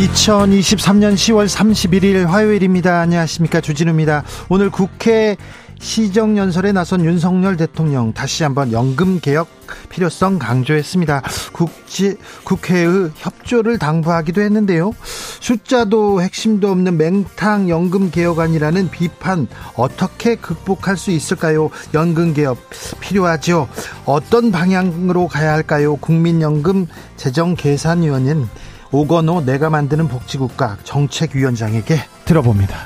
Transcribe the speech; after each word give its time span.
2023년 0.00 1.12
10월 1.12 1.46
31일 1.46 2.24
화요일입니다. 2.24 3.00
안녕하십니까. 3.00 3.60
주진우입니다. 3.60 4.24
오늘 4.48 4.70
국회 4.70 5.36
시정연설에 5.78 6.72
나선 6.72 7.04
윤석열 7.04 7.58
대통령 7.58 8.14
다시 8.14 8.42
한번 8.42 8.72
연금개혁 8.72 9.48
필요성 9.90 10.38
강조했습니다. 10.38 11.22
국지, 11.52 12.16
국회의 12.44 13.10
협조를 13.14 13.78
당부하기도 13.78 14.40
했는데요. 14.40 14.92
숫자도 15.40 16.22
핵심도 16.22 16.70
없는 16.70 16.96
맹탕 16.96 17.68
연금개혁안이라는 17.68 18.90
비판 18.90 19.48
어떻게 19.74 20.34
극복할 20.34 20.96
수 20.96 21.10
있을까요? 21.10 21.68
연금개혁 21.92 22.58
필요하죠. 23.00 23.68
어떤 24.06 24.50
방향으로 24.50 25.28
가야 25.28 25.52
할까요? 25.52 25.96
국민연금 25.96 26.86
재정계산위원회는 27.16 28.48
오건호 28.92 29.42
내가 29.44 29.70
만드는 29.70 30.08
복지국가 30.08 30.76
정책위원장에게 30.82 32.00
들어봅니다. 32.24 32.76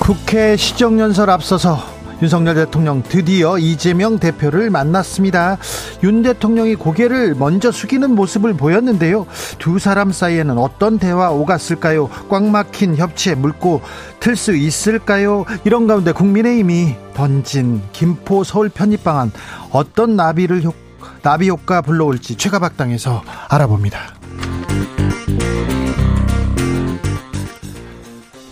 국회 0.00 0.56
시정연설 0.56 1.30
앞서서 1.30 1.78
윤석열 2.20 2.54
대통령 2.54 3.02
드디어 3.02 3.58
이재명 3.58 4.18
대표를 4.18 4.70
만났습니다. 4.70 5.58
윤 6.04 6.22
대통령이 6.22 6.76
고개를 6.76 7.34
먼저 7.34 7.72
숙이는 7.72 8.14
모습을 8.14 8.54
보였는데요. 8.54 9.26
두 9.58 9.80
사람 9.80 10.12
사이에는 10.12 10.56
어떤 10.58 10.98
대화 10.98 11.30
오갔을까요? 11.30 12.08
꽉 12.28 12.44
막힌 12.44 12.96
협치에 12.96 13.34
물고 13.34 13.80
틀 14.20 14.36
수 14.36 14.54
있을까요? 14.54 15.44
이런 15.64 15.88
가운데 15.88 16.12
국민의힘이 16.12 16.94
던진 17.14 17.82
김포 17.92 18.44
서울 18.44 18.68
편입 18.68 19.02
방안 19.02 19.32
어떤 19.72 20.14
나비를 20.14 20.64
효, 20.64 20.72
나비 21.22 21.48
효과 21.48 21.80
불러올지 21.80 22.36
최가박당에서 22.36 23.22
알아봅니다. 23.48 23.98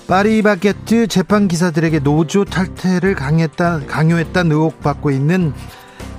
파리바게트 0.07 1.07
재판 1.07 1.47
기사들에게 1.47 2.01
노조 2.01 2.45
탈퇴를 2.45 3.15
강했다, 3.15 3.83
강요했다는 3.87 4.51
의혹 4.51 4.81
받고 4.81 5.13
있는 5.13 5.53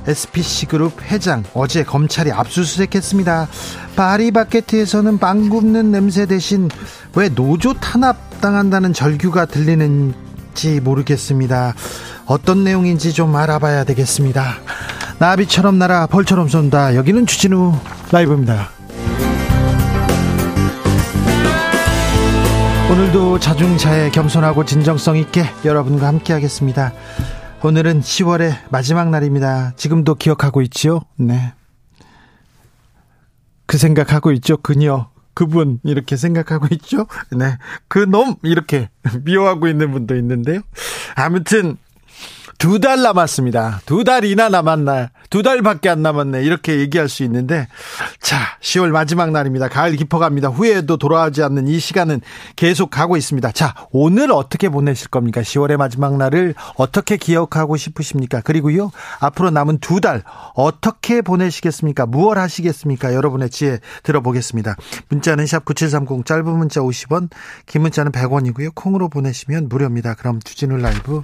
SPC 0.08 0.68
그룹 0.68 1.02
회장 1.04 1.44
어제 1.54 1.84
검찰이 1.84 2.32
압수수색했습니다. 2.32 3.50
파리바게트에서는 3.98 5.18
빵 5.18 5.50
굽는 5.50 5.92
냄새 5.92 6.26
대신 6.26 6.70
왜 7.16 7.28
노조 7.28 7.74
탄압 7.74 8.40
당한다는 8.40 8.94
절규가 8.94 9.46
들리는지 9.46 10.80
모르겠습니다. 10.82 11.76
어떤 12.26 12.64
내용인지 12.64 13.14
좀 13.14 13.36
알아봐야 13.36 13.84
되겠습니다. 13.84 14.56
나비처럼 15.22 15.78
날아 15.78 16.08
벌처럼 16.08 16.48
쏜다. 16.48 16.96
여기는 16.96 17.28
주진우 17.28 17.76
라이브입니다. 18.12 18.70
오늘도 22.92 23.38
자중차에 23.38 24.10
겸손하고 24.10 24.66
진정성 24.66 25.18
있게 25.18 25.44
여러분과 25.64 26.08
함께 26.08 26.34
하겠습니다. 26.34 26.92
오늘은 27.64 28.02
10월의 28.02 28.56
마지막 28.72 29.12
날입니다. 29.12 29.74
지금도 29.76 30.16
기억하고 30.16 30.64
있지요? 30.64 31.02
네. 31.18 31.54
그 33.68 33.78
생각하고 33.78 34.32
있죠. 34.32 34.58
그녀, 34.58 35.12
그분 35.36 35.80
이렇게 35.84 36.18
생각하고 36.18 36.66
있죠. 36.72 37.06
네. 37.30 37.60
그놈 37.88 38.38
이렇게 38.42 38.90
미워하고 39.22 39.68
있는 39.68 39.92
분도 39.92 40.16
있는데요. 40.16 40.62
아무튼 41.14 41.78
두 42.62 42.78
달 42.80 43.02
남았습니다. 43.02 43.82
두 43.88 44.04
달이나 44.04 44.50
남았나, 44.50 45.10
두 45.32 45.42
달밖에 45.42 45.90
안 45.90 46.04
남았네. 46.04 46.44
이렇게 46.44 46.80
얘기할 46.80 47.10
수 47.10 47.24
있는데, 47.24 47.68
자, 48.20 48.38
10월 48.62 48.90
마지막 48.92 49.32
날입니다. 49.32 49.68
가을 49.68 49.96
깊어갑니다. 49.96 50.50
후에도 50.50 50.98
돌아오지 50.98 51.42
않는 51.42 51.68
이 51.68 51.80
시간은 51.80 52.22
계속 52.56 52.92
가고 52.92 53.18
있습니다. 53.18 53.52
자, 53.54 53.74
오늘 53.92 54.32
어떻게 54.32 54.70
보내실 54.70 55.10
겁니까? 55.10 55.42
10월의 55.42 55.78
마지막 55.78 56.18
날을 56.18 56.54
어떻게 56.76 57.18
기억하고 57.18 57.78
싶으십니까? 57.78 58.42
그리고요, 58.42 58.92
앞으로 59.20 59.50
남은 59.50 59.80
두 59.80 60.00
달 60.02 60.24
어떻게 60.56 61.22
보내시겠습니까? 61.22 62.06
무얼 62.06 62.38
하시겠습니까? 62.38 63.14
여러분의 63.16 63.50
지혜 63.50 63.80
들어보겠습니다. 64.04 64.76
문자는 65.10 65.48
샵 65.48 65.66
9730, 65.66 66.26
짧은 66.26 66.46
문자 66.46 66.82
50원, 66.82 67.30
긴 67.66 67.82
문자는 67.82 68.12
100원이고요. 68.12 68.72
콩으로 68.76 69.10
보내시면 69.10 69.68
무료입니다. 69.70 70.14
그럼 70.16 70.40
주진우 70.44 70.78
라이브 70.78 71.24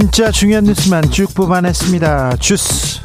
진짜 0.00 0.30
중요한 0.30 0.62
뉴스만 0.62 1.10
쭉 1.10 1.34
뽑아냈습니다. 1.34 2.36
주스. 2.36 3.00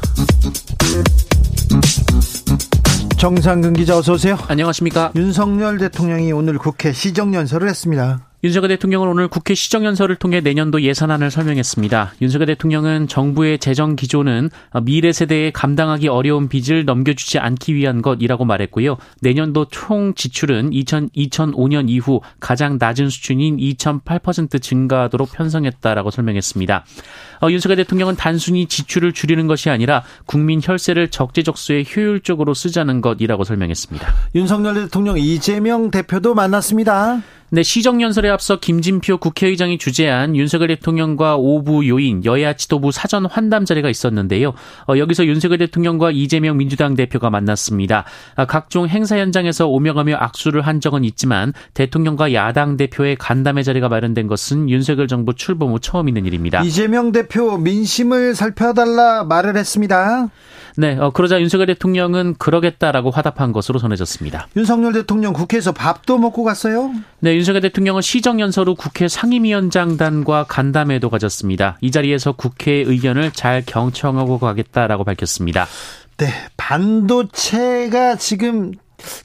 정상근 3.17 3.73
기자 3.73 3.97
어서 3.97 4.13
오세요. 4.13 4.37
안녕하십니까. 4.47 5.11
윤석열 5.15 5.79
대통령이 5.79 6.31
오늘 6.33 6.59
국회 6.59 6.93
시정연설을 6.93 7.67
했습니다. 7.67 8.32
윤석열 8.45 8.67
대통령은 8.67 9.07
오늘 9.07 9.29
국회 9.29 9.55
시정연설을 9.55 10.17
통해 10.17 10.41
내년도 10.41 10.81
예산안을 10.81 11.31
설명했습니다. 11.31 12.15
윤석열 12.21 12.47
대통령은 12.47 13.07
정부의 13.07 13.57
재정 13.57 13.95
기조는 13.95 14.49
미래 14.81 15.13
세대에 15.13 15.51
감당하기 15.51 16.09
어려운 16.09 16.49
빚을 16.49 16.83
넘겨주지 16.83 17.39
않기 17.39 17.73
위한 17.73 18.01
것이라고 18.01 18.43
말했고요. 18.43 18.97
내년도 19.21 19.67
총 19.71 20.13
지출은 20.13 20.73
2000, 20.73 21.11
2005년 21.15 21.89
이후 21.89 22.19
가장 22.41 22.77
낮은 22.77 23.07
수준인 23.07 23.55
2.8% 23.55 24.61
증가하도록 24.61 25.31
편성했다라고 25.31 26.11
설명했습니다. 26.11 26.83
어, 27.43 27.51
윤석열 27.51 27.75
대통령은 27.75 28.15
단순히 28.15 28.67
지출을 28.67 29.11
줄이는 29.11 29.47
것이 29.47 29.69
아니라 29.69 30.03
국민 30.25 30.61
혈세를 30.63 31.09
적재적소에 31.09 31.83
효율적으로 31.93 32.53
쓰자는 32.53 33.01
것이라고 33.01 33.43
설명했습니다. 33.43 34.13
윤석열 34.35 34.75
대통령 34.75 35.17
이재명 35.17 35.91
대표도 35.91 36.35
만났습니다. 36.35 37.21
네, 37.53 37.61
시정연설에 37.61 38.29
앞서 38.29 38.59
김진표 38.59 39.17
국회의장이 39.17 39.77
주재한 39.77 40.35
윤석열 40.35 40.69
대통령과 40.69 41.35
오부 41.35 41.87
요인 41.87 42.25
여야 42.25 42.53
지도부 42.53 42.91
사전 42.91 43.27
환담 43.27 43.63
자리가 43.63 43.91
있었는데요. 43.91 44.53
어, 44.87 44.97
여기서 44.97 45.27
윤석열 45.27 45.59
대통령과 45.59 46.09
이재명 46.09 46.57
민주당 46.57 46.95
대표가 46.95 47.29
만났습니다. 47.29 48.05
아, 48.35 48.45
각종 48.45 48.87
행사 48.87 49.19
현장에서 49.19 49.67
오며가며 49.67 50.15
악수를 50.15 50.61
한 50.61 50.81
적은 50.81 51.03
있지만 51.03 51.53
대통령과 51.75 52.33
야당 52.33 52.75
대표의 52.75 53.17
간담회 53.17 53.61
자리가 53.61 53.87
마련된 53.87 54.25
것은 54.25 54.67
윤석열 54.71 55.07
정부 55.07 55.35
출범 55.35 55.73
후 55.73 55.79
처음 55.79 56.07
있는 56.07 56.25
일입니다. 56.25 56.63
이재명 56.63 57.11
대표 57.11 57.32
민심을 57.39 58.35
살펴달라 58.35 59.23
말을 59.23 59.57
했습니다. 59.57 60.29
네, 60.75 60.97
어, 60.97 61.11
그러자 61.11 61.39
윤석열 61.39 61.67
대통령은 61.67 62.35
그러겠다라고 62.39 63.11
화답한 63.11 63.51
것으로 63.51 63.79
전해졌습니다. 63.79 64.47
윤석열 64.55 64.93
대통령 64.93 65.33
국회에서 65.33 65.71
밥도 65.71 66.17
먹고 66.17 66.43
갔어요? 66.43 66.91
네, 67.19 67.35
윤석열 67.35 67.61
대통령은 67.61 68.01
시정연설 68.01 68.67
후 68.67 68.75
국회 68.75 69.07
상임위원장단과 69.07 70.45
간담회도 70.47 71.09
가졌습니다. 71.09 71.77
이 71.81 71.91
자리에서 71.91 72.31
국회 72.31 72.71
의견을 72.71 73.31
잘 73.31 73.63
경청하고 73.65 74.39
가겠다라고 74.39 75.03
밝혔습니다. 75.03 75.67
네, 76.17 76.27
반도체가 76.57 78.15
지금 78.15 78.73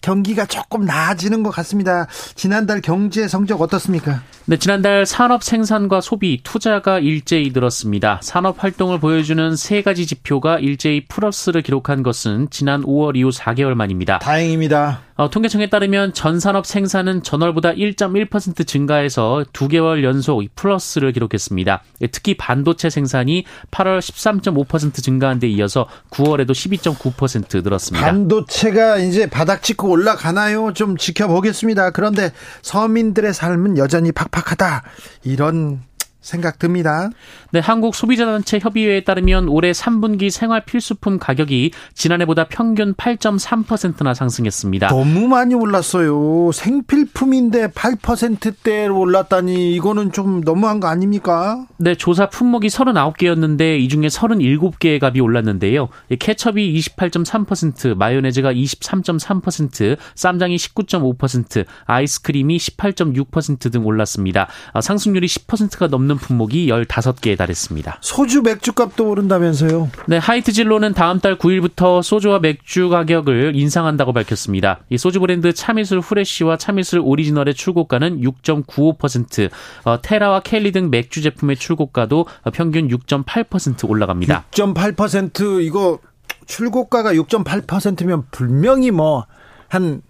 경기가 0.00 0.46
조금 0.46 0.84
나아지는 0.84 1.42
것 1.42 1.50
같습니다. 1.50 2.06
지난달 2.34 2.80
경제 2.80 3.28
성적 3.28 3.60
어떻습니까? 3.60 4.22
네, 4.46 4.56
지난달 4.56 5.04
산업 5.06 5.42
생산과 5.42 6.00
소비, 6.00 6.40
투자가 6.42 6.98
일제히 6.98 7.50
늘었습니다. 7.52 8.20
산업 8.22 8.62
활동을 8.62 8.98
보여주는 8.98 9.56
세 9.56 9.82
가지 9.82 10.06
지표가 10.06 10.58
일제히 10.58 11.06
플러스를 11.06 11.62
기록한 11.62 12.02
것은 12.02 12.48
지난 12.50 12.82
5월 12.82 13.16
이후 13.16 13.30
4개월 13.30 13.74
만입니다. 13.74 14.18
다행입니다. 14.20 15.07
어, 15.18 15.28
통계청에 15.28 15.68
따르면 15.68 16.12
전 16.14 16.38
산업 16.38 16.64
생산은 16.64 17.24
전월보다 17.24 17.72
1.1% 17.72 18.64
증가해서 18.64 19.44
2개월 19.52 20.04
연속 20.04 20.44
플러스를 20.54 21.10
기록했습니다. 21.10 21.82
예, 22.02 22.06
특히 22.06 22.36
반도체 22.36 22.88
생산이 22.88 23.44
8월 23.72 23.98
13.5% 23.98 25.02
증가한 25.02 25.40
데 25.40 25.48
이어서 25.48 25.88
9월에도 26.10 26.52
12.9% 26.52 27.64
늘었습니다. 27.64 28.06
반도체가 28.06 28.98
이제 28.98 29.28
바닥 29.28 29.64
찍고 29.64 29.90
올라가나요? 29.90 30.72
좀 30.72 30.96
지켜보겠습니다. 30.96 31.90
그런데 31.90 32.30
서민들의 32.62 33.34
삶은 33.34 33.76
여전히 33.76 34.12
팍팍하다. 34.12 34.84
이런 35.24 35.80
생각 36.28 36.58
듭니다. 36.58 37.08
네, 37.52 37.60
한국 37.60 37.94
소비자단체 37.94 38.58
협의회에 38.58 39.02
따르면 39.02 39.48
올해 39.48 39.72
3분기 39.72 40.28
생활 40.28 40.62
필수품 40.62 41.18
가격이 41.18 41.70
지난해보다 41.94 42.48
평균 42.48 42.92
8.3%나 42.92 44.12
상승했습니다. 44.12 44.88
너무 44.88 45.26
많이 45.26 45.54
올랐어요. 45.54 46.52
생필품인데 46.52 47.68
8%대로 47.68 48.98
올랐다니 48.98 49.74
이거는 49.74 50.12
좀 50.12 50.42
너무한 50.42 50.80
거 50.80 50.88
아닙니까? 50.88 51.64
네, 51.78 51.94
조사 51.94 52.28
품목이 52.28 52.68
39개였는데 52.68 53.80
이 53.80 53.88
중에 53.88 54.08
37개의 54.08 55.02
값이 55.02 55.20
올랐는데요. 55.20 55.88
케첩이 56.18 56.78
28.3%, 56.78 57.96
마요네즈가 57.96 58.52
23.3%, 58.52 59.96
쌈장이 60.14 60.56
19.5%, 60.56 61.64
아이스크림이 61.86 62.58
18.6%등 62.58 63.86
올랐습니다. 63.86 64.48
아, 64.74 64.82
상승률이 64.82 65.26
10%가 65.26 65.86
넘는 65.86 66.17
품목이 66.18 66.68
15개에 66.68 67.36
달했습니다. 67.36 67.98
소주 68.00 68.42
맥주 68.42 68.72
값도 68.72 69.08
오른다면서요? 69.08 69.90
네, 70.06 70.18
하이트 70.18 70.52
진로는 70.52 70.94
다음 70.94 71.20
달 71.20 71.38
9일부터 71.38 72.02
소주와 72.02 72.40
맥주 72.40 72.88
가격을 72.88 73.56
인상한다고 73.56 74.12
밝혔습니다. 74.12 74.80
이 74.90 74.98
소주 74.98 75.20
브랜드 75.20 75.52
참이슬 75.52 76.00
후레쉬와 76.00 76.56
참이슬 76.56 77.00
오리지널의 77.02 77.54
출고가는 77.54 78.20
6.95%, 78.20 79.50
어, 79.84 80.00
테라와 80.02 80.40
켈리 80.40 80.72
등 80.72 80.90
맥주 80.90 81.22
제품의 81.22 81.56
출고가도 81.56 82.26
평균 82.52 82.88
6.8% 82.88 83.88
올라갑니다. 83.88 84.44
6.8% 84.50 85.62
이거 85.62 85.98
출고가가 86.46 87.14
6.8%면 87.14 88.24
분명히 88.30 88.90
뭐 88.90 89.26
한 89.68 90.02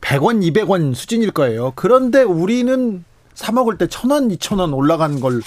100원, 0.00 0.40
200원 0.50 0.94
수준일 0.94 1.32
거예요. 1.32 1.72
그런데 1.74 2.22
우리는 2.22 3.04
사 3.34 3.52
먹을 3.52 3.78
때 3.78 3.86
천 3.86 4.10
원, 4.10 4.30
이천 4.30 4.58
원 4.58 4.72
올라간 4.72 5.20
걸 5.20 5.40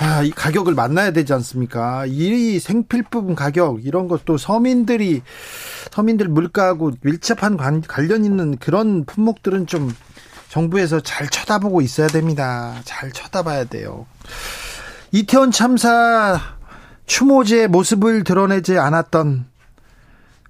아, 0.00 0.22
이 0.22 0.30
가격을 0.30 0.74
만나야 0.74 1.12
되지 1.12 1.32
않습니까? 1.34 2.06
이 2.06 2.58
생필품 2.58 3.34
가격 3.34 3.84
이런 3.84 4.08
것도 4.08 4.36
서민들이 4.38 5.22
서민들 5.90 6.28
물가하고 6.28 6.92
밀접한 7.02 7.56
관, 7.56 7.82
관련 7.82 8.24
있는 8.24 8.56
그런 8.56 9.04
품목들은 9.04 9.66
좀 9.66 9.92
정부에서 10.48 11.00
잘 11.00 11.28
쳐다보고 11.28 11.82
있어야 11.82 12.08
됩니다. 12.08 12.74
잘 12.84 13.12
쳐다봐야 13.12 13.64
돼요. 13.64 14.06
이태원 15.12 15.50
참사 15.50 16.40
추모제 17.06 17.66
모습을 17.68 18.24
드러내지 18.24 18.78
않았던 18.78 19.46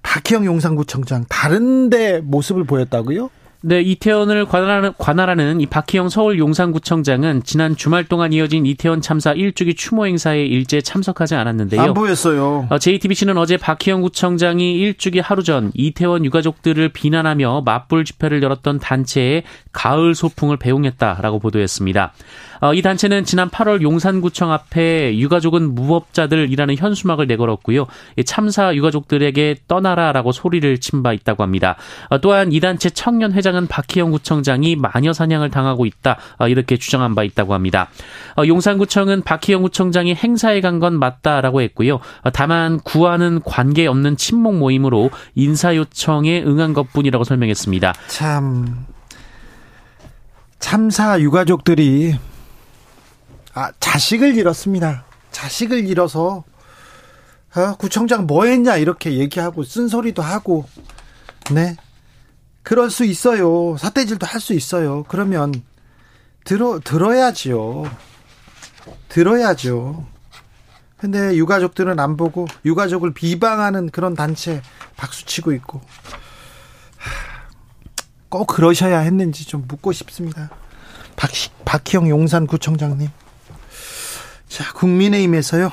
박희영 0.01 0.45
용산구청장 0.45 1.25
다른데 1.29 2.21
모습을 2.21 2.63
보였다고요? 2.63 3.29
네, 3.65 3.79
이태원을 3.79 4.45
관할하는, 4.45 4.91
관할하는 4.97 5.61
이 5.61 5.65
박희영 5.67 6.09
서울 6.09 6.37
용산구청장은 6.37 7.43
지난 7.45 7.77
주말 7.77 8.03
동안 8.03 8.33
이어진 8.33 8.65
이태원 8.65 8.99
참사 8.99 9.33
1주기 9.33 9.77
추모 9.77 10.05
행사에 10.05 10.43
일제 10.43 10.81
참석하지 10.81 11.35
않았는데요. 11.35 11.81
안 11.81 11.93
보였어요. 11.93 12.67
어, 12.69 12.77
JTBC는 12.77 13.37
어제 13.37 13.55
박희영 13.55 14.01
구청장이 14.01 14.75
1주기 14.79 15.21
하루 15.23 15.43
전 15.43 15.71
이태원 15.75 16.25
유가족들을 16.25 16.89
비난하며 16.89 17.61
맞불 17.63 18.03
집회를 18.03 18.43
열었던 18.43 18.79
단체의 18.79 19.43
가을 19.71 20.13
소풍을 20.13 20.57
배웅했다라고 20.57 21.39
보도했습니다. 21.39 22.11
어, 22.63 22.73
이 22.73 22.81
단체는 22.81 23.25
지난 23.25 23.49
8월 23.49 23.81
용산구청 23.81 24.53
앞에 24.53 25.17
유가족은 25.17 25.75
무법자들이라는 25.75 26.77
현수막을 26.77 27.27
내걸었고요. 27.27 27.87
참사 28.25 28.73
유가족들에게 28.73 29.55
떠나라라고 29.67 30.31
소리를 30.31 30.79
친 30.79 31.03
바 31.03 31.11
있다고 31.11 31.43
합니다. 31.43 31.75
어, 32.09 32.19
또한 32.19 32.53
이 32.53 32.61
단체 32.61 32.89
청년 32.89 33.33
회장은 33.33 33.67
박희영 33.67 34.11
구청장이 34.11 34.77
마녀 34.77 35.11
사냥을 35.11 35.49
당하고 35.49 35.85
있다 35.85 36.17
어, 36.37 36.47
이렇게 36.47 36.77
주장한 36.77 37.15
바 37.15 37.23
있다고 37.23 37.53
합니다. 37.53 37.89
용산구청은 38.37 39.23
박희영 39.23 39.61
구청장이 39.63 40.15
행사에 40.15 40.61
간 40.61 40.79
건 40.79 40.97
맞다라고 40.99 41.61
했고요. 41.61 41.99
다만 42.33 42.79
구와는 42.79 43.41
관계 43.43 43.85
없는 43.87 44.17
친목 44.17 44.55
모임으로 44.55 45.11
인사 45.35 45.75
요청에 45.75 46.41
응한 46.43 46.73
것뿐이라고 46.73 47.23
설명했습니다. 47.25 47.93
참 48.07 48.85
참사 50.59 51.19
유가족들이 51.19 52.15
아, 53.53 53.71
자식을 53.79 54.35
잃었습니다. 54.35 55.05
자식을 55.31 55.87
잃어서 55.87 56.43
아, 57.53 57.75
구청장 57.75 58.25
뭐 58.25 58.45
했냐 58.45 58.77
이렇게 58.77 59.13
얘기하고 59.19 59.63
쓴소리도 59.63 60.21
하고 60.21 60.65
네. 61.51 61.75
그럴 62.63 62.89
수 62.89 63.03
있어요. 63.05 63.75
사태질도 63.77 64.25
할 64.25 64.39
수 64.41 64.53
있어요. 64.53 65.03
그러면 65.07 65.53
들어 66.45 66.79
들어야지요. 66.83 67.83
들어야죠. 69.09 70.05
근데 70.97 71.35
유가족들은 71.35 71.99
안 71.99 72.15
보고 72.17 72.47
유가족을 72.65 73.13
비방하는 73.13 73.89
그런 73.89 74.15
단체 74.15 74.61
박수치고 74.95 75.51
있고 75.53 75.81
꼭 78.29 78.47
그러셔야 78.47 78.99
했는지 78.99 79.45
좀 79.45 79.65
묻고 79.67 79.91
싶습니다. 79.91 80.49
박, 81.15 81.29
박희영 81.65 82.09
용산구청장님. 82.09 83.09
자, 84.53 84.71
국민의힘에서요. 84.73 85.71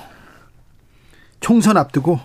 총선 1.40 1.76
앞두고 1.76 2.18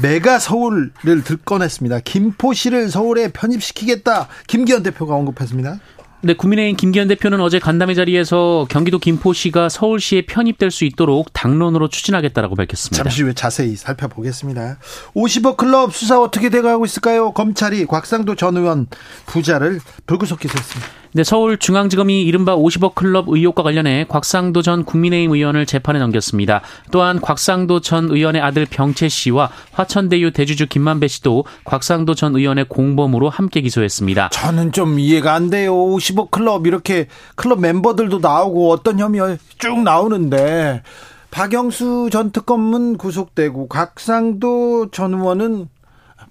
메가 0.00 0.38
서울을 0.38 0.92
들꺼냈습니다. 1.24 2.00
김포시를 2.00 2.88
서울에 2.88 3.30
편입시키겠다. 3.30 4.28
김기현 4.46 4.82
대표가 4.82 5.14
언급했습니다. 5.14 5.78
네, 6.22 6.32
국민의힘 6.32 6.76
김기현 6.76 7.06
대표는 7.08 7.38
어제 7.42 7.58
간담회 7.58 7.92
자리에서 7.92 8.66
경기도 8.70 8.98
김포시가 8.98 9.68
서울시에 9.68 10.22
편입될 10.22 10.70
수 10.70 10.86
있도록 10.86 11.34
당론으로 11.34 11.88
추진하겠다라고 11.88 12.56
밝혔습니다. 12.56 13.04
잠시 13.04 13.22
후에 13.24 13.34
자세히 13.34 13.76
살펴보겠습니다. 13.76 14.78
50억 15.14 15.58
클럽 15.58 15.94
수사 15.94 16.18
어떻게 16.18 16.48
돼가고 16.48 16.86
있을까요? 16.86 17.32
검찰이 17.32 17.84
곽상도 17.84 18.36
전 18.36 18.56
의원 18.56 18.86
부자를 19.26 19.80
불구속 20.06 20.40
기소했습니다. 20.40 20.88
네, 21.18 21.24
서울중앙지검이 21.24 22.22
이른바 22.22 22.54
50억 22.54 22.94
클럽 22.94 23.24
의혹과 23.26 23.64
관련해 23.64 24.06
곽상도 24.08 24.62
전 24.62 24.84
국민의힘 24.84 25.32
의원을 25.32 25.66
재판에 25.66 25.98
넘겼습니다. 25.98 26.60
또한 26.92 27.20
곽상도 27.20 27.80
전 27.80 28.08
의원의 28.08 28.40
아들 28.40 28.66
병채 28.66 29.08
씨와 29.08 29.50
화천대유 29.72 30.30
대주주 30.30 30.68
김만배 30.68 31.08
씨도 31.08 31.44
곽상도 31.64 32.14
전 32.14 32.36
의원의 32.36 32.66
공범으로 32.68 33.30
함께 33.30 33.62
기소했습니다. 33.62 34.28
저는 34.28 34.70
좀 34.70 35.00
이해가 35.00 35.34
안 35.34 35.50
돼요. 35.50 35.74
50억 35.74 36.30
클럽 36.30 36.68
이렇게 36.68 37.08
클럽 37.34 37.58
멤버들도 37.58 38.20
나오고 38.20 38.70
어떤 38.70 39.00
혐의 39.00 39.38
쭉 39.58 39.82
나오는데 39.82 40.84
박영수 41.32 42.10
전 42.12 42.30
특검은 42.30 42.96
구속되고 42.96 43.66
곽상도 43.66 44.92
전 44.92 45.14
의원은 45.14 45.68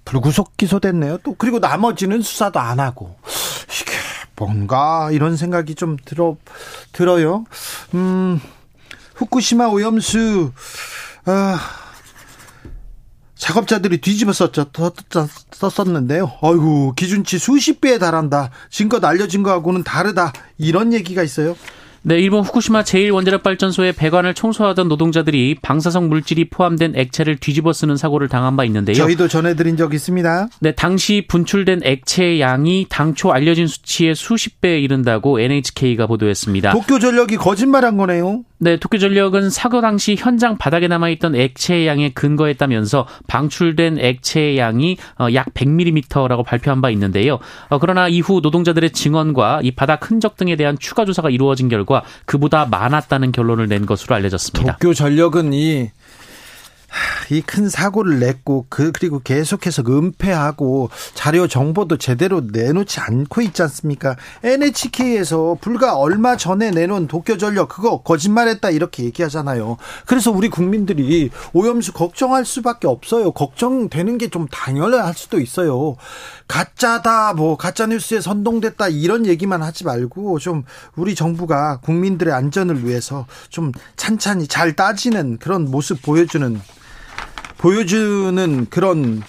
불구속 0.06 0.56
기소됐네요. 0.56 1.18
또 1.24 1.34
그리고 1.36 1.58
나머지는 1.58 2.22
수사도 2.22 2.58
안 2.58 2.80
하고 2.80 3.16
이게 3.66 3.92
뭔가 4.38 5.10
이런 5.12 5.36
생각이 5.36 5.74
좀 5.74 5.96
들어 6.04 6.36
들어요. 6.92 7.44
음, 7.94 8.40
후쿠시마 9.16 9.66
오염수 9.66 10.52
아, 11.26 11.60
작업자들이 13.34 14.00
뒤집어 14.00 14.32
썼죠. 14.32 14.70
썼었는데요. 15.52 16.32
어이구, 16.40 16.94
기준치 16.96 17.38
수십 17.38 17.80
배에 17.80 17.98
달한다. 17.98 18.50
지금껏 18.70 19.04
알려진 19.04 19.42
거하고는 19.42 19.84
다르다. 19.84 20.32
이런 20.56 20.92
얘기가 20.92 21.22
있어요. 21.22 21.56
네, 22.08 22.18
일본 22.18 22.42
후쿠시마 22.42 22.84
제1원자력발전소의 22.84 23.94
배관을 23.94 24.32
청소하던 24.32 24.88
노동자들이 24.88 25.56
방사성 25.60 26.08
물질이 26.08 26.48
포함된 26.48 26.94
액체를 26.96 27.36
뒤집어 27.36 27.74
쓰는 27.74 27.98
사고를 27.98 28.28
당한 28.28 28.56
바 28.56 28.64
있는데요. 28.64 28.96
저희도 28.96 29.28
전해드린 29.28 29.76
적 29.76 29.92
있습니다. 29.92 30.48
네, 30.60 30.72
당시 30.72 31.26
분출된 31.28 31.82
액체의 31.84 32.40
양이 32.40 32.86
당초 32.88 33.30
알려진 33.30 33.66
수치의 33.66 34.14
수십 34.14 34.62
배에 34.62 34.80
이른다고 34.80 35.38
NHK가 35.38 36.06
보도했습니다. 36.06 36.72
도쿄전력이 36.72 37.36
거짓말한 37.36 37.98
거네요. 37.98 38.42
네, 38.60 38.76
도쿄전력은 38.78 39.50
사고 39.50 39.80
당시 39.80 40.16
현장 40.18 40.56
바닥에 40.58 40.88
남아있던 40.88 41.36
액체의 41.36 41.86
양에 41.86 42.08
근거했다면서 42.10 43.06
방출된 43.28 43.98
액체의 43.98 44.58
양이 44.58 44.96
어, 45.18 45.28
약 45.34 45.52
100ml라고 45.54 46.44
발표한 46.44 46.80
바 46.80 46.90
있는데요. 46.90 47.38
어, 47.68 47.78
그러나 47.78 48.08
이후 48.08 48.40
노동자들의 48.42 48.90
증언과 48.90 49.60
이 49.62 49.70
바닥 49.70 50.10
흔적 50.10 50.36
등에 50.36 50.56
대한 50.56 50.76
추가 50.78 51.04
조사가 51.04 51.30
이루어진 51.30 51.68
결과 51.68 51.97
그보다 52.24 52.66
많았다는 52.66 53.32
결론을 53.32 53.68
낸 53.68 53.86
것으로 53.86 54.16
알려졌습니다. 54.16 54.76
도쿄 54.76 54.94
전력은 54.94 55.52
이 55.52 55.90
이 57.30 57.42
큰 57.42 57.68
사고를 57.68 58.20
냈고 58.20 58.66
그 58.68 58.90
그리고 58.92 59.20
계속해서 59.20 59.82
은폐하고 59.86 60.88
자료 61.14 61.46
정보도 61.46 61.98
제대로 61.98 62.40
내놓지 62.40 63.00
않고 63.00 63.42
있지 63.42 63.62
않습니까? 63.62 64.16
NHK에서 64.42 65.58
불과 65.60 65.96
얼마 65.96 66.36
전에 66.36 66.70
내놓은 66.70 67.06
도쿄 67.06 67.36
전력 67.36 67.68
그거 67.68 68.02
거짓말했다 68.02 68.70
이렇게 68.70 69.04
얘기하잖아요. 69.04 69.76
그래서 70.06 70.30
우리 70.30 70.48
국민들이 70.48 71.30
오염수 71.52 71.92
걱정할 71.92 72.44
수밖에 72.44 72.86
없어요. 72.86 73.32
걱정되는 73.32 74.16
게 74.18 74.28
좀 74.28 74.46
당연할 74.48 75.14
수도 75.14 75.40
있어요. 75.40 75.96
가짜다 76.48 77.32
뭐 77.32 77.56
가짜 77.56 77.86
뉴스에 77.86 78.20
선동됐다 78.20 78.88
이런 78.88 79.24
얘기만 79.24 79.62
하지 79.62 79.84
말고 79.84 80.38
좀 80.38 80.64
우리 80.96 81.14
정부가 81.14 81.80
국민들의 81.80 82.32
안전을 82.34 82.86
위해서 82.86 83.26
좀 83.48 83.72
찬찬히 83.96 84.46
잘 84.48 84.74
따지는 84.76 85.38
그런 85.38 85.70
모습 85.70 86.02
보여주는 86.02 86.60
보여주는 87.58 88.66
그런 88.70 89.22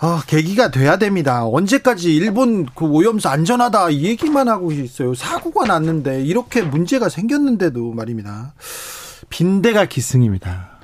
아, 0.00 0.22
계기가 0.26 0.70
돼야 0.70 0.96
됩니다. 0.96 1.44
언제까지 1.46 2.14
일본 2.14 2.66
그 2.66 2.84
오염수 2.84 3.28
안전하다 3.28 3.90
이 3.90 4.04
얘기만 4.04 4.48
하고 4.48 4.70
있어요. 4.70 5.14
사고가 5.14 5.66
났는데 5.66 6.22
이렇게 6.22 6.62
문제가 6.62 7.08
생겼는데도 7.08 7.92
말입니다. 7.92 8.54
빈대가 9.28 9.86
기승입니다. 9.86 10.78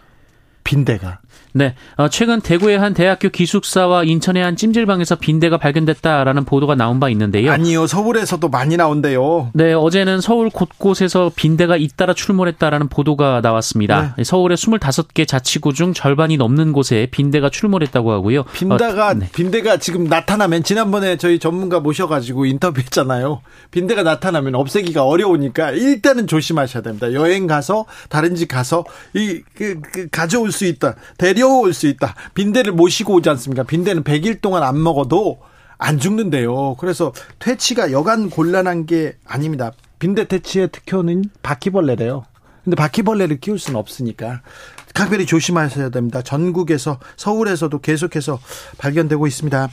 빈대가. 0.64 1.20
네, 1.56 1.76
어, 1.96 2.08
최근 2.08 2.40
대구의 2.40 2.80
한 2.80 2.94
대학교 2.94 3.28
기숙사와 3.28 4.02
인천의 4.02 4.42
한 4.42 4.56
찜질방에서 4.56 5.14
빈대가 5.14 5.56
발견됐다라는 5.56 6.44
보도가 6.44 6.74
나온 6.74 6.98
바 6.98 7.08
있는데요. 7.10 7.52
아니요, 7.52 7.86
서울에서도 7.86 8.48
많이 8.48 8.76
나온대요. 8.76 9.50
네, 9.54 9.72
어제는 9.72 10.20
서울 10.20 10.50
곳곳에서 10.50 11.30
빈대가 11.36 11.76
잇따라 11.76 12.12
출몰했다라는 12.12 12.88
보도가 12.88 13.40
나왔습니다. 13.40 14.16
네. 14.18 14.24
서울의 14.24 14.56
25개 14.56 15.28
자치구 15.28 15.74
중 15.74 15.94
절반이 15.94 16.38
넘는 16.38 16.72
곳에 16.72 17.06
빈대가 17.12 17.50
출몰했다고 17.50 18.10
하고요. 18.10 18.42
빈대가 18.52 19.10
어, 19.10 19.14
네. 19.14 19.28
빈대가 19.32 19.76
지금 19.76 20.04
나타나면 20.04 20.64
지난번에 20.64 21.16
저희 21.18 21.38
전문가 21.38 21.78
모셔 21.78 22.08
가지고 22.08 22.46
인터뷰했잖아요. 22.46 23.42
빈대가 23.70 24.02
나타나면 24.02 24.56
없애기가 24.56 25.04
어려우니까 25.04 25.70
일단은 25.70 26.26
조심하셔야 26.26 26.82
됩니다. 26.82 27.12
여행 27.12 27.46
가서 27.46 27.84
다른 28.08 28.34
집 28.34 28.48
가서 28.48 28.84
이 29.14 29.40
그, 29.54 29.80
그, 29.92 30.08
가져올 30.08 30.50
수 30.50 30.64
있다. 30.64 30.96
대려 31.16 31.43
데려올 31.44 31.74
수 31.74 31.86
있다. 31.86 32.14
빈대를 32.32 32.72
모시고 32.72 33.14
오지 33.14 33.28
않습니까? 33.28 33.64
빈대는 33.64 34.02
100일 34.02 34.40
동안 34.40 34.62
안 34.62 34.82
먹어도 34.82 35.40
안 35.76 35.98
죽는데요. 35.98 36.76
그래서 36.76 37.12
퇴치가 37.38 37.92
여간 37.92 38.30
곤란한 38.30 38.86
게 38.86 39.16
아닙니다. 39.26 39.72
빈대 39.98 40.26
퇴치의 40.26 40.70
특효는 40.72 41.24
바퀴벌레래요. 41.42 42.24
근데 42.64 42.76
바퀴벌레를 42.76 43.40
키울 43.40 43.58
수는 43.58 43.78
없으니까 43.78 44.40
각별히 44.94 45.26
조심하셔야 45.26 45.90
됩니다. 45.90 46.22
전국에서 46.22 46.98
서울에서도 47.16 47.78
계속해서 47.78 48.38
발견되고 48.78 49.26
있습니다. 49.26 49.68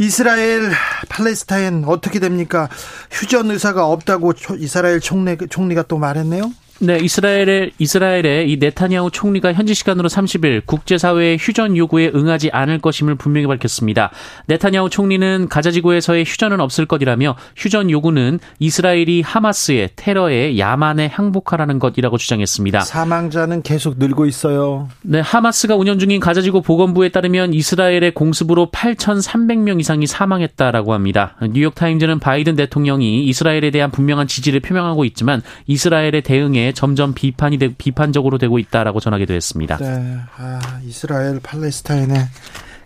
이스라엘 0.00 0.70
팔레스타인 1.08 1.84
어떻게 1.86 2.18
됩니까? 2.18 2.68
휴전 3.10 3.50
의사가 3.50 3.86
없다고 3.86 4.32
이스라엘 4.58 5.00
총리, 5.00 5.36
총리가 5.48 5.84
또 5.84 5.96
말했네요. 5.98 6.52
네, 6.84 6.98
이스라엘의 6.98 7.72
이스라엘의 7.78 8.50
이 8.50 8.58
네타냐후 8.58 9.10
총리가 9.10 9.54
현지 9.54 9.72
시간으로 9.72 10.10
30일 10.10 10.66
국제 10.66 10.98
사회의 10.98 11.38
휴전 11.40 11.78
요구에 11.78 12.10
응하지 12.14 12.50
않을 12.52 12.78
것임을 12.80 13.14
분명히 13.14 13.46
밝혔습니다. 13.46 14.10
네타냐후 14.48 14.90
총리는 14.90 15.48
가자 15.48 15.70
지구에서의 15.70 16.24
휴전은 16.26 16.60
없을 16.60 16.84
것이라며 16.84 17.36
휴전 17.56 17.90
요구는 17.90 18.38
이스라엘이 18.58 19.22
하마스의 19.22 19.90
테러에 19.96 20.58
야만에 20.58 21.06
항복하라는 21.06 21.78
것이라고 21.78 22.18
주장했습니다. 22.18 22.80
사망자는 22.80 23.62
계속 23.62 23.98
늘고 23.98 24.26
있어요. 24.26 24.88
네, 25.00 25.20
하마스가 25.20 25.76
운영 25.76 25.98
중인 25.98 26.20
가자 26.20 26.42
지구 26.42 26.60
보건부에 26.60 27.08
따르면 27.08 27.54
이스라엘의 27.54 28.12
공습으로 28.12 28.70
8,300명 28.70 29.80
이상이 29.80 30.06
사망했다라고 30.06 30.92
합니다. 30.92 31.36
뉴욕 31.50 31.74
타임즈는 31.74 32.18
바이든 32.18 32.56
대통령이 32.56 33.24
이스라엘에 33.24 33.70
대한 33.70 33.90
분명한 33.90 34.26
지지를 34.26 34.60
표명하고 34.60 35.06
있지만 35.06 35.40
이스라엘의 35.66 36.20
대응에 36.22 36.73
점점 36.74 37.14
비판이 37.14 37.58
되, 37.58 37.68
비판적으로 37.74 38.38
되고 38.38 38.58
있다라고 38.58 39.00
전하기도 39.00 39.32
했습니다. 39.34 39.76
네, 39.78 40.18
아, 40.36 40.80
이스라엘 40.84 41.40
팔레스타인의 41.40 42.28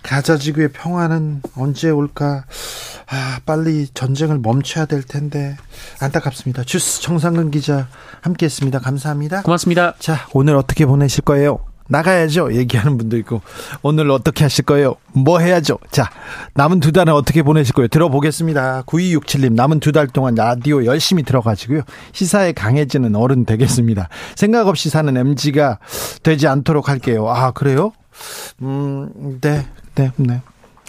가자 0.03 0.39
지구의 0.39 0.69
평화는 0.73 1.43
언제 1.57 1.91
올까? 1.91 2.45
아, 3.11 3.41
빨리 3.45 3.89
전쟁을 3.93 4.39
멈춰야 4.39 4.87
될 4.87 5.03
텐데 5.03 5.57
안타깝습니다. 6.01 6.63
주스 6.65 7.03
정상근 7.03 7.51
기자 7.51 7.89
함께했습니다. 8.21 8.79
감사합니다. 8.81 9.43
고맙습니다. 9.43 9.95
자, 9.99 10.27
오늘 10.33 10.57
어떻게 10.57 10.87
보내실 10.87 11.25
거예요? 11.25 11.59
나가야죠. 11.89 12.55
얘기하는 12.55 12.97
분도 12.99 13.17
있고 13.19 13.41
오늘 13.83 14.11
어떻게 14.11 14.45
하실 14.45 14.65
거예요? 14.65 14.97
뭐 15.15 15.39
해야죠? 15.41 15.79
자, 15.91 16.11
남은 16.55 16.81
두 16.81 16.93
달은 16.93 17.13
어떻게 17.13 17.43
보내실 17.43 17.75
거예요? 17.75 17.89
들어보겠습니다. 17.89 18.83
9267님 18.87 19.53
남은 19.55 19.81
두 19.81 19.93
달 19.93 20.07
동안 20.07 20.35
라디오 20.35 20.85
열심히 20.85 21.23
들어가지고요. 21.23 21.81
시사에 22.13 22.53
강해지는 22.53 23.17
어른 23.17 23.45
되겠습니다. 23.45 24.09
생각 24.37 24.69
없이 24.69 24.91
사는 24.91 25.17
MG가 25.17 25.79
되지 26.23 26.47
않도록 26.47 26.89
할게요. 26.89 27.29
아, 27.29 27.51
그래요? 27.53 27.93
음, 28.63 29.39
네, 29.41 29.67
네, 29.95 30.13
네. 30.17 30.43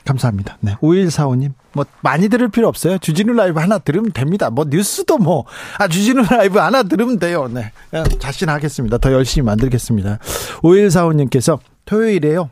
감사합니다. 0.09 0.57
네. 0.61 0.75
5145님. 0.81 1.53
뭐, 1.73 1.85
많이 2.01 2.29
들을 2.29 2.49
필요 2.49 2.67
없어요. 2.67 2.97
주진우 2.97 3.33
라이브 3.33 3.59
하나 3.59 3.77
들으면 3.77 4.11
됩니다. 4.11 4.49
뭐, 4.49 4.65
뉴스도 4.67 5.19
뭐, 5.19 5.45
아, 5.77 5.87
주진우 5.87 6.23
라이브 6.29 6.57
하나 6.57 6.81
들으면 6.81 7.19
돼요. 7.19 7.47
네. 7.47 7.71
자신하겠습니다. 8.17 8.97
더 8.97 9.13
열심히 9.13 9.45
만들겠습니다. 9.45 10.17
5145님께서 10.63 11.59
토요일에요. 11.85 12.49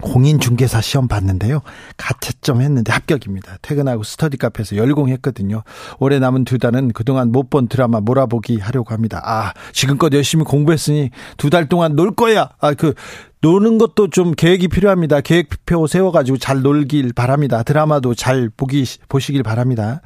공인 0.00 0.40
중개사 0.40 0.80
시험 0.80 1.06
봤는데요. 1.06 1.60
가채점 1.96 2.60
했는데 2.62 2.92
합격입니다. 2.92 3.58
퇴근하고 3.62 4.02
스터디 4.02 4.36
카페에서 4.38 4.76
열공했거든요. 4.76 5.62
올해 6.00 6.18
남은 6.18 6.44
두 6.44 6.58
달은 6.58 6.92
그동안 6.92 7.30
못 7.30 7.50
본 7.52 7.68
드라마 7.68 8.00
몰아보기 8.00 8.58
하려고 8.58 8.94
합니다. 8.94 9.20
아, 9.24 9.52
지금껏 9.72 10.10
열심히 10.14 10.44
공부했으니 10.44 11.10
두 11.36 11.50
달 11.50 11.68
동안 11.68 11.94
놀 11.94 12.14
거야. 12.14 12.48
아, 12.60 12.72
그, 12.72 12.94
노는 13.42 13.76
것도 13.76 14.08
좀 14.08 14.32
계획이 14.32 14.68
필요합니다. 14.68 15.20
계획표 15.20 15.86
세워가지고 15.88 16.38
잘 16.38 16.62
놀길 16.62 17.12
바랍니다. 17.12 17.62
드라마도 17.64 18.14
잘 18.14 18.48
보기, 18.56 18.86
보시길 19.08 19.42
바랍니다. 19.42 20.00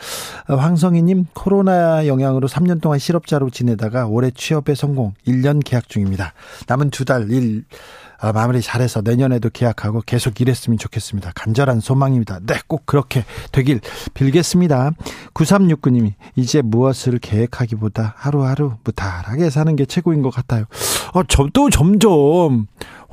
황성희님, 0.48 1.26
코로나 1.34 2.06
영향으로 2.06 2.48
3년 2.48 2.80
동안 2.80 2.98
실업자로 2.98 3.50
지내다가 3.50 4.06
올해 4.06 4.30
취업에 4.30 4.74
성공, 4.74 5.12
1년 5.26 5.62
계약 5.64 5.88
중입니다. 5.88 6.32
남은 6.66 6.90
두 6.90 7.04
달 7.04 7.30
일, 7.30 7.64
아, 7.68 8.05
마무리 8.34 8.62
잘해서 8.62 9.02
내년에도 9.02 9.50
계약하고 9.50 10.02
계속 10.06 10.40
일했으면 10.40 10.78
좋겠습니다. 10.78 11.32
간절한 11.34 11.80
소망입니다. 11.80 12.40
네, 12.46 12.56
꼭 12.66 12.86
그렇게 12.86 13.24
되길 13.52 13.80
빌겠습니다. 14.14 14.92
9369님이 15.34 16.14
이제 16.34 16.62
무엇을 16.62 17.18
계획하기보다 17.18 18.14
하루하루 18.16 18.74
무탈하게 18.84 19.50
사는 19.50 19.76
게 19.76 19.84
최고인 19.84 20.22
것 20.22 20.30
같아요. 20.30 20.64
어, 21.12 21.22
저도 21.24 21.70
점점 21.70 22.66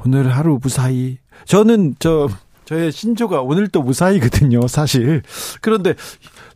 오늘 0.05 0.35
하루 0.35 0.59
무사히 0.61 1.17
저는 1.45 1.95
저 1.99 2.29
저의 2.65 2.91
신조가 2.91 3.41
오늘 3.41 3.67
또 3.67 3.81
무사히거든요, 3.81 4.67
사실. 4.67 5.21
그런데 5.61 5.95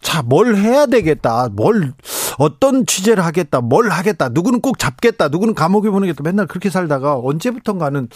자, 0.01 0.21
뭘 0.21 0.55
해야 0.55 0.85
되겠다. 0.85 1.49
뭘 1.51 1.93
어떤 2.37 2.85
취재를 2.85 3.25
하겠다. 3.25 3.61
뭘 3.61 3.89
하겠다. 3.89 4.29
누구는 4.29 4.61
꼭 4.61 4.77
잡겠다. 4.79 5.27
누구는 5.29 5.53
감옥에 5.55 5.89
보내겠다. 5.89 6.23
맨날 6.23 6.45
그렇게 6.47 6.69
살다가 6.69 7.17
언제부턴가는 7.17 8.09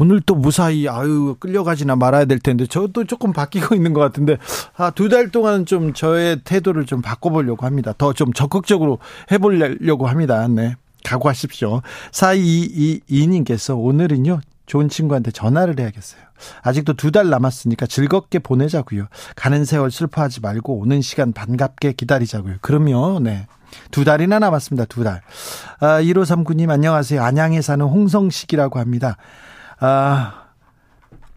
오늘 0.00 0.20
또 0.20 0.34
무사히 0.36 0.88
아유 0.88 1.34
끌려가지나 1.40 1.96
말아야 1.96 2.24
될 2.24 2.38
텐데 2.38 2.66
저도 2.66 3.04
조금 3.04 3.32
바뀌고 3.32 3.74
있는 3.74 3.92
것 3.92 4.00
같은데 4.00 4.38
아, 4.76 4.90
두 4.90 5.08
달 5.08 5.30
동안은 5.30 5.66
좀 5.66 5.92
저의 5.92 6.40
태도를 6.44 6.86
좀 6.86 7.02
바꿔보려고 7.02 7.66
합니다. 7.66 7.92
더 7.98 8.12
좀 8.12 8.32
적극적으로 8.32 8.98
해보려고 9.32 10.06
합니다. 10.06 10.46
네. 10.48 10.74
각오하십시오. 11.04 11.82
4222님께서 12.10 13.76
오늘은요, 13.78 14.40
좋은 14.68 14.88
친구한테 14.88 15.30
전화를 15.32 15.80
해야겠어요. 15.80 16.20
아직도 16.62 16.92
두 16.92 17.10
달 17.10 17.30
남았으니까 17.30 17.86
즐겁게 17.86 18.38
보내자고요. 18.38 19.06
가는 19.34 19.64
세월 19.64 19.90
슬퍼하지 19.90 20.40
말고 20.40 20.78
오는 20.78 21.00
시간 21.00 21.32
반갑게 21.32 21.92
기다리자고요. 21.94 22.56
그러면 22.60 23.24
네. 23.24 23.46
두 23.90 24.04
달이나 24.04 24.38
남았습니다. 24.38 24.84
두 24.86 25.02
달. 25.04 25.22
아, 25.80 26.00
1539님 26.00 26.70
안녕하세요. 26.70 27.22
안양에 27.22 27.60
사는 27.62 27.84
홍성식이라고 27.84 28.78
합니다. 28.78 29.16
아, 29.80 30.44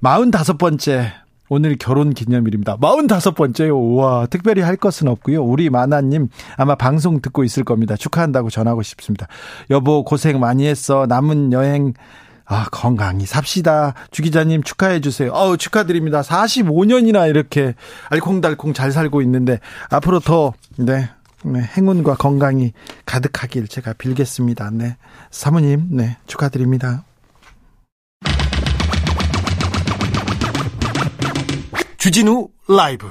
45번째 0.03 1.11
오늘 1.49 1.75
결혼 1.77 2.13
기념일입니다. 2.13 2.77
45번째요. 2.77 3.75
우와, 3.75 4.27
특별히 4.27 4.61
할 4.61 4.77
것은 4.77 5.07
없고요. 5.09 5.43
우리 5.43 5.69
마나님 5.69 6.29
아마 6.55 6.75
방송 6.75 7.21
듣고 7.21 7.43
있을 7.43 7.63
겁니다. 7.65 7.97
축하한다고 7.97 8.49
전하고 8.49 8.81
싶습니다. 8.83 9.27
여보, 9.69 10.05
고생 10.05 10.39
많이 10.39 10.65
했어. 10.65 11.05
남은 11.07 11.51
여행, 11.51 11.93
아, 12.45 12.65
건강히 12.71 13.25
삽시다. 13.25 13.93
주 14.11 14.21
기자님 14.21 14.63
축하해 14.63 14.99
주세요. 15.01 15.31
어우, 15.31 15.57
축하드립니다. 15.57 16.21
45년이나 16.21 17.29
이렇게 17.29 17.75
알콩달콩 18.09 18.73
잘 18.73 18.91
살고 18.91 19.21
있는데, 19.21 19.59
앞으로 19.89 20.19
더, 20.19 20.53
네, 20.77 21.09
네, 21.43 21.61
행운과 21.61 22.15
건강이 22.15 22.73
가득하길 23.05 23.67
제가 23.67 23.93
빌겠습니다. 23.93 24.69
네. 24.71 24.97
사모님, 25.31 25.87
네, 25.91 26.17
축하드립니다. 26.27 27.03
주진우 31.97 32.49
라이브 32.67 33.07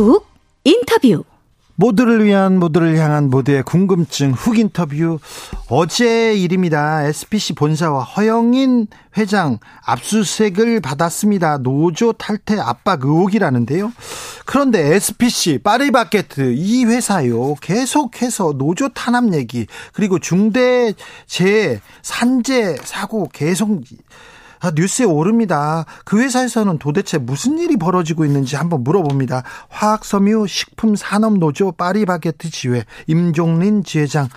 훅 0.00 0.26
인터뷰 0.64 1.24
모두를 1.76 2.24
위한 2.24 2.58
모두를 2.58 2.98
향한 2.98 3.30
모두의 3.30 3.62
궁금증 3.62 4.32
훅 4.32 4.58
인터뷰 4.58 5.18
어제 5.68 6.34
일입니다. 6.34 7.04
SPC 7.04 7.54
본사와 7.54 8.02
허영인 8.02 8.86
회장 9.16 9.58
압수수색을 9.86 10.80
받았습니다. 10.80 11.58
노조 11.58 12.12
탈퇴 12.12 12.58
압박 12.60 13.04
의혹이라는데요. 13.04 13.92
그런데 14.44 14.94
SPC 14.94 15.60
파리바게트 15.62 16.52
이 16.54 16.84
회사요 16.84 17.54
계속해서 17.62 18.54
노조 18.58 18.90
탄압 18.90 19.32
얘기 19.32 19.66
그리고 19.94 20.18
중대재해 20.18 21.80
산재 22.02 22.76
사고 22.84 23.28
계속 23.32 23.80
아, 24.60 24.70
뉴스에 24.74 25.06
오릅니다. 25.06 25.84
그 26.04 26.20
회사에서는 26.20 26.78
도대체 26.78 27.18
무슨 27.18 27.58
일이 27.58 27.76
벌어지고 27.76 28.24
있는지 28.24 28.56
한번 28.56 28.84
물어봅니다. 28.84 29.42
화학섬유 29.70 30.46
식품 30.46 30.96
산업 30.96 31.38
노조 31.38 31.72
파리바게트 31.72 32.50
지회 32.50 32.84
임종린 33.06 33.84
지회장 33.84 34.28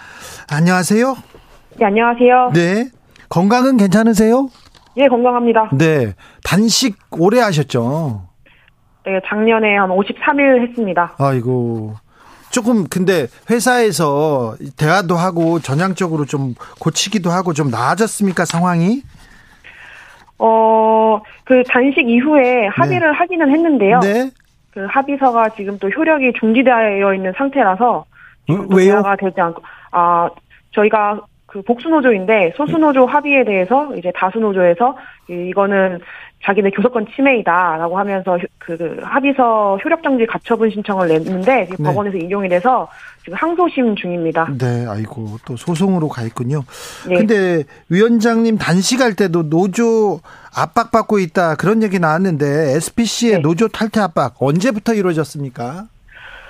안녕하세요. 0.49 1.15
네, 1.77 1.85
안녕하세요. 1.85 2.51
네. 2.53 2.89
건강은 3.29 3.77
괜찮으세요? 3.77 4.49
예, 4.97 5.07
건강합니다. 5.07 5.71
네. 5.73 6.13
단식 6.43 6.97
오래 7.11 7.39
하셨죠? 7.39 8.27
네, 9.05 9.19
작년에 9.27 9.75
한 9.75 9.89
53일 9.89 10.69
했습니다. 10.69 11.15
아이고. 11.17 11.95
조금 12.51 12.87
근데 12.87 13.27
회사에서 13.49 14.55
대화도 14.77 15.15
하고 15.15 15.59
전향적으로 15.59 16.25
좀 16.25 16.53
고치기도 16.79 17.31
하고 17.31 17.51
좀 17.53 17.71
나아졌습니까 17.71 18.45
상황이? 18.45 19.01
어, 20.45 21.21
그 21.45 21.63
단식 21.69 22.09
이후에 22.09 22.67
합의를 22.67 23.13
하기는 23.13 23.49
했는데요. 23.49 23.99
네. 24.01 24.29
그 24.73 24.85
합의서가 24.89 25.49
지금 25.49 25.77
또 25.79 25.87
효력이 25.89 26.33
중지되어 26.39 27.13
있는 27.13 27.31
상태라서 27.37 28.05
또 28.47 28.67
왜요? 28.75 28.89
대화가 28.93 29.15
되지 29.15 29.39
않고 29.39 29.61
아 29.91 30.29
저희가 30.71 31.21
그 31.45 31.61
복수노조인데 31.61 32.53
소수노조 32.57 33.05
합의에 33.05 33.43
대해서 33.45 33.95
이제 33.95 34.11
다수노조에서 34.15 34.97
이- 35.29 35.49
이거는 35.49 35.99
자기네 36.45 36.71
교섭권 36.71 37.07
침해이다라고 37.15 37.97
하면서 37.97 38.37
효- 38.37 38.45
그, 38.59 38.77
그 38.77 38.99
합의서 39.03 39.77
효력정지 39.83 40.25
가처분 40.25 40.69
신청을 40.71 41.07
냈는데 41.07 41.67
지금 41.69 41.83
네. 41.85 41.89
법원에서 41.89 42.17
인용이 42.17 42.49
돼서 42.49 42.87
지금 43.23 43.37
항소심 43.37 43.95
중입니다. 43.95 44.49
네, 44.57 44.85
아이고 44.87 45.37
또 45.45 45.55
소송으로 45.55 46.09
가 46.09 46.21
있군요. 46.23 46.63
네. 47.07 47.15
근데 47.15 47.63
위원장님 47.89 48.57
단식할 48.57 49.15
때도 49.15 49.49
노조 49.49 50.19
압박받고 50.55 51.19
있다 51.19 51.55
그런 51.55 51.81
얘기 51.81 51.97
나왔는데 51.99 52.45
SPC의 52.75 53.35
네. 53.35 53.39
노조 53.41 53.67
탈퇴 53.69 54.01
압박 54.01 54.35
언제부터 54.39 54.93
이루어졌습니까? 54.93 55.85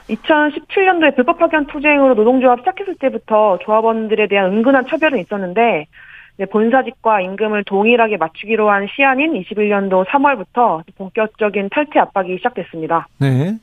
2017년도에 0.09 1.15
불법 1.15 1.37
파견 1.39 1.65
투쟁으로 1.67 2.13
노동조합 2.15 2.59
시작했을 2.59 2.95
때부터 2.99 3.57
조합원들에 3.63 4.27
대한 4.27 4.51
은근한 4.51 4.85
처벌은 4.89 5.19
있었는데 5.19 5.87
본사직과 6.49 7.21
임금을 7.21 7.63
동일하게 7.65 8.17
맞추기로 8.17 8.69
한 8.69 8.87
시한인 8.95 9.33
21년도 9.33 10.05
3월부터 10.07 10.83
본격적인 10.97 11.69
탈퇴 11.71 11.99
압박이 11.99 12.37
시작됐습니다. 12.37 13.07
네, 13.19 13.57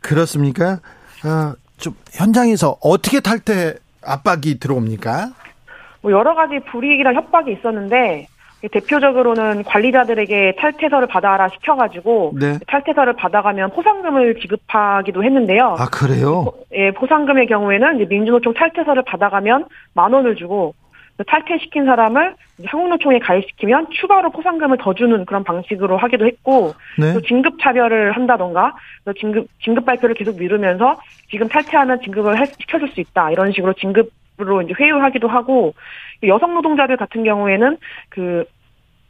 그렇습니까? 0.00 0.80
아, 1.24 1.54
좀 1.76 1.94
현장에서 2.12 2.76
어떻게 2.82 3.20
탈퇴 3.20 3.74
압박이 4.02 4.58
들어옵니까? 4.60 5.30
뭐 6.02 6.12
여러 6.12 6.34
가지 6.34 6.58
불이익이랑 6.70 7.14
협박이 7.14 7.52
있었는데 7.52 8.26
대표적으로는 8.72 9.64
관리자들에게 9.64 10.56
탈퇴서를 10.58 11.08
받아라 11.08 11.48
시켜가지고 11.48 12.34
네. 12.38 12.58
탈퇴서를 12.66 13.14
받아가면 13.14 13.70
포상금을 13.70 14.38
지급하기도 14.40 15.24
했는데요. 15.24 15.76
아 15.78 15.86
그래요? 15.86 16.52
예, 16.72 16.90
포상금의 16.90 17.46
경우에는 17.46 18.08
민주노총 18.08 18.52
탈퇴서를 18.52 19.02
받아가면 19.04 19.66
만 19.94 20.12
원을 20.12 20.36
주고 20.36 20.74
그 20.79 20.79
탈퇴시킨 21.24 21.84
사람을 21.84 22.34
한국노총에 22.64 23.18
가입시키면 23.20 23.88
추가로 23.90 24.30
포상금을 24.30 24.78
더 24.80 24.94
주는 24.94 25.24
그런 25.24 25.44
방식으로 25.44 25.96
하기도 25.96 26.26
했고 26.26 26.74
네. 26.98 27.12
또 27.14 27.20
진급 27.22 27.58
차별을 27.62 28.12
한다던가 28.12 28.74
또 29.04 29.12
진급 29.14 29.46
진급 29.62 29.84
발표를 29.86 30.14
계속 30.14 30.38
미루면서 30.38 30.96
지금 31.30 31.48
탈퇴하면 31.48 32.00
진급을 32.02 32.38
할- 32.38 32.46
시켜줄 32.46 32.88
수 32.90 33.00
있다 33.00 33.30
이런 33.30 33.52
식으로 33.52 33.72
진급으로 33.74 34.62
이제 34.62 34.74
회유하기도 34.78 35.28
하고 35.28 35.74
여성 36.24 36.54
노동자들 36.54 36.96
같은 36.96 37.24
경우에는 37.24 37.76
그 38.10 38.44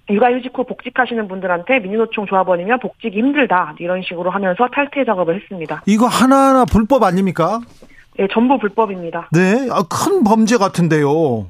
육아휴직 0.08 0.56
후 0.58 0.64
복직하시는 0.64 1.28
분들한테 1.28 1.78
민주노총 1.80 2.26
조합원이면 2.26 2.80
복직이 2.80 3.18
힘들다 3.18 3.74
이런 3.78 4.02
식으로 4.02 4.30
하면서 4.30 4.66
탈퇴 4.72 5.04
작업을 5.04 5.36
했습니다. 5.40 5.82
이거 5.86 6.06
하나하나 6.06 6.64
불법 6.64 7.04
아닙니까? 7.04 7.60
예, 8.18 8.26
전부 8.32 8.58
불법입니다. 8.58 9.28
네, 9.32 9.68
아, 9.70 9.82
큰 9.88 10.24
범죄 10.24 10.56
같은데요. 10.56 11.46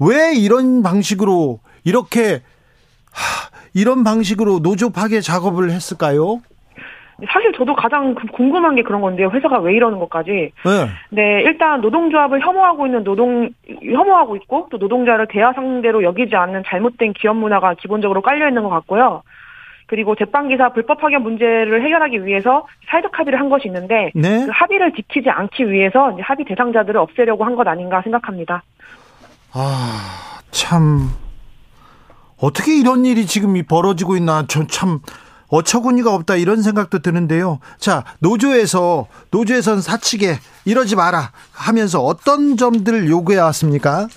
왜 0.00 0.34
이런 0.36 0.82
방식으로 0.82 1.60
이렇게 1.84 2.40
하, 3.12 3.48
이런 3.74 4.04
방식으로 4.04 4.60
노조 4.60 4.90
파괴 4.90 5.20
작업을 5.20 5.70
했을까요? 5.70 6.40
사실 7.32 7.50
저도 7.56 7.74
가장 7.74 8.14
그 8.14 8.26
궁금한 8.26 8.74
게 8.74 8.82
그런 8.82 9.00
건데요. 9.00 9.30
회사가 9.30 9.58
왜 9.60 9.74
이러는 9.74 9.98
것까지. 10.00 10.30
네. 10.30 10.52
네, 11.08 11.42
일단 11.44 11.80
노동조합을 11.80 12.40
혐오하고 12.44 12.84
있는 12.86 13.04
노동, 13.04 13.48
혐오하고 13.82 14.36
있고 14.36 14.68
또 14.70 14.76
노동자를 14.76 15.26
대화 15.30 15.54
상대로 15.54 16.02
여기지 16.02 16.36
않는 16.36 16.64
잘못된 16.66 17.14
기업 17.14 17.36
문화가 17.36 17.72
기본적으로 17.74 18.20
깔려 18.20 18.48
있는 18.48 18.64
것 18.64 18.68
같고요. 18.68 19.22
그리고 19.86 20.14
제빵기사 20.14 20.70
불법 20.70 21.00
파견 21.00 21.22
문제를 21.22 21.82
해결하기 21.84 22.26
위해서 22.26 22.66
사회적 22.90 23.18
합의를 23.18 23.38
한 23.40 23.48
것이 23.48 23.68
있는데 23.68 24.10
네. 24.14 24.44
그 24.44 24.50
합의를 24.52 24.92
지키지 24.92 25.30
않기 25.30 25.70
위해서 25.70 26.18
합의 26.20 26.44
대상자들을 26.44 27.00
없애려고 27.00 27.44
한 27.44 27.54
것 27.56 27.66
아닌가 27.66 28.02
생각합니다. 28.02 28.62
아, 29.58 30.42
참 30.50 31.10
어떻게 32.36 32.78
이런 32.78 33.06
일이 33.06 33.26
지금 33.26 33.56
이 33.56 33.62
벌어지고 33.62 34.18
있나 34.18 34.44
저참 34.46 35.00
어처구니가 35.48 36.12
없다 36.12 36.36
이런 36.36 36.60
생각도 36.60 36.98
드는데요. 36.98 37.60
자, 37.78 38.04
노조에서 38.18 39.06
노조에선 39.30 39.80
사측에 39.80 40.38
이러지 40.66 40.94
마라 40.94 41.32
하면서 41.52 42.02
어떤 42.02 42.58
점들을 42.58 43.08
요구해 43.08 43.38
왔습니까? 43.38 44.08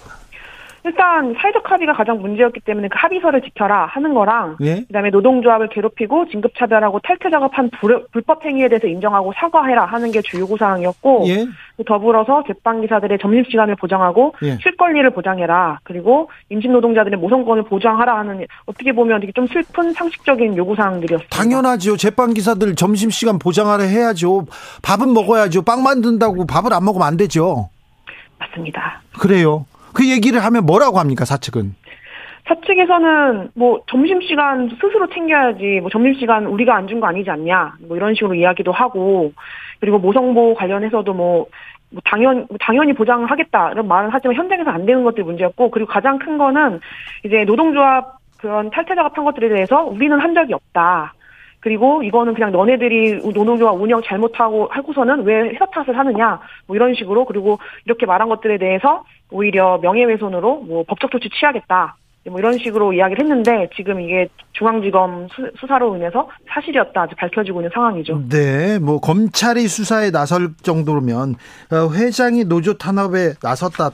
일단 0.84 1.36
사회적 1.40 1.70
합의가 1.70 1.94
가장 1.94 2.22
문제였기 2.22 2.62
때문에 2.62 2.88
그 2.88 2.96
합의서를 2.98 3.42
지켜라 3.42 3.86
하는 3.86 4.14
거랑 4.14 4.58
예? 4.62 4.84
그다음에 4.88 5.10
노동조합을 5.10 5.70
괴롭히고 5.70 6.30
진급 6.30 6.54
차별하고 6.58 7.00
탈퇴 7.04 7.30
작업한 7.30 7.70
불, 7.80 8.06
불법 8.12 8.46
행위에 8.46 8.70
대해서 8.70 8.88
인정하고 8.88 9.34
사과해라 9.36 9.86
하는 9.86 10.12
게주 10.12 10.40
요구사항이었고 10.40 11.26
예? 11.28 11.46
더불어서 11.86 12.44
제빵 12.48 12.82
기사들의 12.82 13.20
점심 13.22 13.44
시간을 13.46 13.76
보장하고 13.76 14.36
예. 14.44 14.58
쉴 14.62 14.76
권리를 14.78 15.10
보장해라 15.12 15.80
그리고 15.84 16.30
임신 16.50 16.72
노동자들의 16.72 17.20
모성권을 17.20 17.64
보장하라 17.64 18.18
하는 18.20 18.46
어떻게 18.66 18.92
보면 18.92 19.22
되게 19.22 19.32
좀 19.34 19.48
슬픈 19.48 19.94
상식적인 19.94 20.58
요구사항들이었습니다. 20.58 21.36
당연하지요. 21.36 21.98
제빵 21.98 22.34
기사들 22.34 22.76
점심 22.76 23.10
시간 23.10 23.40
보장하려 23.40 23.84
해야죠. 23.84 24.46
밥은 24.82 25.14
먹어야죠. 25.14 25.64
빵 25.64 25.84
만든다고 25.84 26.46
밥을 26.46 26.74
안 26.74 26.84
먹으면 26.86 27.08
안 27.08 27.18
되죠. 27.18 27.70
맞습니다. 28.40 29.02
그래요. 29.20 29.66
그 29.94 30.10
얘기를 30.10 30.44
하면 30.44 30.66
뭐라고 30.66 31.00
합니까, 31.00 31.26
사측은? 31.26 31.76
사측에서는 32.48 33.50
뭐 33.56 33.82
점심시간 33.88 34.70
스스로 34.82 35.08
챙겨야지 35.10 35.80
뭐 35.82 35.90
점심시간 35.92 36.46
우리가 36.48 36.76
안 36.76 36.88
준 36.88 37.00
거 37.00 37.06
아니지 37.08 37.30
않냐 37.30 37.76
뭐 37.88 37.96
이런 37.96 38.16
식으로 38.16 38.34
이야기도 38.34 38.72
하고 38.72 39.34
그리고 39.80 40.00
모성보호 40.00 40.56
관련해서도 40.56 41.14
뭐, 41.14 41.46
뭐 41.92 42.02
당연 42.06 42.48
당연히 42.60 42.94
보장하겠다 42.94 43.72
이런 43.74 43.88
말은 43.88 44.10
하지만 44.12 44.36
현장에서 44.36 44.72
안 44.72 44.86
되는 44.88 45.04
것들이 45.04 45.24
문제였고 45.24 45.70
그리고 45.70 45.92
가장 45.92 46.18
큰 46.18 46.40
거는 46.40 46.80
이제 47.24 47.44
노동조합 47.46 48.18
그런 48.40 48.72
탈퇴 48.72 48.96
작업한 48.96 49.26
것들에 49.26 49.50
대해서 49.50 49.84
우리는 49.84 50.18
한 50.20 50.34
적이 50.34 50.54
없다. 50.54 51.14
그리고 51.62 52.04
이거는 52.04 52.34
그냥 52.34 52.52
너네들이 52.52 53.18
노동조합 53.34 53.76
운영 53.76 54.02
잘못하고 54.02 54.68
하고서는 54.72 55.24
왜 55.24 55.50
회사 55.50 55.66
탓을 55.66 55.98
하느냐 55.98 56.40
뭐 56.68 56.76
이런 56.76 56.94
식으로 56.94 57.26
그리고 57.26 57.60
이렇게 57.86 58.06
말한 58.06 58.30
것들에 58.30 58.58
대해서 58.58 59.04
오히려 59.32 59.78
명예훼손으로 59.82 60.62
뭐 60.62 60.84
법적 60.84 61.12
조치 61.12 61.30
취하겠다 61.30 61.96
뭐 62.28 62.40
이런 62.40 62.58
식으로 62.58 62.92
이야기를 62.94 63.24
했는데 63.24 63.70
지금 63.76 64.02
이게 64.02 64.28
중앙지검 64.54 65.30
수, 65.30 65.68
사로 65.68 65.96
인해서 65.96 66.28
사실이었다 66.54 67.02
아직 67.02 67.16
밝혀지고 67.16 67.62
있는 67.62 67.72
상황이죠. 67.74 68.24
네, 68.30 68.78
뭐 68.78 69.00
검찰이 69.00 69.68
수사에 69.68 70.12
나설 70.12 70.54
정도면 70.62 71.36
어, 71.72 71.94
회장이 71.94 72.44
노조 72.44 72.78
탄압에 72.78 73.36
나섰다. 73.42 73.92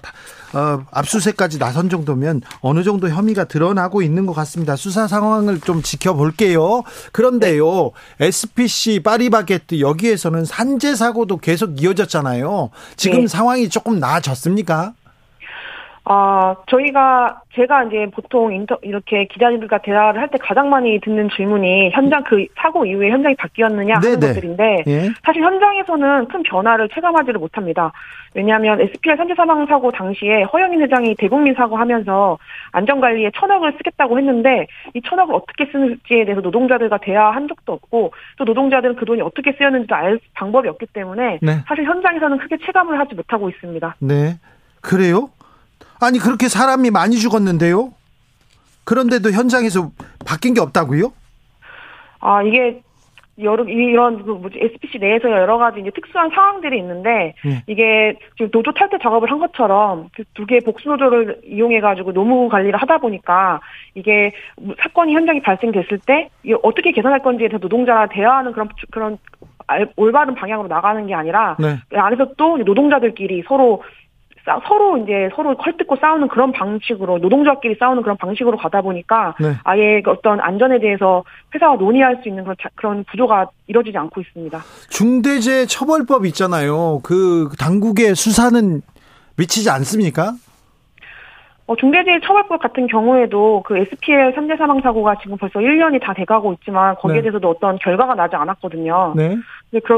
어, 0.55 0.85
압수수색까지 0.91 1.59
나선 1.59 1.89
정도면 1.89 2.41
어느 2.61 2.81
정도 2.83 3.09
혐의가 3.09 3.43
드러나고 3.43 4.01
있는 4.01 4.25
것 4.25 4.33
같습니다. 4.33 4.75
수사 4.75 5.07
상황을 5.07 5.59
좀 5.59 5.83
지켜볼게요. 5.83 6.83
그런데요, 7.11 7.91
SPC 8.19 9.01
파리바게트 9.03 9.81
여기에서는 9.81 10.45
산재 10.45 10.95
사고도 10.95 11.37
계속 11.37 11.81
이어졌잖아요. 11.81 12.71
지금 12.95 13.21
네. 13.21 13.27
상황이 13.27 13.69
조금 13.69 13.99
나아졌습니까? 13.99 14.93
아, 16.07 16.55
저희가, 16.67 17.41
제가 17.55 17.85
이제 17.85 18.07
보통 18.13 18.53
인터, 18.53 18.77
이렇게 18.83 19.25
기자님들과 19.25 19.79
대화를 19.79 20.21
할 20.21 20.27
때 20.29 20.37
가장 20.39 20.69
많이 20.69 20.99
듣는 20.99 21.29
질문이 21.35 21.89
현장 21.91 22.23
그 22.23 22.45
사고 22.57 22.85
이후에 22.85 23.09
현장이 23.09 23.35
바뀌었느냐 23.35 23.95
하는 23.95 24.19
네네. 24.19 24.33
것들인데, 24.33 24.83
예. 24.87 25.09
사실 25.23 25.41
현장에서는 25.43 26.27
큰 26.27 26.43
변화를 26.43 26.89
체감하지를 26.89 27.39
못합니다. 27.39 27.91
왜냐하면 28.35 28.81
SPL 28.81 29.17
산재 29.17 29.33
사망 29.35 29.65
사고 29.65 29.91
당시에 29.91 30.43
허영인 30.43 30.81
회장이 30.81 31.15
대국민 31.15 31.53
사고 31.55 31.77
하면서 31.77 32.37
안전관리에 32.71 33.31
천억을 33.35 33.73
쓰겠다고 33.77 34.17
했는데, 34.19 34.67
이 34.93 35.01
천억을 35.01 35.33
어떻게 35.33 35.65
쓰는지에 35.71 36.25
대해서 36.25 36.41
노동자들과 36.41 36.97
대화한 36.99 37.47
적도 37.47 37.73
없고, 37.73 38.13
또 38.37 38.43
노동자들은 38.43 38.95
그 38.95 39.05
돈이 39.05 39.21
어떻게 39.21 39.53
쓰였는지도 39.53 39.95
알 39.95 40.19
방법이 40.33 40.67
없기 40.67 40.87
때문에, 40.93 41.39
네. 41.41 41.63
사실 41.67 41.85
현장에서는 41.85 42.37
크게 42.39 42.57
체감을 42.65 42.99
하지 42.99 43.15
못하고 43.15 43.49
있습니다. 43.49 43.95
네. 43.99 44.35
그래요? 44.81 45.29
아니 45.99 46.19
그렇게 46.19 46.47
사람이 46.47 46.91
많이 46.91 47.17
죽었는데요. 47.17 47.91
그런데도 48.83 49.31
현장에서 49.31 49.91
바뀐 50.25 50.53
게 50.53 50.61
없다고요? 50.61 51.11
아 52.19 52.43
이게 52.43 52.81
여러 53.41 53.63
이런 53.65 54.23
그 54.23 54.31
뭐지 54.31 54.57
SPC 54.61 54.99
내에서 54.99 55.29
여러 55.29 55.57
가지 55.57 55.81
이제 55.81 55.91
특수한 55.93 56.29
상황들이 56.29 56.77
있는데 56.79 57.33
네. 57.43 57.63
이게 57.67 58.17
지금 58.37 58.49
노조 58.51 58.71
탈퇴 58.71 58.97
작업을 59.01 59.29
한 59.29 59.39
것처럼 59.39 60.07
그 60.15 60.23
두 60.33 60.45
개의 60.45 60.61
복수 60.61 60.87
노조를 60.87 61.41
이용해 61.45 61.81
가지고 61.81 62.13
노무 62.13 62.47
관리를 62.47 62.79
하다 62.79 62.99
보니까 62.99 63.59
이게 63.93 64.31
사건이 64.81 65.13
현장에 65.13 65.41
발생됐을 65.41 65.99
때 66.05 66.29
어떻게 66.63 66.91
개선할 66.91 67.21
건지에 67.23 67.49
대해서 67.49 67.61
노동자와 67.61 68.07
대화하는 68.07 68.53
그런 68.53 68.69
그런 68.91 69.17
올바른 69.97 70.35
방향으로 70.35 70.67
나가는 70.69 71.05
게 71.07 71.13
아니라 71.13 71.57
네. 71.59 71.77
그 71.89 71.99
안에서 71.99 72.33
또 72.37 72.57
노동자들끼리 72.57 73.43
서로 73.47 73.83
서로 74.67 74.97
이제 74.97 75.29
서로 75.35 75.53
헐뜯고 75.55 75.97
싸우는 75.99 76.27
그런 76.27 76.51
방식으로 76.51 77.17
노동조합끼리 77.17 77.75
싸우는 77.79 78.03
그런 78.03 78.17
방식으로 78.17 78.57
가다 78.57 78.81
보니까 78.81 79.35
네. 79.39 79.53
아예 79.63 80.01
그 80.01 80.11
어떤 80.11 80.39
안전에 80.39 80.79
대해서 80.79 81.23
회사와 81.53 81.75
논의할 81.77 82.19
수 82.21 82.29
있는 82.29 82.43
그런, 82.43 82.55
그런 82.75 83.03
구조가 83.05 83.49
이루어지지 83.67 83.97
않고 83.97 84.21
있습니다. 84.21 84.61
중대재해 84.89 85.65
처벌법 85.65 86.25
있잖아요. 86.27 86.99
그 87.03 87.49
당국의 87.57 88.15
수사는 88.15 88.81
미치지 89.37 89.69
않습니까? 89.69 90.33
어, 91.67 91.75
중대재해처벌법 91.75 92.61
같은 92.61 92.85
경우에도 92.85 93.63
그 93.65 93.77
SPL 93.77 94.33
산재 94.35 94.55
사망 94.55 94.81
사고가 94.81 95.15
지금 95.21 95.35
벌써 95.37 95.59
1년이 95.59 95.99
다 95.99 96.13
돼가고 96.13 96.53
있지만 96.53 96.95
거기에 96.95 97.17
네. 97.17 97.21
대해서도 97.23 97.49
어떤 97.49 97.77
결과가 97.79 98.13
나지 98.13 98.35
않았거든요. 98.35 99.13
네. 99.15 99.35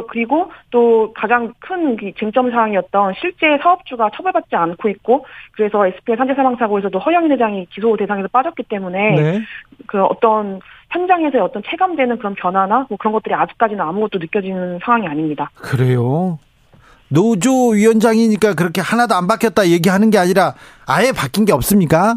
그리고 0.07 0.49
또 0.71 1.13
가장 1.13 1.53
큰 1.59 1.97
쟁점 2.17 2.49
사항이었던 2.51 3.15
실제 3.19 3.57
사업주가 3.61 4.09
처벌받지 4.15 4.55
않고 4.55 4.87
있고 4.89 5.25
그래서 5.51 5.85
SPL 5.85 6.17
산재 6.17 6.35
사망 6.35 6.55
사고에서도 6.55 6.97
허영인 6.97 7.31
회장이 7.31 7.65
기소 7.69 7.97
대상에서 7.97 8.29
빠졌기 8.29 8.63
때문에 8.63 9.15
네. 9.15 9.41
그 9.87 10.01
어떤 10.03 10.61
현장에서의 10.91 11.43
어떤 11.43 11.61
체감되는 11.63 12.17
그런 12.17 12.33
변화나 12.35 12.85
뭐 12.87 12.97
그런 12.97 13.11
것들이 13.11 13.35
아직까지는 13.35 13.83
아무것도 13.83 14.19
느껴지는 14.19 14.79
상황이 14.83 15.05
아닙니다. 15.05 15.51
그래요? 15.55 16.39
노조위원장이니까 17.09 18.53
그렇게 18.53 18.81
하나도 18.81 19.15
안 19.15 19.27
바뀌었다 19.27 19.67
얘기하는 19.67 20.09
게 20.09 20.17
아니라 20.17 20.53
아예 20.85 21.11
바뀐 21.11 21.45
게 21.45 21.53
없습니까? 21.53 22.15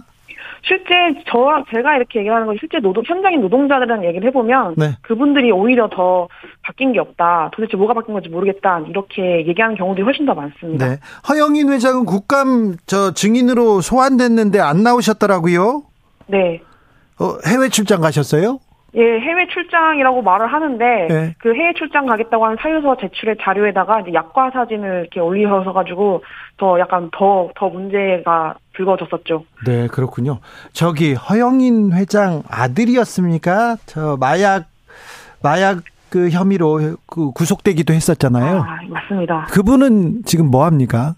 실제 0.62 0.94
저랑 1.30 1.64
제가 1.70 1.96
이렇게 1.96 2.18
얘기하는 2.20 2.46
건 2.46 2.56
실제 2.60 2.78
노동 2.80 3.02
현장인 3.06 3.40
노동자들이랑 3.40 4.04
얘기를 4.04 4.28
해보면 4.28 4.74
네. 4.76 4.96
그분들이 5.00 5.50
오히려 5.50 5.88
더 5.88 6.28
바뀐 6.62 6.92
게 6.92 7.00
없다. 7.00 7.50
도대체 7.54 7.76
뭐가 7.76 7.94
바뀐 7.94 8.12
건지 8.12 8.28
모르겠다. 8.28 8.80
이렇게 8.88 9.46
얘기하는 9.46 9.74
경우들이 9.76 10.04
훨씬 10.04 10.26
더 10.26 10.34
많습니다. 10.34 10.86
네. 10.86 10.98
허영인 11.28 11.72
회장은 11.72 12.04
국감 12.04 12.76
저 12.86 13.14
증인으로 13.14 13.80
소환됐는데 13.80 14.60
안 14.60 14.82
나오셨더라고요. 14.82 15.82
네. 16.26 16.60
어, 17.18 17.38
해외 17.46 17.68
출장 17.68 18.00
가셨어요? 18.00 18.60
예, 18.94 19.20
해외 19.20 19.46
출장이라고 19.46 20.22
말을 20.22 20.52
하는데 20.52 21.06
네. 21.08 21.34
그 21.38 21.54
해외 21.54 21.72
출장 21.74 22.06
가겠다고 22.06 22.44
하는 22.44 22.56
사유서 22.60 22.96
제출의 23.00 23.36
자료에다가 23.40 24.00
이제 24.00 24.12
약과 24.12 24.50
사진을 24.50 25.00
이렇게 25.02 25.20
올리셔서 25.20 25.72
가지고 25.72 26.22
더 26.56 26.78
약간 26.80 27.08
더더 27.12 27.52
더 27.54 27.68
문제가 27.68 28.56
불거졌었죠. 28.72 29.44
네, 29.66 29.86
그렇군요. 29.88 30.38
저기 30.72 31.14
허영인 31.14 31.92
회장 31.92 32.42
아들이었습니까? 32.50 33.76
저 33.86 34.16
마약 34.18 34.64
마약 35.42 35.82
그 36.10 36.28
혐의로 36.30 36.96
그 37.06 37.30
구속되기도 37.30 37.94
했었잖아요. 37.94 38.58
아, 38.58 38.78
맞습니다. 38.88 39.46
그분은 39.50 40.22
지금 40.24 40.50
뭐 40.50 40.64
합니까? 40.64 41.14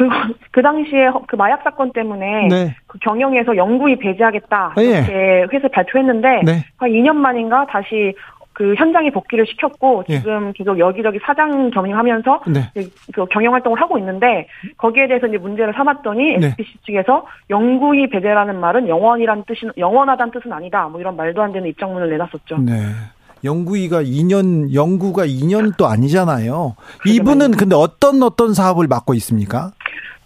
그, 0.00 0.08
그 0.50 0.62
당시에 0.62 1.10
그 1.26 1.36
마약 1.36 1.62
사건 1.62 1.92
때문에 1.92 2.48
네. 2.48 2.74
그 2.86 2.98
경영에서 3.00 3.54
영구히 3.54 3.96
배제하겠다 3.96 4.72
아, 4.74 4.74
예. 4.78 4.84
이렇게 4.84 5.12
예. 5.12 5.46
회사 5.52 5.68
발표했는데 5.68 6.40
네. 6.42 6.64
한 6.78 6.90
2년 6.90 7.16
만인가 7.16 7.66
다시 7.66 8.14
그 8.54 8.74
현장에 8.76 9.10
복귀를 9.10 9.46
시켰고 9.46 10.04
예. 10.08 10.18
지금 10.18 10.48
예. 10.48 10.52
계속 10.56 10.78
여기저기 10.78 11.18
사장 11.22 11.70
겸임하면서 11.70 12.40
네. 12.46 12.72
그 13.12 13.26
경영 13.26 13.52
활동을 13.52 13.78
하고 13.78 13.98
있는데 13.98 14.46
거기에 14.78 15.06
대해서 15.06 15.26
이제 15.26 15.36
문제를 15.36 15.74
삼았더니 15.74 16.38
네. 16.38 16.46
SPC 16.46 16.78
측에서 16.86 17.26
영구히 17.50 18.08
배제라는 18.08 18.58
말은 18.58 18.88
영원이란 18.88 19.44
뜻이 19.46 19.68
영원하다는 19.76 20.32
뜻은 20.32 20.50
아니다. 20.50 20.88
뭐 20.88 20.98
이런 20.98 21.14
말도 21.14 21.42
안 21.42 21.52
되는 21.52 21.68
입장문을 21.68 22.08
내놨었죠. 22.08 22.58
네. 22.58 22.72
영구이가 23.44 24.02
2년 24.02 24.72
영구가 24.74 25.26
2년 25.26 25.76
또 25.76 25.86
아니잖아요. 25.86 26.76
이분은 27.06 27.52
근데 27.52 27.74
어떤 27.74 28.22
어떤 28.22 28.54
사업을 28.54 28.86
맡고 28.86 29.14
있습니까? 29.14 29.72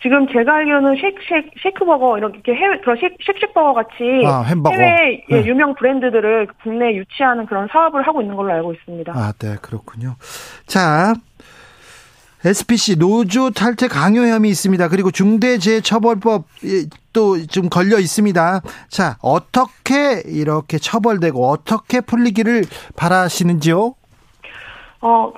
지금 0.05 0.27
제가 0.31 0.57
알기로는 0.57 0.97
쉐이크, 0.97 1.19
쉐이크버거 1.63 2.19
이렇게 2.19 2.55
해외 2.55 2.79
그런 2.81 2.99
쉑쉑버거 2.99 3.73
같이 3.73 4.23
아, 4.27 4.43
햄버거. 4.43 4.77
해외 4.77 5.25
예, 5.31 5.41
네. 5.41 5.47
유명 5.47 5.75
브랜드들을 5.75 6.49
국내에 6.63 6.95
유치하는 6.97 7.47
그런 7.47 7.67
사업을 7.73 8.07
하고 8.07 8.21
있는 8.21 8.37
걸로 8.37 8.53
알고 8.53 8.75
있습니다. 8.75 9.13
아, 9.17 9.33
네, 9.39 9.57
그렇군요. 9.63 10.17
자, 10.67 11.15
SPC 12.45 12.99
노조 12.99 13.49
탈퇴 13.49 13.89
강요 13.89 14.21
혐의 14.27 14.51
있습니다. 14.51 14.89
그리고 14.89 15.11
중대재해처벌법 15.11 16.45
또 17.15 17.39
좀 17.47 17.71
걸려 17.71 17.99
있습니다. 17.99 18.61
자, 18.89 19.17
어떻게 19.23 20.21
이렇게 20.27 20.77
처벌되고 20.77 21.49
어떻게 21.49 22.03
풀리기를 22.03 22.65
바라시는지요? 22.97 23.95
어, 25.01 25.33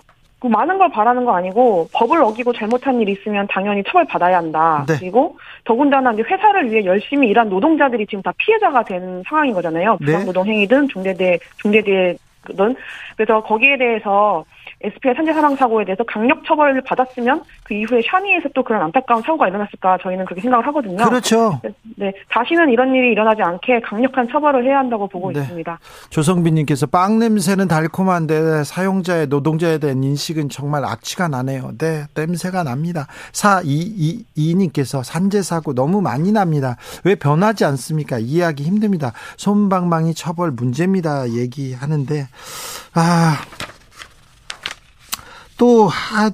그 0.46 0.48
많은 0.48 0.78
걸 0.78 0.88
바라는 0.90 1.24
거 1.24 1.34
아니고 1.34 1.88
법을 1.92 2.22
어기고 2.22 2.52
잘못한 2.52 3.00
일이 3.00 3.12
있으면 3.12 3.48
당연히 3.48 3.82
처벌받아야 3.82 4.36
한다. 4.36 4.84
네. 4.86 4.94
그리고 5.00 5.36
더군다나 5.64 6.12
이제 6.12 6.22
회사를 6.22 6.70
위해 6.70 6.84
열심히 6.84 7.28
일한 7.28 7.48
노동자들이 7.48 8.06
지금 8.06 8.22
다 8.22 8.32
피해자가 8.38 8.84
된 8.84 9.22
상황인 9.26 9.52
거잖아요. 9.54 9.98
네. 10.00 10.12
중대대 10.88 11.38
중대대든 11.56 12.76
그래서 13.16 13.42
거기에 13.42 13.76
대해서 13.76 14.44
SPL 14.86 15.14
산재 15.16 15.32
사망 15.32 15.56
사고에 15.56 15.84
대해서 15.84 16.04
강력 16.04 16.44
처벌을 16.44 16.80
받았으면 16.82 17.42
그 17.64 17.74
이후에 17.74 18.00
샤니에서 18.08 18.48
또 18.54 18.62
그런 18.62 18.82
안타까운 18.82 19.22
사고가 19.22 19.48
일어났을까 19.48 19.98
저희는 20.02 20.24
그렇게 20.24 20.42
생각을 20.42 20.66
하거든요. 20.68 20.96
그렇죠. 21.04 21.60
네, 21.96 22.12
다시는 22.30 22.70
이런 22.70 22.94
일이 22.94 23.12
일어나지 23.12 23.42
않게 23.42 23.80
강력한 23.80 24.28
처벌을 24.28 24.64
해야 24.64 24.78
한다고 24.78 25.08
보고 25.08 25.32
네. 25.32 25.40
있습니다. 25.40 25.78
조성빈님께서 26.10 26.86
빵 26.86 27.18
냄새는 27.18 27.68
달콤한데 27.68 28.64
사용자의 28.64 29.26
노동자에 29.26 29.78
대한 29.78 30.04
인식은 30.04 30.48
정말 30.48 30.84
악취가 30.84 31.28
나네요. 31.28 31.72
네, 31.78 32.04
냄새가 32.14 32.62
납니다. 32.62 33.06
422님께서 33.32 35.02
산재 35.02 35.42
사고 35.42 35.74
너무 35.74 36.00
많이 36.00 36.32
납니다. 36.32 36.76
왜 37.04 37.14
변하지 37.14 37.64
않습니까? 37.64 38.18
이해하기 38.18 38.62
힘듭니다. 38.62 39.12
솜방망이 39.36 40.14
처벌 40.14 40.52
문제입니다. 40.52 41.30
얘기하는데 41.30 42.26
아. 42.94 43.36
또 45.58 45.88
하, 45.88 46.30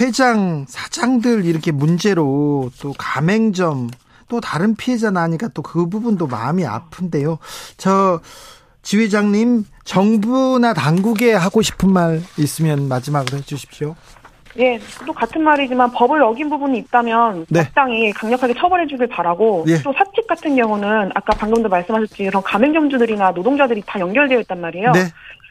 회장, 0.00 0.66
사장들 0.68 1.44
이렇게 1.44 1.72
문제로 1.72 2.70
또 2.80 2.94
가맹점 2.96 3.90
또 4.28 4.40
다른 4.40 4.74
피해자 4.74 5.10
나니까 5.10 5.48
또 5.48 5.62
그 5.62 5.88
부분도 5.88 6.26
마음이 6.26 6.64
아픈데요. 6.66 7.38
저 7.76 8.20
지회장님 8.82 9.64
정부나 9.84 10.74
당국에 10.74 11.32
하고 11.32 11.60
싶은 11.62 11.92
말 11.92 12.22
있으면 12.38 12.88
마지막으로 12.88 13.38
해주십시오. 13.38 13.96
예, 14.58 14.80
또 15.06 15.12
같은 15.12 15.42
말이지만 15.42 15.90
법을 15.92 16.22
어긴 16.22 16.48
부분이 16.48 16.78
있다면 16.78 17.46
네. 17.50 17.60
마땅히 17.64 18.10
강력하게 18.12 18.54
처벌해주길 18.54 19.06
바라고 19.08 19.64
예. 19.68 19.82
또 19.82 19.92
사측 19.92 20.26
같은 20.26 20.56
경우는 20.56 21.10
아까 21.14 21.36
방금도 21.36 21.68
말씀하셨지 21.68 22.24
그런 22.24 22.42
가맹점주들이나 22.42 23.32
노동자들이 23.32 23.82
다 23.84 24.00
연결되어 24.00 24.40
있단 24.40 24.60
말이에요. 24.60 24.92
네. 24.92 25.00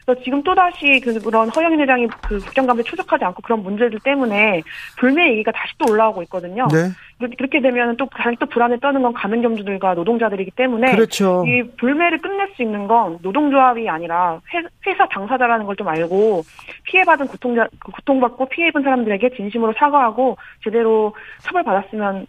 그래서 0.06 0.22
지금 0.22 0.42
또 0.44 0.54
다시 0.54 1.00
그런 1.00 1.48
허영인 1.48 1.80
회장이 1.80 2.06
그 2.22 2.38
국정감사에 2.38 2.84
출석하지 2.84 3.24
않고 3.24 3.42
그런 3.42 3.62
문제들 3.62 3.98
때문에 4.04 4.62
불매 4.98 5.30
얘기가 5.32 5.50
다시 5.50 5.74
또 5.78 5.92
올라오고 5.92 6.22
있거든요. 6.24 6.68
네. 6.72 6.90
그렇게 7.36 7.60
되면 7.60 7.96
또 7.96 8.06
다시 8.14 8.36
또 8.38 8.46
불안에 8.46 8.78
떠는 8.78 9.02
건 9.02 9.12
가맹점주들과 9.12 9.94
노동자들이기 9.94 10.52
때문에 10.52 10.94
그렇죠. 10.94 11.44
이 11.46 11.62
불매를 11.76 12.20
끝낼 12.20 12.48
수 12.54 12.62
있는 12.62 12.86
건 12.86 13.18
노동조합이 13.22 13.88
아니라 13.88 14.40
회, 14.54 14.62
회사 14.86 15.06
당사자라는 15.08 15.64
걸 15.66 15.76
좀 15.76 15.88
알고 15.88 16.42
피해받은 16.84 17.26
고통자 17.26 17.66
그 17.78 17.92
고통받고 17.92 18.48
피해 18.48 18.68
입은 18.68 18.82
사람들에게 18.82 19.36
진심으로 19.36 19.74
사과하고 19.76 20.38
제대로 20.64 21.14
처벌 21.42 21.64
받았으면 21.64 22.26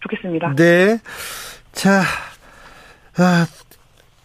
좋겠습니다. 0.00 0.54
네. 0.56 0.98
자, 1.70 2.00
아, 3.18 3.46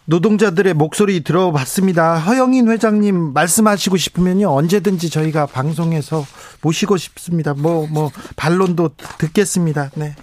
노동자들의 0.08 0.72
목소리 0.72 1.22
들어봤습니다. 1.22 2.18
허영인 2.18 2.70
회장님 2.70 3.34
말씀하시고 3.34 3.98
싶으면요 3.98 4.50
언제든지 4.50 5.10
저희가 5.10 5.44
방송에서 5.46 6.24
모시고 6.62 6.96
싶습니다. 6.96 7.52
뭐 7.54 7.86
뭐 7.90 8.10
반론도 8.36 8.90
듣겠습니다. 9.18 9.90
네. 9.96 10.14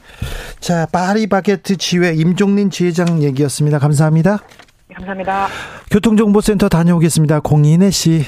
자 0.60 0.88
파리바게트 0.92 1.78
지회 1.78 2.14
임종린 2.14 2.72
지회장 2.72 3.22
얘기였습니다. 3.22 3.78
감사합니다. 3.78 4.40
네, 4.88 4.96
감사합니다. 4.96 5.48
교통정보센터 5.92 6.68
다녀오겠습니다. 6.68 7.42
공인혜 7.42 7.92
씨. 7.92 8.26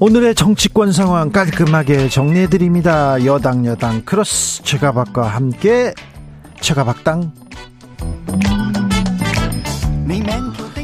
오늘의 0.00 0.34
정치권 0.34 0.92
상황 0.92 1.30
깔끔하게 1.30 2.08
정리해드립니다. 2.08 3.24
여당 3.24 3.64
여당 3.64 4.02
크로스 4.04 4.62
최가박과 4.64 5.26
함께 5.28 5.94
최가박당 6.60 7.32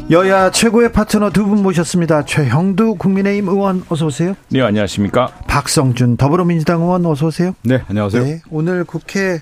여야 0.09 0.51
최고의 0.51 0.91
파트너 0.91 1.29
두 1.29 1.45
분 1.45 1.63
모셨습니다. 1.63 2.25
최형두 2.25 2.95
국민의힘 2.95 3.47
의원 3.47 3.83
어서 3.87 4.07
오세요. 4.07 4.35
네, 4.49 4.61
안녕하십니까. 4.61 5.27
박성준 5.47 6.17
더불어민주당 6.17 6.81
의원 6.81 7.05
어서 7.05 7.27
오세요. 7.27 7.53
네, 7.63 7.81
안녕하세요. 7.87 8.21
네, 8.23 8.41
오늘 8.49 8.83
국회 8.83 9.39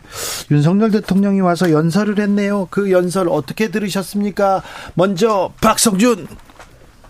윤석열 0.51 0.91
대통령이 0.91 1.41
와서 1.41 1.71
연설을 1.71 2.19
했네요. 2.19 2.67
그 2.69 2.91
연설 2.91 3.29
어떻게 3.29 3.69
들으셨습니까? 3.71 4.62
먼저 4.93 5.51
박성준. 5.62 6.27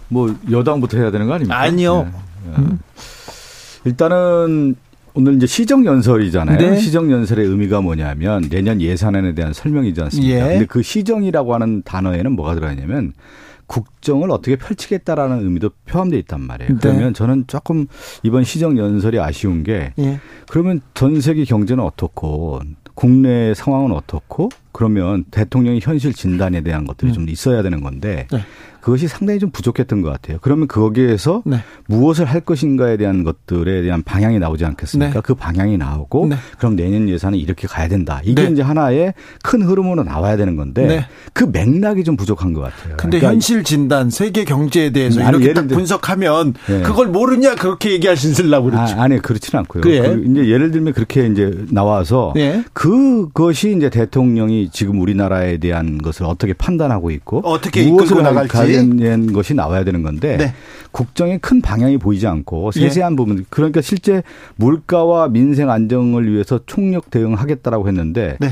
뭐 0.07 0.33
여당부터 0.49 0.97
해야 0.97 1.11
되는 1.11 1.27
거 1.27 1.33
아닙니까? 1.33 1.59
아니요. 1.59 2.03
네. 2.03 2.11
네. 2.45 2.63
일단은 3.85 4.75
오늘 5.13 5.35
이제 5.35 5.47
시정 5.47 5.85
연설이잖아요. 5.85 6.57
네. 6.57 6.77
시정 6.77 7.11
연설의 7.11 7.45
의미가 7.45 7.81
뭐냐면 7.81 8.47
내년 8.49 8.81
예산안에 8.81 9.33
대한 9.33 9.53
설명이지 9.53 10.01
않습니까? 10.01 10.35
예. 10.35 10.39
근데 10.39 10.65
그 10.65 10.81
시정이라고 10.81 11.53
하는 11.53 11.81
단어에는 11.83 12.31
뭐가 12.33 12.55
들어가냐면 12.55 13.13
국정을 13.67 14.31
어떻게 14.31 14.55
펼치겠다라는 14.55 15.43
의미도 15.43 15.69
포함되어 15.85 16.19
있단 16.19 16.41
말이에요. 16.41 16.73
네. 16.73 16.79
그러면 16.81 17.13
저는 17.13 17.45
조금 17.47 17.85
이번 18.23 18.43
시정 18.43 18.77
연설이 18.77 19.19
아쉬운 19.19 19.63
게 19.63 19.93
예. 19.99 20.19
그러면 20.49 20.81
전 20.93 21.21
세계 21.21 21.43
경제는 21.43 21.83
어떻고 21.83 22.59
국내 22.95 23.53
상황은 23.53 23.91
어떻고 23.91 24.49
그러면 24.71 25.25
대통령의 25.31 25.79
현실 25.81 26.13
진단에 26.13 26.61
대한 26.61 26.85
것들이 26.85 27.11
음. 27.11 27.13
좀 27.13 27.29
있어야 27.29 27.61
되는 27.63 27.81
건데 27.81 28.27
네. 28.31 28.39
그것이 28.81 29.09
상당히 29.09 29.39
좀 29.39 29.49
부족했던 29.51 30.01
것 30.01 30.09
같아요. 30.09 30.37
그러면 30.41 30.67
거기에서 30.69 31.43
네. 31.45 31.57
무엇을 31.87 32.23
할 32.25 32.39
것인가에 32.39 32.95
대한 32.95 33.25
것들에 33.25 33.81
대한 33.81 34.03
방향이 34.03 34.39
나오지 34.39 34.63
않겠습니까? 34.63 35.13
네. 35.15 35.19
그 35.21 35.35
방향이 35.35 35.77
나오고 35.77 36.27
네. 36.27 36.37
그럼 36.57 36.77
내년 36.77 37.09
예산은 37.09 37.37
이렇게 37.37 37.67
가야 37.67 37.89
된다. 37.89 38.21
이게 38.23 38.43
네. 38.45 38.51
이제 38.51 38.61
하나의 38.61 39.13
큰 39.43 39.63
흐름으로 39.63 40.03
나와야 40.03 40.37
되는 40.37 40.55
건데 40.55 40.87
네. 40.87 41.05
그 41.33 41.43
맥락이 41.43 42.05
좀 42.05 42.15
부족한 42.15 42.53
것 42.53 42.61
같아요. 42.61 42.95
근데 42.95 43.17
그러니까 43.19 43.33
현실 43.33 43.65
진단 43.65 44.09
세계 44.09 44.45
경제에 44.45 44.91
대해서 44.91 45.19
아니, 45.23 45.29
이렇게 45.37 45.53
딱 45.53 45.67
들- 45.67 45.75
분석하면 45.75 46.53
네. 46.69 46.81
그걸 46.81 47.07
모르냐 47.07 47.55
그렇게 47.55 47.91
얘기하시려고 47.91 48.69
그렇죠. 48.69 48.95
아, 48.97 49.03
아니 49.03 49.19
그렇지는 49.21 49.59
않고요. 49.59 49.81
그 49.81 49.89
이제 49.89 50.47
예를 50.47 50.71
들면 50.71 50.93
그렇게 50.93 51.27
이제 51.27 51.51
나와서 51.69 52.33
예. 52.37 52.63
그것이 52.73 53.75
이제 53.75 53.89
대통령이 53.89 54.58
지금 54.71 54.99
우리나라에 54.99 55.57
대한 55.57 55.97
것을 55.97 56.25
어떻게 56.25 56.53
판단하고 56.53 57.11
있고 57.11 57.39
어떻게 57.45 57.87
무엇을 57.87 58.23
나갈지. 58.23 58.53
관련된 58.53 59.31
것이 59.31 59.53
나와야 59.53 59.83
되는 59.83 60.01
건데 60.01 60.37
네. 60.37 60.53
국정의 60.91 61.39
큰 61.39 61.61
방향이 61.61 61.97
보이지 61.97 62.27
않고 62.27 62.71
예. 62.75 62.81
세세한 62.81 63.15
부분 63.15 63.45
그러니까 63.49 63.81
실제 63.81 64.23
물가와 64.57 65.29
민생 65.29 65.69
안정을 65.69 66.31
위해서 66.31 66.59
총력 66.65 67.09
대응하겠다라고 67.09 67.87
했는데 67.87 68.37
네. 68.39 68.49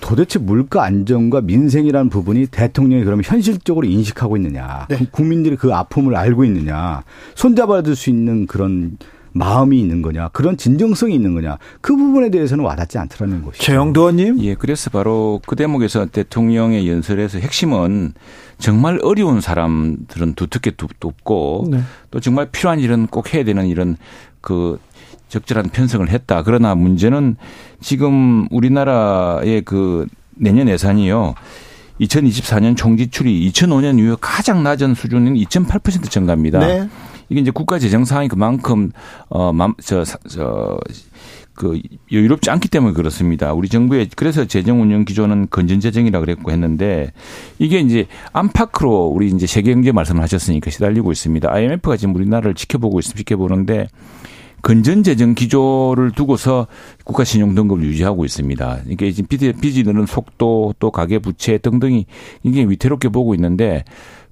도대체 0.00 0.38
물가 0.38 0.84
안정과 0.84 1.40
민생이라는 1.40 2.10
부분이 2.10 2.46
대통령이 2.46 3.04
그러면 3.04 3.24
현실적으로 3.24 3.86
인식하고 3.86 4.36
있느냐, 4.36 4.86
네. 4.88 4.98
국민들이 5.10 5.56
그 5.56 5.74
아픔을 5.74 6.14
알고 6.16 6.44
있느냐, 6.44 7.02
손잡아줄 7.34 7.96
수 7.96 8.10
있는 8.10 8.46
그런 8.46 8.98
마음이 9.36 9.78
있는 9.78 10.02
거냐, 10.02 10.28
그런 10.28 10.56
진정성이 10.56 11.14
있는 11.14 11.34
거냐, 11.34 11.58
그 11.80 11.94
부분에 11.96 12.30
대해서는 12.30 12.64
와닿지 12.64 12.98
않더라는 12.98 13.42
것이죠. 13.42 13.62
최영도 13.64 14.00
의원님. 14.02 14.40
예, 14.40 14.54
그래서 14.54 14.90
바로 14.90 15.40
그 15.46 15.56
대목에서 15.56 16.06
대통령의 16.06 16.88
연설에서 16.88 17.38
핵심은 17.38 18.12
정말 18.58 18.98
어려운 19.02 19.40
사람들은 19.40 20.34
두텁게 20.34 20.72
둡- 20.72 20.90
둡고 21.04 21.68
네. 21.70 21.80
또 22.10 22.20
정말 22.20 22.48
필요한 22.50 22.80
일은 22.80 23.06
꼭 23.06 23.34
해야 23.34 23.44
되는 23.44 23.66
이런 23.66 23.96
그 24.40 24.78
적절한 25.28 25.70
편성을 25.70 26.08
했다. 26.08 26.42
그러나 26.42 26.74
문제는 26.74 27.36
지금 27.80 28.46
우리나라의 28.50 29.62
그 29.62 30.06
내년 30.34 30.68
예산이요. 30.68 31.34
2024년 32.00 32.76
총지출이 32.76 33.50
2005년 33.50 33.98
이후 33.98 34.16
가장 34.20 34.62
낮은 34.62 34.94
수준인 34.94 35.34
2.8% 35.34 36.10
증가입니다. 36.10 36.58
네. 36.60 36.88
이게 37.28 37.40
이제 37.40 37.50
국가 37.50 37.78
재정 37.78 38.04
상황이 38.04 38.28
그만큼 38.28 38.90
어저저 39.28 40.78
그 41.54 41.80
여유롭지 42.12 42.50
않기 42.50 42.68
때문에 42.68 42.92
그렇습니다. 42.92 43.52
우리 43.54 43.68
정부의 43.68 44.10
그래서 44.14 44.44
재정 44.44 44.82
운영 44.82 45.04
기조는 45.04 45.48
건전 45.50 45.80
재정이라 45.80 46.20
그랬고 46.20 46.52
했는데 46.52 47.12
이게 47.58 47.80
이제 47.80 48.06
안팎으로 48.32 49.06
우리 49.06 49.28
이제 49.28 49.46
세계 49.46 49.72
경제 49.72 49.90
말씀을 49.90 50.22
하셨으니까 50.22 50.70
시달리고 50.70 51.12
있습니다. 51.12 51.50
IMF가 51.50 51.96
지금 51.96 52.14
우리나라를 52.14 52.54
지켜보고 52.54 52.98
있습니다. 53.00 53.18
지켜보는데 53.18 53.88
건전 54.62 55.02
재정 55.02 55.34
기조를 55.34 56.10
두고서 56.10 56.66
국가 57.04 57.24
신용 57.24 57.54
등급을 57.54 57.84
유지하고 57.84 58.24
있습니다. 58.24 58.80
이게 58.88 59.12
지금 59.12 59.28
빚이, 59.28 59.82
느는 59.84 60.06
속도 60.06 60.74
또 60.78 60.90
가계 60.90 61.20
부채 61.20 61.58
등등이 61.58 62.06
이게 62.42 62.64
위태롭게 62.64 63.10
보고 63.10 63.34
있는데 63.34 63.84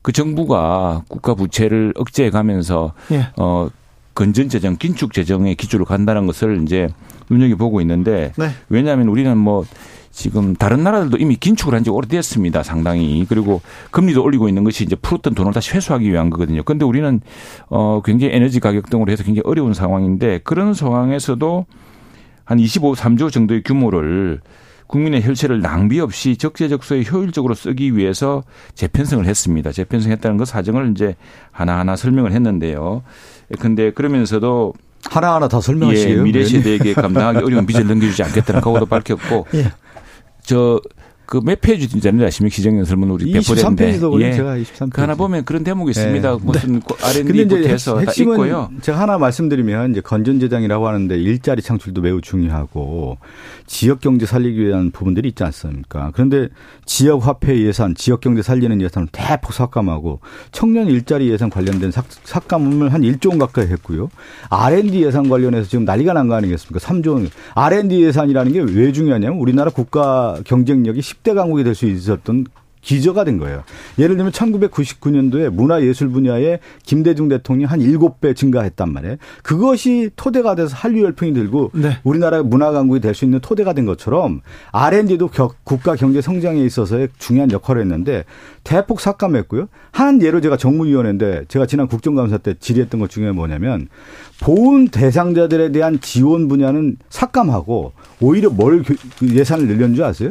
그 0.05 0.13
정부가 0.13 1.03
국가 1.09 1.35
부채를 1.35 1.95
억제해 1.97 2.29
가면서 2.29 2.93
예. 3.11 3.29
어 3.39 3.71
건전 4.15 4.51
재정, 4.51 4.77
긴축 4.77 5.15
재정의 5.15 5.55
기조로 5.55 5.87
간다는 5.87 6.27
것을 6.27 6.61
이제 6.63 6.89
눈여겨 7.31 7.57
보고 7.57 7.81
있는데 7.81 8.33
네. 8.37 8.51
왜냐하면 8.69 9.09
우리는 9.09 9.35
뭐 9.39 9.65
지금 10.13 10.55
다른 10.55 10.85
나라들도 10.85 11.17
이미 11.17 11.37
긴축을 11.37 11.75
한 11.75 11.83
지 11.83 11.89
오래됐습니다. 11.89 12.63
상당히. 12.63 13.25
그리고 13.27 13.63
금리도 13.93 14.23
올리고 14.23 14.47
있는 14.49 14.63
것이 14.63 14.85
이제 14.85 14.95
풀었던 14.95 15.35
돈을 15.35 15.55
다시 15.55 15.75
회수하기 15.75 16.09
위한 16.13 16.29
거거든요. 16.29 16.63
그런데 16.65 16.85
우리는 16.85 17.23
어 17.71 18.03
굉장히 18.05 18.35
에너지 18.35 18.61
가격 18.61 18.91
등으로 18.91 19.11
해서 19.11 19.25
굉장히 19.25 19.43
어려운 19.47 19.73
상황인데 19.73 20.41
그런 20.45 20.75
상황에서도 20.75 21.65
한 22.45 22.61
25, 22.61 22.93
3조 22.93 23.33
정도의 23.33 23.63
규모를 23.63 24.43
국민의 24.87 25.25
혈세를 25.25 25.61
낭비 25.61 26.01
없이 26.01 26.37
적재적소에 26.37 27.05
효율적으로 27.11 27.55
쓰기 27.55 27.97
위해서 27.97 28.45
재편성을 28.75 29.25
했습니다. 29.27 29.73
재편성했다는 29.73 30.37
그 30.37 30.45
사정을 30.45 30.91
이제 30.91 31.17
하나하나 31.51 31.97
설명을 31.97 32.33
했는데요. 32.33 33.03
근데 33.59 33.91
그러면서도 33.91 34.75
하나하나 35.07 35.49
다 35.49 35.59
예, 35.59 35.61
설명하시게요. 35.61 36.23
미래 36.23 36.41
의원님? 36.41 36.63
세대에게 36.63 36.95
감당하기 36.95 37.39
어려운 37.39 37.67
빚을 37.67 37.87
넘겨주지 37.87 38.23
않겠다는 38.23 38.61
각오도 38.61 38.87
밝혔고 38.87 39.47
예. 39.55 39.73
저 40.43 40.81
그 41.27 41.41
몇 41.41 41.61
페이지 41.61 41.89
되는지 41.89 42.25
아십니까? 42.25 42.55
시정연설문 42.55 43.11
우리 43.11 43.33
배포됐는데. 43.33 43.93
23페이지도 43.99 44.21
예. 44.21 44.33
제가 44.35 44.57
23페이지. 44.57 44.91
그 44.93 45.01
하나 45.01 45.15
보면 45.15 45.45
그런 45.45 45.65
대목이 45.65 45.91
있습니다. 45.91 46.31
네. 46.31 46.39
무슨 46.43 46.83
R&D부터 47.03 47.57
해서 47.69 48.01
다 48.05 48.13
있고요. 48.19 48.71
제가 48.83 48.99
하나 49.01 49.19
말씀드리면 49.19 49.93
이제 49.93 50.01
건전재정이라고 50.01 50.87
하는데 50.89 51.17
일자리 51.17 51.63
창출도 51.63 52.03
매우 52.03 52.21
중요하고 52.21 53.19
지역 53.67 54.01
경제 54.01 54.27
살리기 54.27 54.61
위한 54.67 54.91
부분들이 54.91 55.29
있지 55.29 55.43
않습니까? 55.45 56.11
그런데 56.15 56.49
지역 56.85 57.27
화폐 57.27 57.59
예산, 57.61 57.95
지역 57.95 58.21
경제 58.21 58.43
살리는 58.43 58.81
예산은 58.83 59.09
대폭 59.13 59.53
삭감하고 59.55 60.21
청년 60.53 60.89
일자리 60.89 61.29
예산 61.31 61.49
관련된 61.49 61.91
삭, 61.91 62.05
삭감을 62.25 62.93
한 62.93 63.03
1조 63.03 63.31
원 63.31 63.39
가까이 63.39 63.67
했고요. 63.69 64.11
R&D 64.51 65.03
예산 65.05 65.29
관련해서 65.29 65.69
지금 65.69 65.85
난리가 65.85 66.13
난 66.13 66.29
거 66.29 66.35
아니겠습니까? 66.35 66.79
3조 66.87 67.09
원. 67.15 67.31
R&D 67.55 68.03
예산이라는 68.03 68.53
게 68.53 68.61
왜 68.65 68.93
중요하냐면 68.93 69.39
우리나라 69.39 69.71
국가 69.71 70.39
경쟁력이 70.45 71.01
10대 71.23 71.35
강국이 71.35 71.65
될 71.65 71.75
수 71.75 71.87
있었던 71.87 72.47
기저가 72.85 73.25
된 73.25 73.39
거예요. 73.39 73.63
예를 73.99 74.17
들면 74.17 74.31
1999년도에 74.33 75.49
문화예술 75.49 76.11
분야에 76.11 76.59
김대중 76.85 77.29
대통령이 77.31 77.65
한 77.65 77.81
7배 77.81 78.37
증가했단 78.37 78.93
말이에요. 78.93 79.17
그것이 79.43 80.11
토대가 80.17 80.55
돼서 80.55 80.77
한류 80.77 81.03
열풍이 81.05 81.33
들고 81.33 81.71
네. 81.73 81.97
우리나라 82.05 82.43
문화 82.43 82.73
강국이 82.73 83.01
될 83.01 83.15
수 83.15 83.25
있는 83.25 83.41
토대가 83.41 83.73
된 83.73 83.87
것처럼 83.87 84.43
R&D도 84.73 85.31
국가 85.65 85.97
경제 85.97 86.21
성장에 86.21 86.61
있어서의 86.63 87.09
중요한 87.17 87.51
역할을 87.53 87.81
했는데 87.81 88.25
대폭 88.65 89.01
삭감했고요. 89.01 89.69
한 89.91 90.21
예로 90.21 90.43
제가 90.43 90.59
정무위원회인데 90.59 91.47
제가 91.49 91.65
지난 91.65 91.87
국정감사 91.89 92.37
때 92.37 92.53
질의했던 92.61 93.01
것 93.01 93.09
중에 93.09 93.33
뭐냐면 93.33 93.89
보훈 94.43 94.89
대상자들에 94.89 95.73
대한 95.73 96.01
지원 96.03 96.49
분야는 96.49 96.99
삭감하고 97.09 97.93
오히려 98.21 98.51
뭘 98.51 98.85
예산을 99.23 99.69
늘렸는 99.69 99.95
줄 99.95 100.05
아세요? 100.05 100.29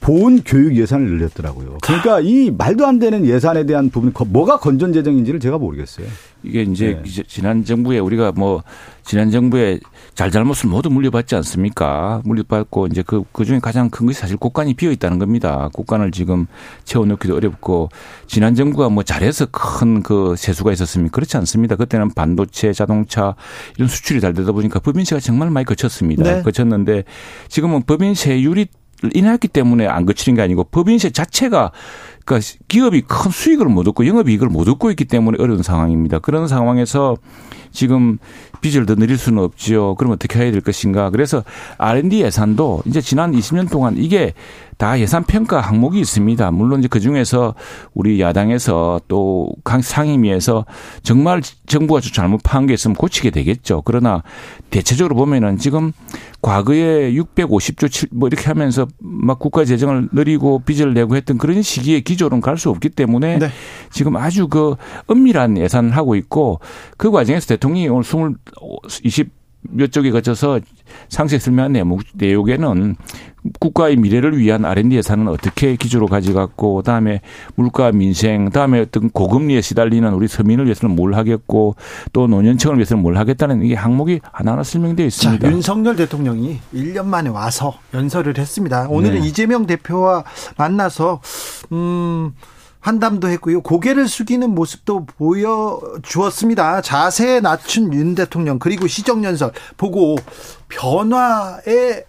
보훈 0.00 0.42
교육 0.44 0.76
예산을 0.76 1.06
늘렸더라고요. 1.06 1.78
그러니까 1.82 2.20
이 2.20 2.50
말도 2.50 2.86
안 2.86 2.98
되는 2.98 3.24
예산에 3.24 3.66
대한 3.66 3.90
부분 3.90 4.12
뭐가 4.28 4.58
건전 4.58 4.92
재정인지를 4.92 5.40
제가 5.40 5.58
모르겠어요. 5.58 6.06
이게 6.42 6.62
이제 6.62 7.00
네. 7.04 7.22
지난 7.28 7.64
정부에 7.64 7.98
우리가 7.98 8.32
뭐 8.32 8.62
지난 9.04 9.30
정부에 9.30 9.78
잘잘못을 10.14 10.70
모두 10.70 10.88
물려받지 10.88 11.34
않습니까? 11.36 12.22
물려받고 12.24 12.86
이제 12.86 13.02
그, 13.06 13.24
그 13.32 13.44
중에 13.44 13.58
가장 13.58 13.90
큰 13.90 14.06
것이 14.06 14.18
사실 14.18 14.38
국간이 14.38 14.72
비어 14.72 14.90
있다는 14.90 15.18
겁니다. 15.18 15.68
국간을 15.74 16.12
지금 16.12 16.46
채워넣기도 16.84 17.36
어렵고 17.36 17.90
지난 18.26 18.54
정부가 18.54 18.88
뭐 18.88 19.02
잘해서 19.02 19.46
큰 19.50 20.00
그 20.02 20.34
세수가 20.36 20.72
있었습니까? 20.72 21.14
그렇지 21.14 21.36
않습니다. 21.36 21.76
그때는 21.76 22.10
반도체, 22.10 22.72
자동차 22.72 23.34
이런 23.76 23.88
수출이 23.88 24.20
잘 24.20 24.32
되다 24.32 24.52
보니까 24.52 24.80
법인세가 24.80 25.20
정말 25.20 25.50
많이 25.50 25.64
거쳤습니다. 25.64 26.22
네. 26.22 26.42
거쳤는데 26.42 27.04
지금은 27.48 27.82
법인세율이 27.82 28.66
인하했기 29.14 29.48
때문에 29.48 29.86
안 29.86 30.06
거치는 30.06 30.36
게 30.36 30.42
아니고 30.42 30.64
법인세 30.64 31.10
자체가 31.10 31.72
그러니까 32.24 32.52
기업이 32.68 33.02
큰 33.02 33.30
수익을 33.30 33.66
못 33.66 33.88
얻고 33.88 34.06
영업이익을 34.06 34.48
못 34.48 34.68
얻고 34.68 34.90
있기 34.90 35.04
때문에 35.06 35.38
어려운 35.40 35.62
상황입니다. 35.62 36.18
그런 36.18 36.48
상황에서 36.48 37.16
지금 37.72 38.18
빚을 38.60 38.86
더 38.86 38.94
늘릴 38.94 39.16
수는 39.16 39.42
없지요. 39.42 39.94
그럼 39.96 40.12
어떻게 40.12 40.38
해야 40.38 40.52
될 40.52 40.60
것인가. 40.60 41.10
그래서 41.10 41.42
R&D 41.78 42.22
예산도 42.22 42.82
이제 42.86 43.00
지난 43.00 43.32
20년 43.32 43.70
동안 43.70 43.96
이게 43.96 44.34
다 44.80 44.98
예산 44.98 45.24
평가 45.24 45.60
항목이 45.60 46.00
있습니다. 46.00 46.50
물론 46.52 46.78
이제 46.78 46.88
그 46.88 47.00
중에서 47.00 47.54
우리 47.92 48.18
야당에서 48.18 48.98
또 49.08 49.50
상임위에서 49.62 50.64
정말 51.02 51.42
정부가 51.66 52.00
잘못 52.00 52.40
파한 52.42 52.66
게 52.66 52.72
있으면 52.72 52.94
고치게 52.94 53.28
되겠죠. 53.28 53.82
그러나 53.84 54.22
대체적으로 54.70 55.16
보면은 55.16 55.58
지금 55.58 55.92
과거에 56.40 57.12
650조 57.12 57.92
7, 57.92 58.08
뭐 58.12 58.28
이렇게 58.28 58.46
하면서 58.46 58.88
막 58.98 59.38
국가 59.38 59.66
재정을 59.66 60.08
늘리고 60.12 60.60
빚을 60.60 60.94
내고 60.94 61.14
했던 61.14 61.36
그런 61.36 61.60
시기에 61.60 62.00
기조로는 62.00 62.40
갈 62.40 62.56
수 62.56 62.70
없기 62.70 62.88
때문에 62.90 63.38
네. 63.38 63.48
지금 63.90 64.16
아주 64.16 64.48
그 64.48 64.76
은밀한 65.10 65.58
예산을 65.58 65.94
하고 65.94 66.14
있고 66.14 66.60
그 66.96 67.10
과정에서 67.10 67.48
대통령이 67.48 67.88
오늘 67.88 68.02
20, 68.02 69.04
20 69.04 69.39
몇 69.62 69.92
쪽에 69.92 70.10
거쳐서 70.10 70.60
상세 71.08 71.38
설명한 71.38 71.72
내용, 71.72 71.98
내용에는 72.14 72.96
국가의 73.58 73.96
미래를 73.96 74.38
위한 74.38 74.64
R&D 74.64 74.96
예산은 74.96 75.28
어떻게 75.28 75.76
기조로 75.76 76.06
가져갔고 76.06 76.76
그 76.76 76.82
다음에 76.82 77.20
물가 77.54 77.90
민생 77.92 78.46
그다음에 78.46 78.80
어떤 78.80 79.10
고금리에 79.10 79.60
시달리는 79.60 80.12
우리 80.12 80.28
서민을 80.28 80.66
위해서는 80.66 80.94
뭘 80.94 81.14
하겠고 81.14 81.76
또 82.12 82.26
노년층을 82.26 82.76
위해서는 82.76 83.02
뭘 83.02 83.16
하겠다는 83.16 83.62
이게 83.62 83.74
항목이 83.74 84.20
하나하나 84.32 84.62
설명되어 84.62 85.06
있습니다. 85.06 85.46
자, 85.46 85.52
윤석열 85.52 85.96
대통령이 85.96 86.60
1년 86.74 87.06
만에 87.06 87.30
와서 87.30 87.74
연설을 87.94 88.36
했습니다. 88.36 88.88
오늘은 88.88 89.20
네. 89.20 89.26
이재명 89.26 89.66
대표와 89.66 90.24
만나서 90.56 91.20
음 91.72 92.32
환담도 92.80 93.28
했고요. 93.28 93.60
고개를 93.60 94.08
숙이는 94.08 94.50
모습도 94.54 95.04
보여주었습니다. 95.04 96.80
자세에 96.80 97.40
낮춘 97.40 97.92
윤 97.92 98.14
대통령 98.14 98.58
그리고 98.58 98.86
시정연설 98.86 99.52
보고 99.76 100.16
변화의 100.68 102.04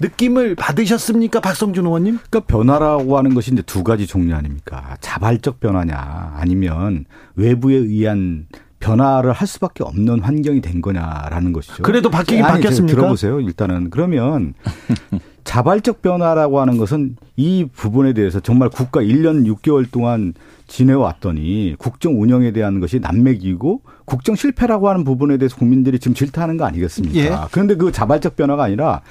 느낌을 0.00 0.56
받으셨습니까, 0.56 1.40
박성준 1.40 1.86
의원님? 1.86 2.18
그러니까 2.28 2.40
변화라고 2.40 3.16
하는 3.16 3.34
것이 3.34 3.52
이제 3.52 3.62
두 3.62 3.84
가지 3.84 4.08
종류 4.08 4.34
아닙니까? 4.34 4.96
자발적 5.00 5.60
변화냐, 5.60 6.34
아니면 6.36 7.04
외부에 7.36 7.76
의한 7.76 8.48
변화를 8.82 9.32
할 9.32 9.46
수밖에 9.46 9.84
없는 9.84 10.20
환경이 10.20 10.60
된 10.60 10.82
거냐라는 10.82 11.52
것이죠. 11.52 11.84
그래도 11.84 12.10
바뀌긴 12.10 12.44
아니, 12.44 12.54
바뀌었습니까? 12.54 12.96
들어보세요. 12.96 13.40
일단은 13.40 13.90
그러면 13.90 14.54
자발적 15.44 16.02
변화라고 16.02 16.60
하는 16.60 16.76
것은 16.76 17.16
이 17.36 17.66
부분에 17.72 18.12
대해서 18.12 18.40
정말 18.40 18.68
국가 18.68 19.00
1년 19.00 19.46
6개월 19.46 19.90
동안 19.90 20.34
지내왔더니 20.66 21.76
국정 21.78 22.20
운영에 22.20 22.52
대한 22.52 22.80
것이 22.80 22.98
난맥이고 22.98 23.82
국정 24.04 24.34
실패라고 24.34 24.88
하는 24.88 25.04
부분에 25.04 25.36
대해서 25.36 25.56
국민들이 25.56 25.98
지금 25.98 26.14
질타하는 26.14 26.56
거 26.56 26.64
아니겠습니까? 26.64 27.18
예. 27.18 27.30
그런데 27.52 27.76
그 27.76 27.92
자발적 27.92 28.36
변화가 28.36 28.64
아니라 28.64 29.02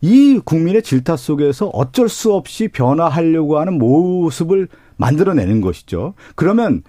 이 0.00 0.40
국민의 0.44 0.82
질타 0.82 1.16
속에서 1.16 1.66
어쩔 1.68 2.08
수 2.08 2.32
없이 2.32 2.68
변화하려고 2.68 3.58
하는 3.58 3.78
모습을 3.78 4.68
만들어내는 4.98 5.60
것이죠. 5.60 6.14
그러면 6.34 6.82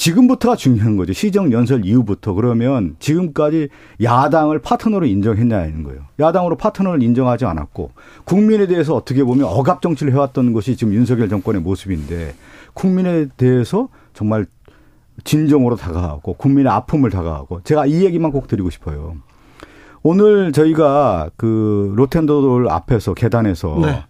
지금부터가 0.00 0.56
중요한 0.56 0.96
거죠. 0.96 1.12
시정 1.12 1.52
연설 1.52 1.84
이후부터 1.84 2.32
그러면 2.32 2.96
지금까지 3.00 3.68
야당을 4.02 4.60
파트너로 4.60 5.04
인정했냐는 5.04 5.82
거예요. 5.82 6.00
야당으로 6.18 6.56
파트너를 6.56 7.02
인정하지 7.02 7.44
않았고 7.44 7.90
국민에 8.24 8.66
대해서 8.66 8.94
어떻게 8.94 9.22
보면 9.22 9.44
억압 9.44 9.82
정치를 9.82 10.14
해왔던 10.14 10.54
것이 10.54 10.76
지금 10.76 10.94
윤석열 10.94 11.28
정권의 11.28 11.60
모습인데 11.60 12.34
국민에 12.72 13.26
대해서 13.36 13.90
정말 14.14 14.46
진정으로 15.24 15.76
다가가고 15.76 16.32
국민의 16.32 16.72
아픔을 16.72 17.10
다가가고 17.10 17.60
제가 17.64 17.84
이 17.84 18.02
얘기만 18.02 18.32
꼭 18.32 18.48
드리고 18.48 18.70
싶어요. 18.70 19.16
오늘 20.02 20.52
저희가 20.52 21.28
그 21.36 21.92
로텐도돌 21.94 22.70
앞에서 22.70 23.12
계단에서 23.12 23.78
네. 23.82 24.04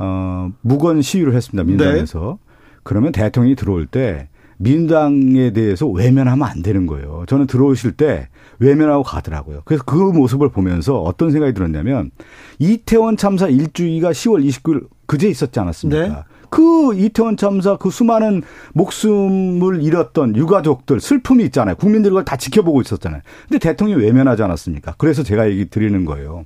어 0.00 0.50
무건 0.62 1.00
시위를 1.00 1.32
했습니다. 1.34 1.62
민당에서. 1.62 2.38
네. 2.40 2.48
그러면 2.82 3.12
대통령이 3.12 3.54
들어올 3.54 3.86
때 3.86 4.28
민당에 4.58 5.52
대해서 5.52 5.86
외면하면 5.86 6.46
안 6.46 6.62
되는 6.62 6.86
거예요. 6.86 7.24
저는 7.28 7.46
들어오실 7.46 7.92
때 7.92 8.28
외면하고 8.58 9.02
가더라고요. 9.04 9.62
그래서 9.64 9.84
그 9.84 9.94
모습을 9.94 10.50
보면서 10.50 11.00
어떤 11.00 11.30
생각이 11.30 11.54
들었냐면 11.54 12.10
이태원 12.58 13.16
참사 13.16 13.48
일주기가 13.48 14.10
10월 14.10 14.44
29일 14.46 14.86
그제 15.06 15.28
있었지 15.28 15.58
않았습니까? 15.58 16.08
네. 16.08 16.14
그 16.50 16.94
이태원 16.94 17.36
참사 17.36 17.76
그 17.76 17.90
수많은 17.90 18.42
목숨을 18.74 19.82
잃었던 19.82 20.36
유가족들 20.36 21.00
슬픔이 21.00 21.44
있잖아요. 21.44 21.76
국민들이 21.76 22.10
그걸 22.10 22.24
다 22.24 22.36
지켜보고 22.36 22.80
있었잖아요. 22.80 23.22
근데 23.48 23.58
대통령이 23.58 24.02
외면하지 24.02 24.42
않았습니까? 24.42 24.94
그래서 24.98 25.22
제가 25.22 25.50
얘기 25.50 25.68
드리는 25.68 26.04
거예요. 26.04 26.44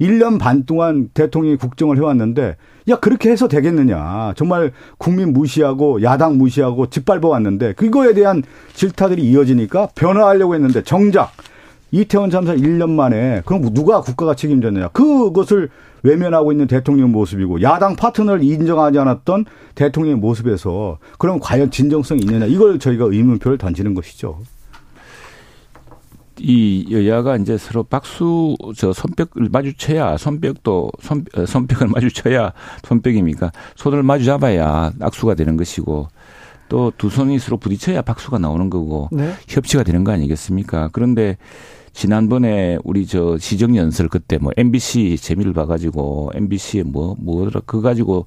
1년 0.00 0.38
반 0.38 0.64
동안 0.64 1.10
대통령이 1.14 1.56
국정을 1.56 1.96
해왔는데 1.98 2.56
야 2.88 2.96
그렇게 2.96 3.30
해서 3.30 3.48
되겠느냐. 3.48 4.34
정말 4.36 4.72
국민 4.98 5.32
무시하고 5.32 6.02
야당 6.02 6.38
무시하고 6.38 6.90
짓밟아 6.90 7.28
왔는데 7.28 7.74
그거에 7.74 8.14
대한 8.14 8.42
질타들이 8.74 9.22
이어지니까 9.22 9.88
변화하려고 9.94 10.54
했는데 10.54 10.82
정작 10.82 11.32
이태원 11.92 12.30
참사 12.30 12.54
1년 12.54 12.90
만에 12.90 13.42
그럼 13.44 13.72
누가 13.74 14.00
국가가 14.00 14.34
책임졌느냐. 14.34 14.88
그것을 14.88 15.68
외면하고 16.02 16.52
있는 16.52 16.66
대통령 16.66 17.12
모습이고 17.12 17.62
야당 17.62 17.96
파트너를 17.96 18.42
인정하지 18.42 18.98
않았던 18.98 19.44
대통령의 19.74 20.18
모습에서 20.18 20.98
그럼 21.18 21.38
과연 21.40 21.70
진정성이 21.70 22.20
있느냐. 22.22 22.46
이걸 22.46 22.78
저희가 22.78 23.06
의문표를 23.06 23.58
던지는 23.58 23.94
것이죠. 23.94 24.38
이 26.38 26.86
여야가 26.90 27.36
이제 27.36 27.56
서로 27.58 27.82
박수 27.82 28.56
저 28.76 28.92
손뼉을 28.92 29.50
마주쳐야 29.52 30.16
손뼉도 30.16 30.90
손 31.00 31.24
어, 31.36 31.46
손뼉을 31.46 31.88
마주쳐야 31.92 32.52
손뼉입니까? 32.84 33.52
손을 33.76 34.02
마주 34.02 34.24
잡아야 34.24 34.92
악수가 35.00 35.34
되는 35.34 35.56
것이고 35.56 36.08
또 36.68 36.90
두 36.96 37.10
손이 37.10 37.38
서로 37.38 37.58
부딪혀야 37.58 38.00
박수가 38.02 38.38
나오는 38.38 38.70
거고 38.70 39.08
네. 39.12 39.34
협치가 39.46 39.82
되는 39.82 40.04
거 40.04 40.12
아니겠습니까? 40.12 40.88
그런데 40.92 41.36
지난번에 41.92 42.78
우리 42.84 43.06
저 43.06 43.36
시정 43.38 43.76
연설 43.76 44.08
그때 44.08 44.38
뭐 44.38 44.52
MBC 44.56 45.16
재미를 45.18 45.52
봐가지고 45.52 46.30
MBC에 46.34 46.82
뭐 46.84 47.16
뭐더라 47.18 47.60
그거 47.66 47.82
가지고 47.82 48.26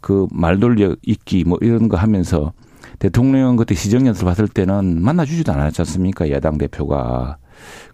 그 0.00 0.26
말 0.32 0.58
돌려 0.60 0.94
있기 1.02 1.44
뭐 1.44 1.58
이런 1.62 1.88
거 1.88 1.96
하면서 1.96 2.52
대통령 2.98 3.56
그때 3.56 3.74
시정 3.74 4.06
연설 4.06 4.26
받을 4.26 4.48
때는 4.48 5.02
만나주지도 5.02 5.52
않았지 5.52 5.80
않습니까 5.82 6.30
야당 6.30 6.58
대표가 6.58 7.36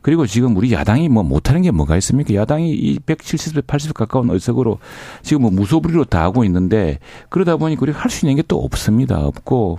그리고 0.02 0.26
지금 0.26 0.56
우리 0.56 0.72
야당이 0.72 1.08
뭐 1.08 1.22
못하는 1.22 1.62
게 1.62 1.70
뭐가 1.70 1.96
있습니까? 1.98 2.34
야당이 2.34 2.70
이 2.72 2.98
170에 3.00 3.62
80에 3.66 3.92
가까운 3.94 4.30
의석으로 4.30 4.78
지금 5.22 5.42
뭐 5.42 5.50
무소불위로 5.50 6.04
다 6.06 6.22
하고 6.22 6.44
있는데 6.44 6.98
그러다 7.28 7.56
보니까 7.56 7.82
우리가 7.82 7.98
할 8.00 8.10
수 8.10 8.24
있는 8.26 8.36
게 8.36 8.42
또 8.48 8.58
없습니다. 8.64 9.18
없고 9.20 9.78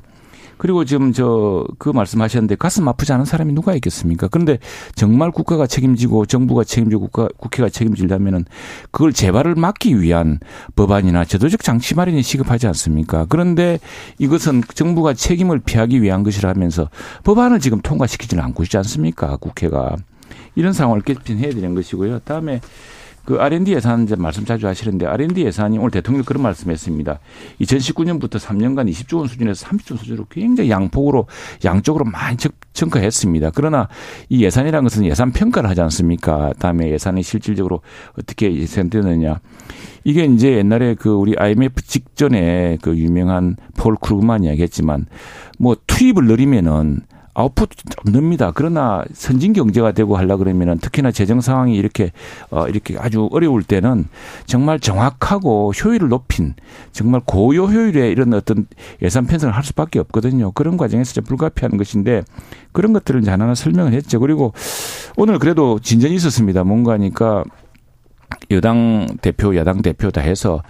그리고 0.62 0.86
지금 0.86 1.12
저 1.12 1.66
그 1.80 1.90
말씀하셨는데 1.90 2.56
가슴 2.56 2.88
아프지 2.88 3.12
않은 3.14 3.26
사람이 3.26 3.54
누가 3.54 3.74
있겠습니까? 3.76 4.28
그런데 4.28 4.60
정말 4.94 5.32
국가가 5.32 5.66
책임지고 5.66 6.28
정부가 6.28 6.64
책임지고 6.64 7.02
국가, 7.02 7.28
국회가 7.38 7.70
책임질려면은 7.70 8.46
그걸 8.92 9.14
재발을 9.14 9.56
막기 9.56 10.00
위한 10.00 10.40
법안이나 10.76 11.26
제도적 11.26 11.64
장치 11.64 11.96
마련이 11.96 12.22
시급하지 12.22 12.68
않습니까? 12.68 13.26
그런데 13.30 13.80
이것은 14.20 14.62
정부가 14.76 15.16
책임을 15.16 15.60
피하기 15.60 16.02
위한 16.04 16.22
것이라면서 16.22 16.90
법안을 17.24 17.60
지금 17.60 17.82
통과시키지는 17.82 18.44
않고 18.44 18.64
있지 18.64 18.78
않습니까? 18.78 19.38
국회가. 19.38 19.96
이런 20.56 20.74
상황을 20.74 21.02
개편해야 21.02 21.52
되는 21.52 21.74
것이고요. 21.74 22.20
다음에 22.20 22.62
그 23.26 23.40
R&D 23.40 23.74
예산 23.74 24.04
이제 24.04 24.16
말씀 24.16 24.46
자주 24.46 24.68
하시는데 24.68 25.06
R&D 25.06 25.44
예산이 25.46 25.78
오늘 25.78 25.92
대통령 25.92 26.24
그런 26.24 26.44
말씀했습니다. 26.44 27.20
2019년부터 27.62 28.40
3년간 28.40 28.90
20조 28.90 29.18
원 29.18 29.28
수준에서 29.28 29.68
30조 29.68 29.92
원 29.92 29.98
수준으로 30.00 30.26
굉장히 30.30 30.70
양폭으로 30.70 31.28
양쪽으로 31.64 32.06
많이 32.06 32.38
증가했습니다. 32.74 33.52
그러나 33.54 33.88
이 34.30 34.44
예산이라는 34.44 34.84
것은 34.84 35.06
예산 35.06 35.32
평가를 35.32 35.70
하지 35.70 35.82
않습니까? 35.82 36.54
다음에 36.60 36.90
예산이 36.92 37.24
실질적으로 37.24 37.82
어떻게 38.18 38.54
예산되느냐. 38.54 39.40
이게 40.04 40.26
이제 40.26 40.54
옛날에 40.54 40.96
그 40.96 41.10
우리 41.10 41.36
IMF 41.38 41.82
직전에 41.84 42.78
그 42.82 42.98
유명한 42.98 43.56
폴 43.78 43.96
크루그만 43.96 44.44
이야기했지만 44.44 45.06
뭐 45.60 45.76
투입을 45.86 46.26
늘리면은 46.26 47.02
아웃풋 47.34 47.70
좀 48.04 48.14
늡니다. 48.14 48.52
그러나 48.54 49.04
선진 49.14 49.54
경제가 49.54 49.92
되고 49.94 50.18
하려 50.18 50.38
그러면은 50.38 50.78
특히나 50.80 51.12
재정 51.12 51.42
상황이 51.42 51.76
이렇게 51.76 52.12
어 52.50 52.68
이렇게 52.68 52.98
아주 52.98 53.30
어려울 53.32 53.64
때는 53.64 54.06
정말 54.46 54.80
정확하고 54.80 55.72
효율을 55.72 56.10
높인 56.10 56.54
정말 56.92 57.22
고효 57.26 57.68
효율의 57.68 58.12
이런 58.12 58.34
어떤 58.34 58.68
예산 59.02 59.26
편성을 59.26 59.56
할 59.56 59.64
수밖에 59.64 60.00
없거든요. 60.00 60.52
그런 60.52 60.78
과정에서 60.78 61.14
좀 61.14 61.24
불가피한 61.24 61.78
것인데 61.78 62.24
그런 62.72 62.94
것들을 62.94 63.22
이제 63.22 63.32
하나하나 63.32 63.56
설명을 63.56 63.94
했죠. 63.94 64.20
그리고 64.20 64.54
오늘 65.18 65.40
그래도 65.40 65.80
진전이 65.80 66.16
있었습니다. 66.16 66.64
뭔가니까 66.64 67.44
여당 68.52 69.08
대표, 69.22 69.56
야당 69.56 69.82
대표 69.82 70.12
다 70.12 70.22
해서 70.22 70.62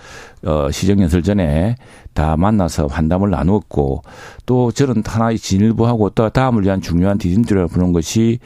어 0.44 0.70
시정연설 0.72 1.24
전에 1.24 1.76
다 2.14 2.36
만나서 2.38 2.88
환담을 2.88 3.30
나누었고 3.30 4.02
또 4.46 4.72
저는 4.72 5.04
하나의 5.06 5.38
진일보하고 5.38 6.12
또 6.12 6.30
다음을 6.30 6.64
위한 6.64 6.82
중요한 6.82 7.18
디딤돌을 7.18 7.68
부는 7.68 7.94
것이 7.94 8.40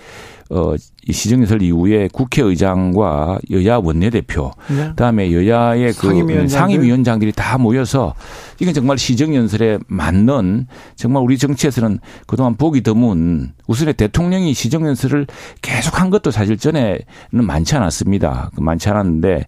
어, 0.51 0.75
이 1.07 1.11
시정연설 1.11 1.63
이후에 1.63 2.07
국회의장과 2.13 3.39
여야 3.51 3.77
원내대표, 3.77 4.51
네. 4.69 4.89
그다음에 4.89 5.31
여야의 5.33 5.93
그 5.93 6.07
상임위원장들. 6.07 6.49
상임위원장들 6.49 7.27
이 7.27 7.31
다 7.31 7.57
모여서 7.57 8.13
이건 8.59 8.73
정말 8.73 8.97
시정연설에 8.97 9.79
맞는 9.87 10.67
정말 10.95 11.23
우리 11.23 11.37
정치에서는 11.37 11.99
그동안 12.27 12.55
보기 12.55 12.81
드문 12.81 13.53
우선에 13.67 13.93
대통령이 13.93 14.53
시정연설을 14.53 15.25
계속 15.63 15.99
한 15.99 16.09
것도 16.11 16.29
사실 16.31 16.57
전에는 16.57 16.99
많지 17.31 17.75
않았습니다. 17.75 18.51
그 18.55 18.61
많지 18.61 18.87
않았는데 18.89 19.47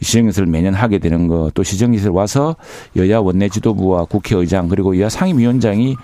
시정연설을 0.00 0.48
매년 0.48 0.74
하게 0.74 0.98
되는 0.98 1.26
거 1.28 1.50
또 1.54 1.62
시정연설 1.62 2.10
와서 2.12 2.54
여야 2.96 3.18
원내 3.18 3.48
지도부와 3.48 4.04
국회의장 4.04 4.68
그리고 4.68 4.96
여야 4.98 5.08
상임위원장이 5.08 5.96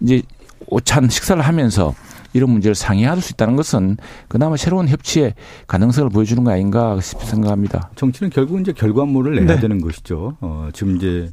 이제 0.00 0.22
오찬 0.68 1.08
식사를 1.08 1.40
하면서 1.42 1.94
이런 2.32 2.50
문제를 2.50 2.74
상의할 2.74 3.20
수 3.20 3.32
있다는 3.32 3.56
것은 3.56 3.96
그나마 4.28 4.56
새로운 4.56 4.88
협치의 4.88 5.34
가능성을 5.66 6.10
보여주는 6.10 6.42
거 6.42 6.50
아닌가 6.50 6.98
생각합니다. 7.00 7.90
정치는 7.96 8.30
결국 8.30 8.60
이제 8.60 8.72
결과물을 8.72 9.34
내야 9.36 9.56
네. 9.56 9.60
되는 9.60 9.80
것이죠. 9.80 10.36
어, 10.40 10.68
지금 10.72 10.96
이제 10.96 11.30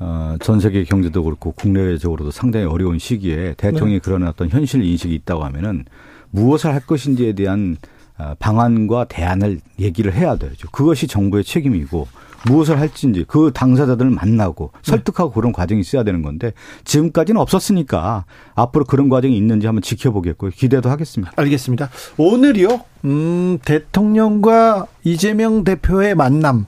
어, 0.00 0.36
전 0.40 0.60
세계 0.60 0.84
경제도 0.84 1.22
그렇고 1.24 1.52
국내적으로도 1.52 2.30
상당히 2.30 2.66
어려운 2.66 2.98
시기에 2.98 3.54
대통령이 3.56 3.94
네. 3.94 3.98
그런 3.98 4.22
어떤 4.26 4.48
현실 4.48 4.84
인식이 4.84 5.14
있다고 5.14 5.44
하면은 5.44 5.84
무엇을 6.30 6.72
할 6.72 6.80
것인지에 6.80 7.32
대한 7.32 7.76
어, 8.16 8.34
방안과 8.38 9.04
대안을 9.04 9.60
얘기를 9.78 10.12
해야 10.12 10.36
되죠. 10.36 10.68
그것이 10.70 11.06
정부의 11.06 11.44
책임이고 11.44 12.06
무엇을 12.46 12.78
할지 12.78 13.08
이제 13.08 13.24
그 13.26 13.50
당사자들을 13.52 14.10
만나고 14.10 14.70
네. 14.74 14.90
설득하고 14.90 15.32
그런 15.32 15.52
과정이 15.52 15.80
있어야 15.80 16.04
되는 16.04 16.22
건데 16.22 16.52
지금까지는 16.84 17.40
없었으니까 17.40 18.24
앞으로 18.54 18.84
그런 18.84 19.08
과정이 19.08 19.36
있는지 19.36 19.66
한번 19.66 19.82
지켜보겠고요. 19.82 20.52
기대도 20.52 20.90
하겠습니다. 20.90 21.32
알겠습니다. 21.36 21.90
오늘이요. 22.16 22.80
음, 23.04 23.58
대통령과 23.64 24.86
이재명 25.04 25.64
대표의 25.64 26.14
만남. 26.14 26.66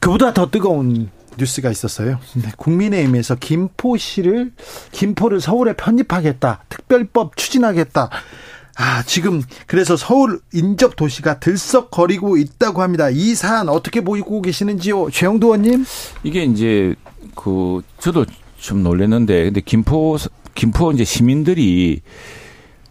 그보다 0.00 0.34
더 0.34 0.50
뜨거운 0.50 1.10
뉴스가 1.38 1.70
있었어요. 1.70 2.18
네, 2.34 2.50
국민의힘에서 2.56 3.36
김포시를 3.36 4.52
김포를 4.92 5.40
서울에 5.40 5.74
편입하겠다. 5.74 6.64
특별법 6.68 7.36
추진하겠다. 7.36 8.10
아, 8.76 9.02
지금 9.04 9.42
그래서 9.66 9.96
서울 9.96 10.40
인접 10.52 10.96
도시가 10.96 11.38
들썩거리고 11.38 12.36
있다고 12.36 12.82
합니다. 12.82 13.08
이 13.10 13.34
사안 13.34 13.68
어떻게 13.68 14.00
보이고 14.00 14.42
계시는지요? 14.42 15.10
최영도 15.10 15.48
의원님? 15.48 15.84
이게 16.24 16.44
이제 16.44 16.94
그 17.34 17.82
저도 17.98 18.26
좀 18.58 18.82
놀랐는데 18.82 19.44
근데 19.44 19.60
김포 19.60 20.16
김포 20.54 20.92
이제 20.92 21.04
시민들이 21.04 22.00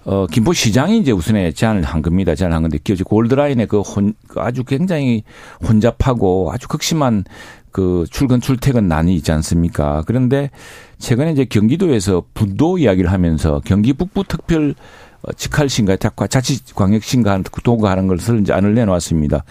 어, 0.05 0.27
김포 0.27 0.53
시장이 0.53 0.99
이제 0.99 1.11
우선에 1.11 1.53
제안을 1.53 1.83
한 1.83 2.01
겁니다. 2.01 2.35
제안을 2.35 2.53
한 2.53 2.61
건데, 2.63 2.77
기어지 2.83 3.03
골드라인에 3.03 3.67
그 3.67 3.79
혼, 3.79 4.13
그 4.27 4.41
아주 4.41 4.65
굉장히 4.65 5.23
혼잡하고 5.65 6.51
아주 6.51 6.67
극심한 6.67 7.23
그 7.71 8.05
출근 8.11 8.41
출퇴근 8.41 8.87
난이 8.87 9.15
있지 9.15 9.31
않습니까? 9.31 10.03
그런데 10.05 10.51
최근에 10.99 11.31
이제 11.31 11.45
경기도에서 11.45 12.23
분도 12.33 12.77
이야기를 12.77 13.11
하면서 13.11 13.61
경기 13.65 13.93
북부 13.93 14.23
특별 14.27 14.75
어, 14.75 15.12
직할신가 15.37 15.97
자치광역신가 16.27 17.43
도가하는 17.63 18.07
것을 18.07 18.41
이제 18.41 18.53
안을 18.53 18.73
내놓았습니다. 18.73 19.43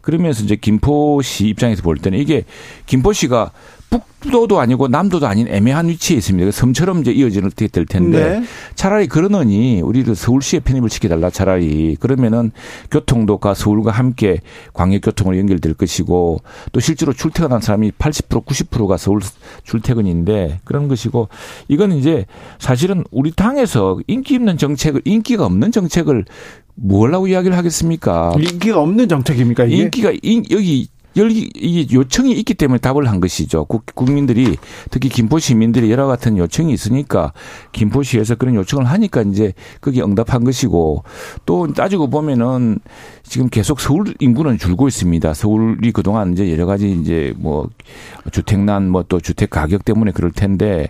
그러면서 0.00 0.42
이제 0.42 0.56
김포시 0.56 1.46
입장에서 1.48 1.82
볼 1.82 1.98
때는 1.98 2.18
이게 2.18 2.44
김포시가 2.86 3.52
북도도 3.90 4.60
아니고 4.60 4.88
남도도 4.88 5.26
아닌 5.26 5.48
애매한 5.48 5.88
위치에 5.88 6.16
있습니다. 6.16 6.52
섬처럼 6.52 7.00
이제 7.00 7.10
이어지는 7.10 7.48
어떻게 7.48 7.66
될 7.66 7.86
텐데 7.86 8.40
네. 8.40 8.46
차라리 8.76 9.08
그러느니 9.08 9.80
우리를 9.82 10.14
서울시에 10.14 10.60
편입을 10.60 10.88
시켜달라 10.88 11.28
차라리 11.30 11.96
그러면은 11.96 12.52
교통도가 12.90 13.54
서울과 13.54 13.90
함께 13.90 14.38
광역교통으로 14.74 15.36
연결될 15.38 15.74
것이고 15.74 16.40
또 16.72 16.80
실제로 16.80 17.12
출퇴근한 17.12 17.60
사람이 17.60 17.92
80% 17.98 18.44
90%가 18.44 18.96
서울 18.96 19.20
출퇴근인데 19.64 20.60
그런 20.64 20.86
것이고 20.86 21.28
이건 21.68 21.92
이제 21.92 22.26
사실은 22.58 23.04
우리 23.10 23.32
당에서 23.32 23.98
인기 24.06 24.34
있는 24.34 24.56
정책을 24.56 25.02
인기가 25.04 25.44
없는 25.46 25.72
정책을 25.72 26.24
뭘라고 26.74 27.26
이야기를 27.26 27.56
하겠습니까? 27.56 28.32
인기가 28.38 28.80
없는 28.80 29.08
정책입니까? 29.08 29.64
이게? 29.64 29.76
인기가 29.76 30.12
인, 30.22 30.44
여기 30.50 30.88
여기 31.16 31.50
이 31.54 31.86
요청이 31.92 32.32
있기 32.32 32.54
때문에 32.54 32.78
답을 32.78 33.08
한 33.08 33.20
것이죠. 33.20 33.66
국민들이 33.66 34.56
특히 34.90 35.08
김포 35.08 35.38
시민들이 35.38 35.90
여러 35.90 36.06
같은 36.06 36.38
요청이 36.38 36.72
있으니까 36.72 37.32
김포시에서 37.72 38.36
그런 38.36 38.54
요청을 38.54 38.86
하니까 38.86 39.22
이제 39.22 39.52
거기에 39.80 40.02
응답한 40.02 40.44
것이고 40.44 41.04
또 41.44 41.72
따지고 41.72 42.08
보면은 42.08 42.78
지금 43.22 43.48
계속 43.48 43.80
서울 43.80 44.14
인구는 44.18 44.58
줄고 44.58 44.88
있습니다. 44.88 45.34
서울이 45.34 45.92
그동안 45.92 46.32
이제 46.32 46.50
여러 46.50 46.64
가지 46.66 46.90
이제 46.90 47.34
뭐 47.36 47.68
주택난 48.32 48.88
뭐 48.88 49.04
또 49.10 49.20
주택 49.20 49.50
가격 49.50 49.84
때문에 49.84 50.12
그럴 50.12 50.30
텐데 50.30 50.88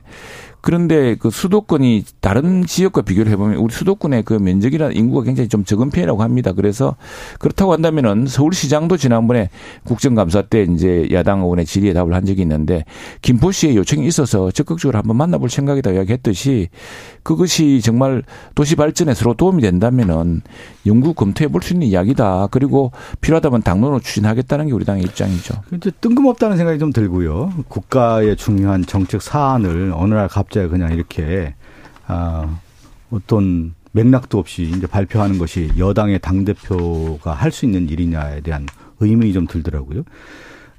그런데 0.60 1.14
그 1.14 1.30
수도권이 1.30 2.04
다른 2.20 2.66
지역과 2.66 3.02
비교를 3.02 3.32
해보면 3.32 3.56
우리 3.56 3.72
수도권의 3.72 4.24
그 4.24 4.34
면적이나 4.34 4.90
인구가 4.92 5.24
굉장히 5.24 5.48
좀 5.48 5.64
적은 5.64 5.90
편이라고 5.90 6.22
합니다. 6.22 6.52
그래서 6.52 6.96
그렇다고 7.38 7.72
한다면은 7.72 8.26
서울시장도 8.26 8.96
지난번에 8.96 9.48
국정감사 9.84 10.42
때 10.42 10.62
이제 10.62 11.08
야당 11.12 11.40
의원의 11.40 11.66
질의에 11.66 11.92
답을 11.92 12.12
한 12.14 12.24
적이 12.26 12.42
있는데 12.42 12.84
김포시의 13.22 13.76
요청이 13.76 14.06
있어서 14.06 14.50
적극적으로 14.50 14.98
한번 14.98 15.16
만나볼 15.16 15.48
생각이다 15.50 15.92
이야기했듯이 15.92 16.68
그것이 17.22 17.80
정말 17.82 18.22
도시 18.54 18.76
발전에 18.76 19.14
서로 19.14 19.34
도움이 19.34 19.62
된다면은 19.62 20.42
연구 20.86 21.14
검토해 21.14 21.48
볼 21.48 21.60
수 21.60 21.74
있는 21.74 21.88
이야기다. 21.88 22.48
그리고 22.50 22.90
필요하다면 23.20 23.62
당론으로 23.62 24.00
추진하겠다는 24.00 24.68
게 24.68 24.72
우리 24.72 24.86
당의 24.86 25.02
입장이죠. 25.04 25.54
이제 25.74 25.90
뜬금없다는 26.00 26.56
생각이 26.56 26.78
좀 26.78 26.90
들고요. 26.90 27.52
국가의 27.68 28.36
중요한 28.36 28.86
정책 28.86 29.20
사안을 29.20 29.92
어느 29.94 30.14
날 30.14 30.26
갑 30.28 30.49
자기 30.50 30.68
그냥 30.68 30.92
이렇게 30.92 31.54
아 32.06 32.58
어떤 33.10 33.74
맥락도 33.92 34.38
없이 34.38 34.62
이제 34.62 34.86
발표하는 34.86 35.38
것이 35.38 35.70
여당의 35.78 36.20
당 36.20 36.44
대표가 36.44 37.32
할 37.32 37.50
수 37.50 37.64
있는 37.64 37.88
일이냐에 37.88 38.40
대한 38.40 38.66
의문이 39.00 39.32
좀 39.32 39.46
들더라고요. 39.46 40.04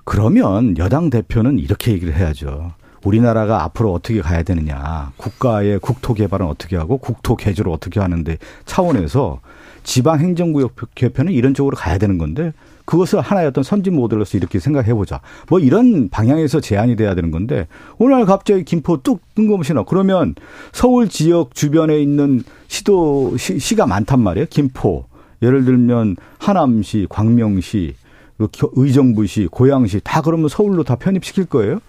그러면 0.06 0.78
여당 0.78 1.10
대표는 1.10 1.60
이렇게 1.60 1.92
얘기를 1.92 2.16
해야죠. 2.16 2.74
우리나라가 3.04 3.64
앞으로 3.64 3.94
어떻게 3.94 4.22
가야 4.22 4.44
되느냐. 4.44 5.12
국가의 5.18 5.80
국토 5.80 6.14
개발은 6.14 6.46
어떻게 6.46 6.78
하고 6.78 6.98
국토 6.98 7.36
개조를 7.36 7.72
어떻게 7.72 8.00
하는데 8.00 8.38
차원에서 8.66 9.40
지방 9.84 10.20
행정구역 10.20 10.76
개편은 10.96 11.32
이런 11.34 11.54
쪽으로 11.54 11.76
가야 11.76 11.98
되는 11.98 12.18
건데 12.18 12.54
그것을 12.86 13.22
하나의 13.22 13.48
어떤 13.48 13.64
선진 13.64 13.96
모델로서 13.96 14.38
이렇게 14.38 14.60
생각해 14.60 14.94
보자. 14.94 15.22
뭐 15.50 15.60
이런 15.60 16.10
방향에서 16.10 16.60
제안이 16.60 16.96
돼야 16.96 17.16
되는 17.16 17.32
건데 17.32 17.68
오늘 17.98 18.26
갑자기 18.26 18.64
김포 18.64 19.02
뚝 19.02 19.22
뜬금없이 19.36 19.74
나. 19.74 19.84
그러면 19.84 20.36
서울 20.72 21.08
지역 21.10 21.56
주변에 21.56 22.00
있는 22.00 22.44
시도 22.68 23.38
시, 23.38 23.60
시가 23.60 23.88
많단 23.88 24.20
말이에요. 24.20 24.48
김포. 24.50 25.06
예를 25.42 25.66
들면 25.66 26.18
하남시, 26.38 27.08
광명시, 27.10 27.96
그 28.38 28.50
의정부시, 28.74 29.48
고양시 29.50 30.02
다 30.04 30.22
그러면 30.22 30.50
서울로 30.50 30.84
다 30.84 30.96
편입시킬 30.96 31.46
거예요. 31.46 31.80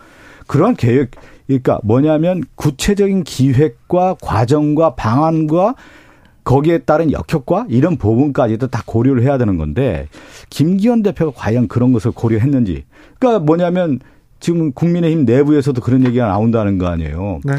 그러한 0.47 0.77
계획 0.77 1.11
그러니까 1.47 1.81
뭐냐면 1.83 2.43
구체적인 2.55 3.25
기획과 3.25 4.17
과정과 4.21 4.95
방안과 4.95 5.75
거기에 6.45 6.79
따른 6.79 7.13
역효과 7.13 7.67
이런 7.69 7.97
부분까지도 7.97 8.69
다 8.69 8.83
고려를 8.85 9.23
해야 9.23 9.39
되는 9.39 9.59
건데 9.59 10.09
김기현 10.51 11.03
대표가 11.03 11.33
과연 11.35 11.69
그런 11.69 11.93
것을 11.93 12.11
고려했는지 12.11 12.85
그러니까 13.19 13.45
뭐냐면 13.45 14.01
지금 14.41 14.73
국민의힘 14.73 15.25
내부에서도 15.25 15.81
그런 15.81 16.05
얘기가 16.05 16.27
나온다는 16.27 16.79
거 16.79 16.87
아니에요. 16.89 17.41
네. 17.45 17.55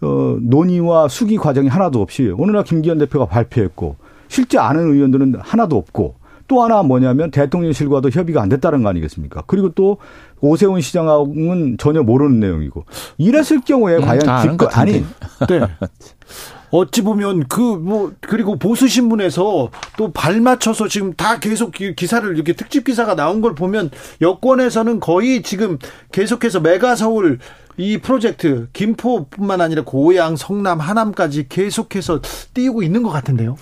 어, 0.00 0.38
논의와 0.40 1.08
수기 1.08 1.36
과정이 1.36 1.68
하나도 1.68 2.00
없이 2.00 2.32
어느 2.38 2.52
날 2.52 2.62
김기현 2.62 2.98
대표가 2.98 3.26
발표했고 3.26 3.96
실제 4.28 4.58
아는 4.58 4.92
의원들은 4.92 5.34
하나도 5.40 5.76
없고 5.76 6.14
또 6.48 6.62
하나 6.62 6.82
뭐냐면 6.82 7.30
대통령실과도 7.30 8.10
협의가 8.10 8.42
안 8.42 8.48
됐다는 8.48 8.82
거 8.82 8.88
아니겠습니까? 8.88 9.44
그리고 9.46 9.70
또 9.72 9.98
오세훈 10.40 10.80
시장하고는 10.80 11.76
전혀 11.78 12.02
모르는 12.02 12.40
내용이고 12.40 12.84
이랬을 13.18 13.60
경우에 13.66 13.96
음, 13.96 14.00
과연 14.02 14.50
기껏 14.50 14.76
아니 14.78 15.04
네. 15.48 15.60
어찌 16.70 17.02
보면 17.02 17.48
그 17.48 17.62
뭐 17.78 18.12
그리고 18.20 18.58
보수 18.58 18.88
신문에서 18.88 19.70
또 19.96 20.12
발 20.12 20.40
맞춰서 20.40 20.88
지금 20.88 21.12
다 21.14 21.38
계속 21.38 21.72
기사를 21.72 22.34
이렇게 22.34 22.52
특집 22.52 22.84
기사가 22.84 23.14
나온 23.14 23.40
걸 23.40 23.54
보면 23.54 23.90
여권에서는 24.20 25.00
거의 25.00 25.42
지금 25.42 25.78
계속해서 26.12 26.60
메가 26.60 26.94
서울 26.96 27.38
이 27.78 27.96
프로젝트 27.98 28.68
김포뿐만 28.72 29.60
아니라 29.60 29.82
고양, 29.84 30.36
성남, 30.36 30.80
하남까지 30.80 31.46
계속해서 31.48 32.20
띄우고 32.52 32.82
있는 32.82 33.02
것 33.02 33.10
같은데요. 33.10 33.56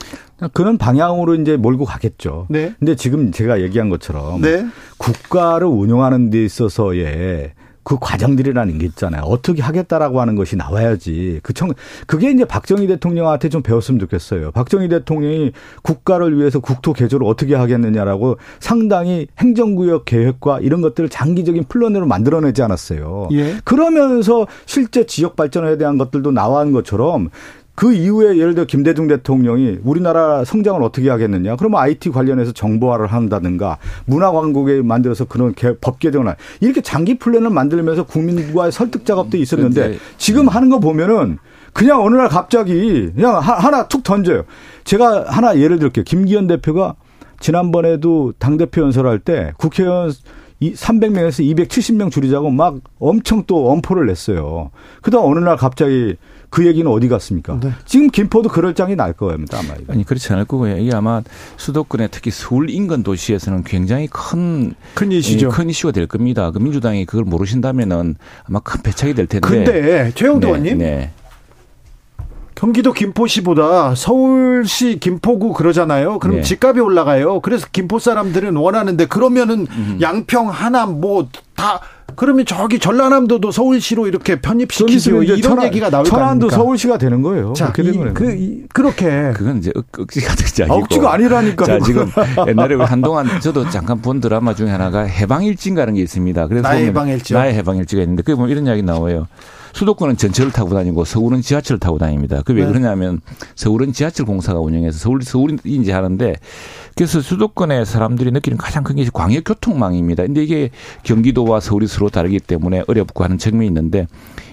그런 0.53 0.79
방향으로 0.79 1.35
이제 1.35 1.57
몰고 1.57 1.85
가겠죠. 1.85 2.47
네. 2.49 2.75
근데 2.79 2.97
지금 2.97 3.31
제가 3.31 3.61
얘기한 3.61 3.91
것처럼 3.91 4.41
네. 4.41 4.67
국가를 4.97 5.67
운영하는 5.67 6.31
데 6.31 6.45
있어서의 6.45 7.53
그 7.87 7.99
과정들이라는 8.01 8.78
게 8.78 8.87
있잖아요. 8.87 9.22
어떻게 9.22 9.62
하겠다라고 9.62 10.20
하는 10.20 10.34
것이 10.34 10.57
나와야지. 10.57 11.39
그 11.45 11.53
청, 11.53 11.70
그게 12.09 12.32
이제 12.32 12.45
박정희 12.45 12.89
대통령한테 12.89 13.49
좀 13.49 13.62
배웠으면 13.62 14.01
좋겠어요. 14.01 14.51
박정희 14.51 14.89
대통령이 14.89 15.53
국가를 15.82 16.37
위해서 16.37 16.59
국토 16.59 16.93
개조를 16.93 17.24
어떻게 17.24 17.55
하겠느냐라고 17.55 18.39
상당히 18.59 19.28
행정구역 19.39 20.05
계획과 20.05 20.59
이런 20.62 20.80
것들을 20.80 21.09
장기적인 21.09 21.66
플랜으로 21.68 22.07
만들어내지 22.07 22.61
않았어요. 22.61 23.28
예. 23.30 23.59
그러면서 23.62 24.49
실제 24.64 25.07
지역 25.07 25.37
발전에 25.37 25.78
대한 25.78 25.97
것들도 25.97 26.32
나온 26.32 26.72
것처럼 26.72 27.30
그 27.77 27.93
이후에 27.93 28.39
예를 28.39 28.55
들어 28.55 28.64
김대중 28.66 29.07
대통령이 29.07 29.79
우리나라 29.85 30.45
성장을 30.45 30.83
어떻게 30.83 31.11
하겠느냐. 31.11 31.57
그러면 31.57 31.81
IT 31.81 32.11
관련해서 32.11 32.53
정보화를 32.53 33.07
한다든가 33.07 33.77
문화 34.07 34.33
광국에 34.33 34.81
만들어서 34.83 35.27
그런 35.27 35.55
법 35.81 35.99
개정을 35.99 36.35
이렇게 36.61 36.81
장기 36.81 37.18
플랜을 37.18 37.51
만들면서 37.51 38.07
국민과의 38.07 38.72
설득 38.72 39.05
작업도 39.05 39.37
있었는데 39.37 39.99
지금 40.16 40.49
하는 40.49 40.70
거 40.70 40.81
보면은 40.81 41.39
그냥 41.74 42.03
어느 42.03 42.16
날 42.16 42.29
갑자기 42.29 43.12
그냥 43.14 43.39
하나 43.39 43.87
툭 43.87 44.03
던져요. 44.03 44.45
제가 44.85 45.27
하나 45.29 45.59
예를 45.59 45.79
들게요. 45.79 46.05
김기현 46.05 46.47
대표가 46.47 46.95
지난번에도 47.41 48.33
당대표 48.39 48.81
연설할 48.81 49.18
때 49.18 49.53
국회의원 49.59 50.11
300명에서 50.62 51.45
270명 51.55 52.11
줄이자고 52.11 52.51
막 52.51 52.77
엄청 52.99 53.45
또 53.47 53.70
엄포를 53.70 54.07
냈어요. 54.07 54.70
그다음 55.03 55.24
어느 55.27 55.41
날 55.41 55.59
갑자기 55.59 56.16
그 56.51 56.66
얘기는 56.66 56.90
어디 56.90 57.09
갔습니까? 57.09 57.59
네. 57.61 57.72
지금 57.84 58.09
김포도 58.09 58.49
그럴 58.49 58.74
장이 58.74 58.97
날 58.97 59.12
겁니다. 59.12 59.59
아마 59.59 59.74
이거. 59.80 59.92
아니 59.92 60.05
그렇지 60.05 60.32
않을 60.32 60.44
거고요. 60.44 60.78
이게 60.78 60.94
아마 60.94 61.22
수도권에 61.57 62.09
특히 62.09 62.30
서울 62.30 62.70
인근 62.70 63.03
도시에서는 63.03 63.64
굉장히 63.64 64.07
큰, 64.07 64.74
큰 64.94 65.12
이슈죠. 65.12 65.51
큰 65.51 65.68
이슈가 65.70 65.92
될 65.92 66.07
겁니다. 66.07 66.51
그 66.51 66.59
민주당이 66.59 67.07
그걸 67.07 67.24
모르신다면은 67.24 68.16
아마 68.44 68.61
큰 68.61 68.82
배착이 68.82 69.14
될 69.14 69.26
텐데. 69.26 69.49
근데 69.49 70.12
최영도 70.14 70.49
의원님. 70.49 70.78
네, 70.78 70.84
네. 70.84 71.11
경기도 72.55 72.94
김포시보다 72.94 73.94
서울시 73.94 74.99
김포구 74.99 75.53
그러잖아요. 75.53 76.18
그럼 76.18 76.36
네. 76.36 76.42
집값이 76.42 76.80
올라가요. 76.80 77.40
그래서 77.40 77.66
김포 77.70 77.99
사람들은 77.99 78.57
원하는데 78.57 79.05
그러면은 79.07 79.66
음. 79.70 79.99
양평 80.01 80.49
하남 80.49 81.01
뭐다 81.03 81.80
그러면 82.17 82.45
저기 82.47 82.79
전라남도도 82.79 83.51
서울시로 83.53 84.07
이렇게 84.07 84.41
편입시키세요. 84.41 85.23
이런 85.23 85.41
천안, 85.43 85.67
얘기가 85.67 85.91
나올 85.91 86.05
천안도 86.05 86.51
서울시가 86.51 86.99
되는 86.99 87.23
거예요. 87.23 87.53
자, 87.53 87.73
이, 87.79 87.99
그, 88.14 88.33
이, 88.33 88.64
그렇게. 88.73 89.33
그건 89.35 89.59
이제 89.59 89.71
억지가 89.99 90.35
되지 90.35 90.62
아니고. 90.64 90.77
억지가 90.79 91.12
아니라니까. 91.12 91.64
자, 91.64 91.79
지금 91.81 92.11
옛날에 92.49 92.75
한동안 92.77 93.41
저도 93.41 93.69
잠깐 93.71 94.01
본 94.01 94.21
드라마 94.21 94.55
중에 94.55 94.71
하나가 94.71 95.03
해방일지인가라는 95.03 95.95
게 95.95 96.03
있습니다. 96.03 96.49
그래서 96.49 96.67
나의 96.69 96.87
해방일지. 96.87 97.35
나의 97.35 97.55
해방일지가 97.55 98.03
있는데 98.03 98.23
그게 98.23 98.35
보면 98.35 98.51
이런 98.51 98.67
이야기 98.67 98.83
나와요. 98.83 99.29
수도권은 99.77 100.16
전철을 100.16 100.53
타고 100.53 100.70
다니고 100.70 101.05
서울은 101.05 101.43
지하철을 101.43 101.79
타고 101.79 101.99
다닙니다. 101.99 102.41
그게 102.47 102.61
왜 102.61 102.66
네. 102.66 102.72
그러냐면 102.72 103.20
서울은 103.57 103.93
지하철 103.93 104.24
공사가 104.24 104.59
운영해서 104.59 104.99
서울 104.99 105.22
서울이 105.22 105.59
이제 105.64 105.93
하는데 105.93 106.35
그래서 106.95 107.20
수도권의 107.20 107.85
사람들이 107.85 108.31
느끼는 108.31 108.57
가장 108.57 108.83
큰 108.83 108.97
게 108.97 109.07
광역 109.12 109.45
교통망입니다. 109.45 110.22
근데 110.22 110.43
이게 110.43 110.70
경기도와 111.03 111.61
서울이 111.61 111.87
서로 111.87 112.09
다르기 112.09 112.41
때문에 112.41 112.85
어렵고 112.87 113.22
하는 113.22 113.37
측면이 113.37 113.66
있는데 113.66 114.07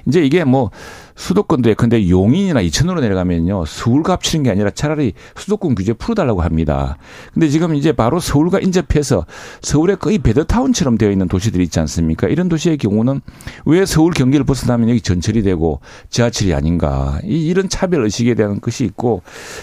이제 0.05 0.21
이게 0.21 0.43
뭐 0.43 0.69
수도권도 1.15 1.69
예컨대 1.69 2.09
용인이나 2.09 2.61
이천으로 2.61 3.01
내려가면요. 3.01 3.65
서울값 3.65 4.23
치는 4.23 4.43
게 4.43 4.51
아니라 4.51 4.71
차라리 4.71 5.13
수도권 5.35 5.75
규제 5.75 5.93
풀어달라고 5.93 6.41
합니다. 6.41 6.97
근데 7.33 7.47
지금 7.49 7.75
이제 7.75 7.91
바로 7.91 8.19
서울과 8.19 8.59
인접해서 8.59 9.25
서울에 9.61 9.95
거의 9.95 10.17
베드타운처럼 10.19 10.97
되어 10.97 11.11
있는 11.11 11.27
도시들이 11.27 11.63
있지 11.63 11.79
않습니까? 11.79 12.27
이런 12.27 12.49
도시의 12.49 12.77
경우는 12.77 13.21
왜 13.65 13.85
서울 13.85 14.13
경기를 14.13 14.45
벗어나면 14.45 14.89
여기 14.89 15.01
전철이 15.01 15.43
되고 15.43 15.79
지하철이 16.09 16.53
아닌가. 16.53 17.19
이런 17.23 17.69
차별 17.69 18.03
의식에 18.03 18.35
대한 18.35 18.59
것이 18.59 18.83
있고 18.85 19.21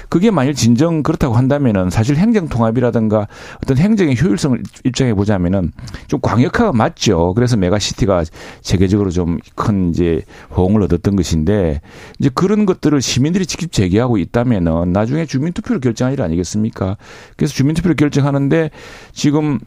그게 0.08 0.30
만일 0.30 0.54
진정 0.54 1.02
그렇다고 1.02 1.34
한다면은 1.34 1.90
사실 1.90 2.16
행정 2.16 2.48
통합이라든가 2.48 3.28
어떤 3.62 3.76
행정의 3.76 4.16
효율성을 4.20 4.62
입장에 4.84 5.14
보자면은 5.14 5.72
좀 6.06 6.20
광역화가 6.20 6.72
맞죠. 6.72 7.34
그래서 7.34 7.56
메가시티가 7.56 8.24
세계적으로 8.62 9.10
좀 9.10 9.38
큰 9.54 9.90
이제 9.90 10.22
호응을 10.56 10.82
얻었던 10.84 11.16
것인데 11.16 11.39
것인데 11.40 11.80
이제 12.18 12.30
그런 12.32 12.66
것들을 12.66 13.00
시민들이 13.00 13.46
직접 13.46 13.72
제기하고 13.72 14.18
있다면은 14.18 14.92
나중에 14.92 15.26
주민투표를 15.26 15.80
결정할 15.80 16.14
일 16.14 16.22
아니겠습니까? 16.22 16.96
그래서 17.36 17.54
주민투표를 17.54 17.96
결정하는데 17.96 18.70
지금 19.12 19.58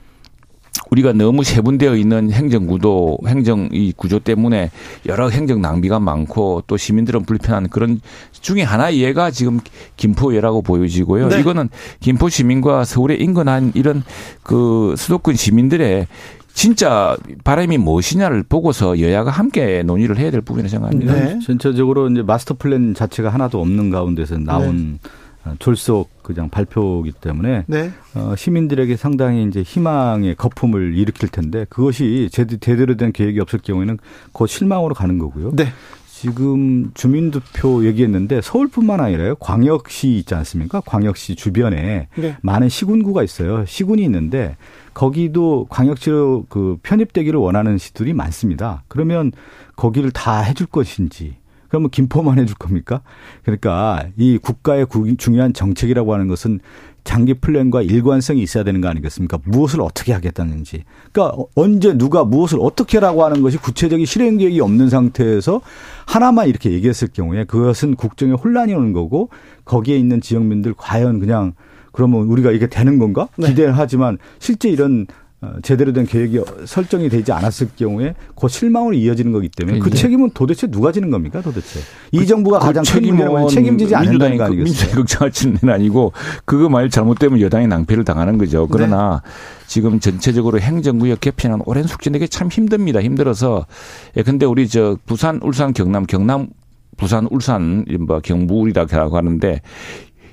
우리가 0.90 1.14
너무 1.14 1.44
세분되어 1.44 1.96
있는 1.96 2.32
행정구도, 2.32 3.20
행정 3.28 3.70
이 3.72 3.94
구조 3.96 4.20
때문에 4.20 4.72
여러 5.06 5.30
행정 5.30 5.62
낭비가 5.62 6.00
많고 6.00 6.64
또 6.66 6.78
시민들은 6.78 7.24
불편한 7.24 7.70
그런 7.70 8.02
중에 8.32 8.64
하나 8.64 8.94
예가 8.94 9.30
지금 9.32 9.60
김포예라고 9.98 10.64
보여지고요. 10.64 11.30
네. 11.30 11.40
이거는 11.40 11.70
김포 12.00 12.28
시민과 12.28 12.86
서울에 12.86 13.16
인근한 13.16 13.72
이런 13.76 14.04
그 14.42 14.96
수도권 14.98 15.36
시민들의 15.36 16.08
진짜 16.54 17.18
바람이 17.43 17.78
무엇이냐를 17.78 18.43
보고서 18.43 18.99
여야가 18.99 19.32
함께 19.32 19.84
논의를 19.84 20.18
해야 20.18 20.32
될 20.32 20.41
부분이라고 20.41 20.70
생각합니다. 20.70 21.14
네. 21.14 21.39
전체적으로 21.39 22.10
이제 22.10 22.22
마스터 22.22 22.56
플랜 22.58 22.93
자체가 22.93 23.30
하나도 23.30 23.60
없는 23.60 23.89
가운데서 23.89 24.38
나온 24.38 24.99
네. 25.04 25.10
졸속 25.60 26.24
그냥 26.24 26.49
발표이기 26.49 27.12
때문에 27.20 27.66
네. 27.68 27.91
어, 28.16 28.34
시민들에게 28.38 28.95
상당히 28.95 29.43
이제 29.43 29.62
희망의 29.62 30.36
거품을 30.36 30.95
일으킬 30.95 31.28
텐데 31.28 31.66
그것이 31.70 32.30
제대로 32.32 32.95
된 32.95 33.12
계획이 33.12 33.39
없을 33.39 33.60
경우에는 33.60 33.97
곧 34.32 34.47
실망으로 34.47 34.93
가는 34.93 35.18
거고요. 35.18 35.51
네. 35.56 35.66
지금 36.08 36.91
주민투표 36.93 37.84
얘기했는데 37.86 38.39
서울뿐만 38.39 39.01
아니라요. 39.01 39.36
광역시 39.36 40.20
있지 40.20 40.34
않습니까? 40.36 40.80
광역시 40.80 41.36
주변에 41.36 42.08
네. 42.16 42.38
많은 42.41 42.70
시군구가 42.70 43.24
있어요. 43.24 43.66
시군이 43.66 44.01
있는데 44.06 44.56
거기도 44.94 45.66
광역시로 45.70 46.46
그 46.50 46.78
편입되기를 46.84 47.39
원하는 47.39 47.78
시들이 47.78 48.14
많습니다. 48.14 48.84
그러면 48.88 49.32
거기를 49.76 50.12
다 50.12 50.41
해줄 50.41 50.68
것인지 50.68 51.36
그러면 51.74 51.89
김포만 51.89 52.38
해줄 52.38 52.56
겁니까? 52.56 53.02
그러니까 53.41 54.06
이 54.16 54.38
국가의 54.38 54.86
중요한 55.18 55.54
정책이라고 55.54 56.14
하는 56.14 56.28
것은 56.28 56.60
장기 57.04 57.34
플랜과 57.34 57.82
일관성이 57.82 58.44
있어야 58.44 58.64
되는 58.64 58.80
거 58.80 58.88
아니겠습니까? 58.89 59.39
무엇을 59.44 59.82
어떻게 59.82 60.14
하겠다는지. 60.14 60.84
그러니까 61.12 61.44
언제 61.56 61.98
누가 61.98 62.24
무엇을 62.24 62.60
어떻게 62.62 63.00
라고 63.00 63.26
하는 63.26 63.41
것이 63.41 63.58
구체적인 63.58 64.06
실행 64.06 64.38
계획이 64.38 64.62
없는 64.62 64.89
상태에서 64.89 65.62
하나만 66.06 66.48
이렇게 66.48 66.72
얘기했을 66.72 67.10
경우에 67.12 67.44
그것은 67.46 67.96
국정에 67.96 68.34
혼란이 68.34 68.74
오는 68.76 68.94
거고 68.94 69.30
거기에 69.66 69.98
있는 69.98 70.22
지역민들 70.22 70.76
과연 70.78 71.20
그냥 71.20 71.54
그러면 71.94 72.24
우리가 72.24 72.52
이게 72.52 72.68
되는 72.68 73.00
건가? 73.00 73.30
네. 73.38 73.48
기대를 73.48 73.78
하지만 73.78 74.18
실제 74.39 74.70
이런 74.70 75.08
어, 75.44 75.56
제대로 75.62 75.91
된 75.91 76.06
계획이 76.06 76.39
설정이 76.66 77.10
되지 77.10 77.34
않았을 77.34 77.68
경우에 77.76 78.16
그 78.34 78.48
실망으로 78.48 78.94
이어지는 78.94 79.34
거기 79.34 79.50
때문에 79.50 79.80
그 79.80 79.89
네. 79.89 79.96
책임은 79.98 80.32
도대체 80.34 80.68
누가 80.68 80.94
지는 80.94 81.12
겁니까 81.12 81.41
도대체 81.41 81.82
이 82.14 82.20
그, 82.20 82.26
정부가 82.26 82.60
그 82.60 82.66
가장 82.66 82.82
책임을 82.86 83.50
책임지지 83.50 83.94
않는다는 83.94 84.38
거 84.38 84.46
아니겠어요? 84.46 84.64
민주당이 84.64 84.94
걱정할 84.94 85.32
짓는 85.32 85.60
아니고 85.70 86.14
그거 86.46 86.70
말 86.70 86.89
잘못되면 86.89 87.41
여당이 87.41 87.68
낭패를 87.68 88.06
당하는 88.06 88.38
거죠. 88.38 88.70
그러나 88.72 89.22
네. 89.22 89.30
지금 89.68 90.00
전체적으로 90.00 90.62
행정구역 90.62 91.20
개편은 91.20 91.64
오랜 91.66 91.84
숙제 91.88 92.10
내기 92.10 92.30
참 92.30 92.48
힘듭니다. 92.48 93.02
힘들어서 93.02 93.66
예 94.16 94.24
근데 94.24 94.46
우리 94.46 94.70
저 94.70 94.98
부산, 95.06 95.41
울산, 95.44 95.74
경남, 95.74 96.06
경남 96.06 96.48
부산, 96.96 97.28
울산, 97.30 97.84
뭐 98.00 98.22
경북이라고 98.22 99.18
하는데 99.18 99.62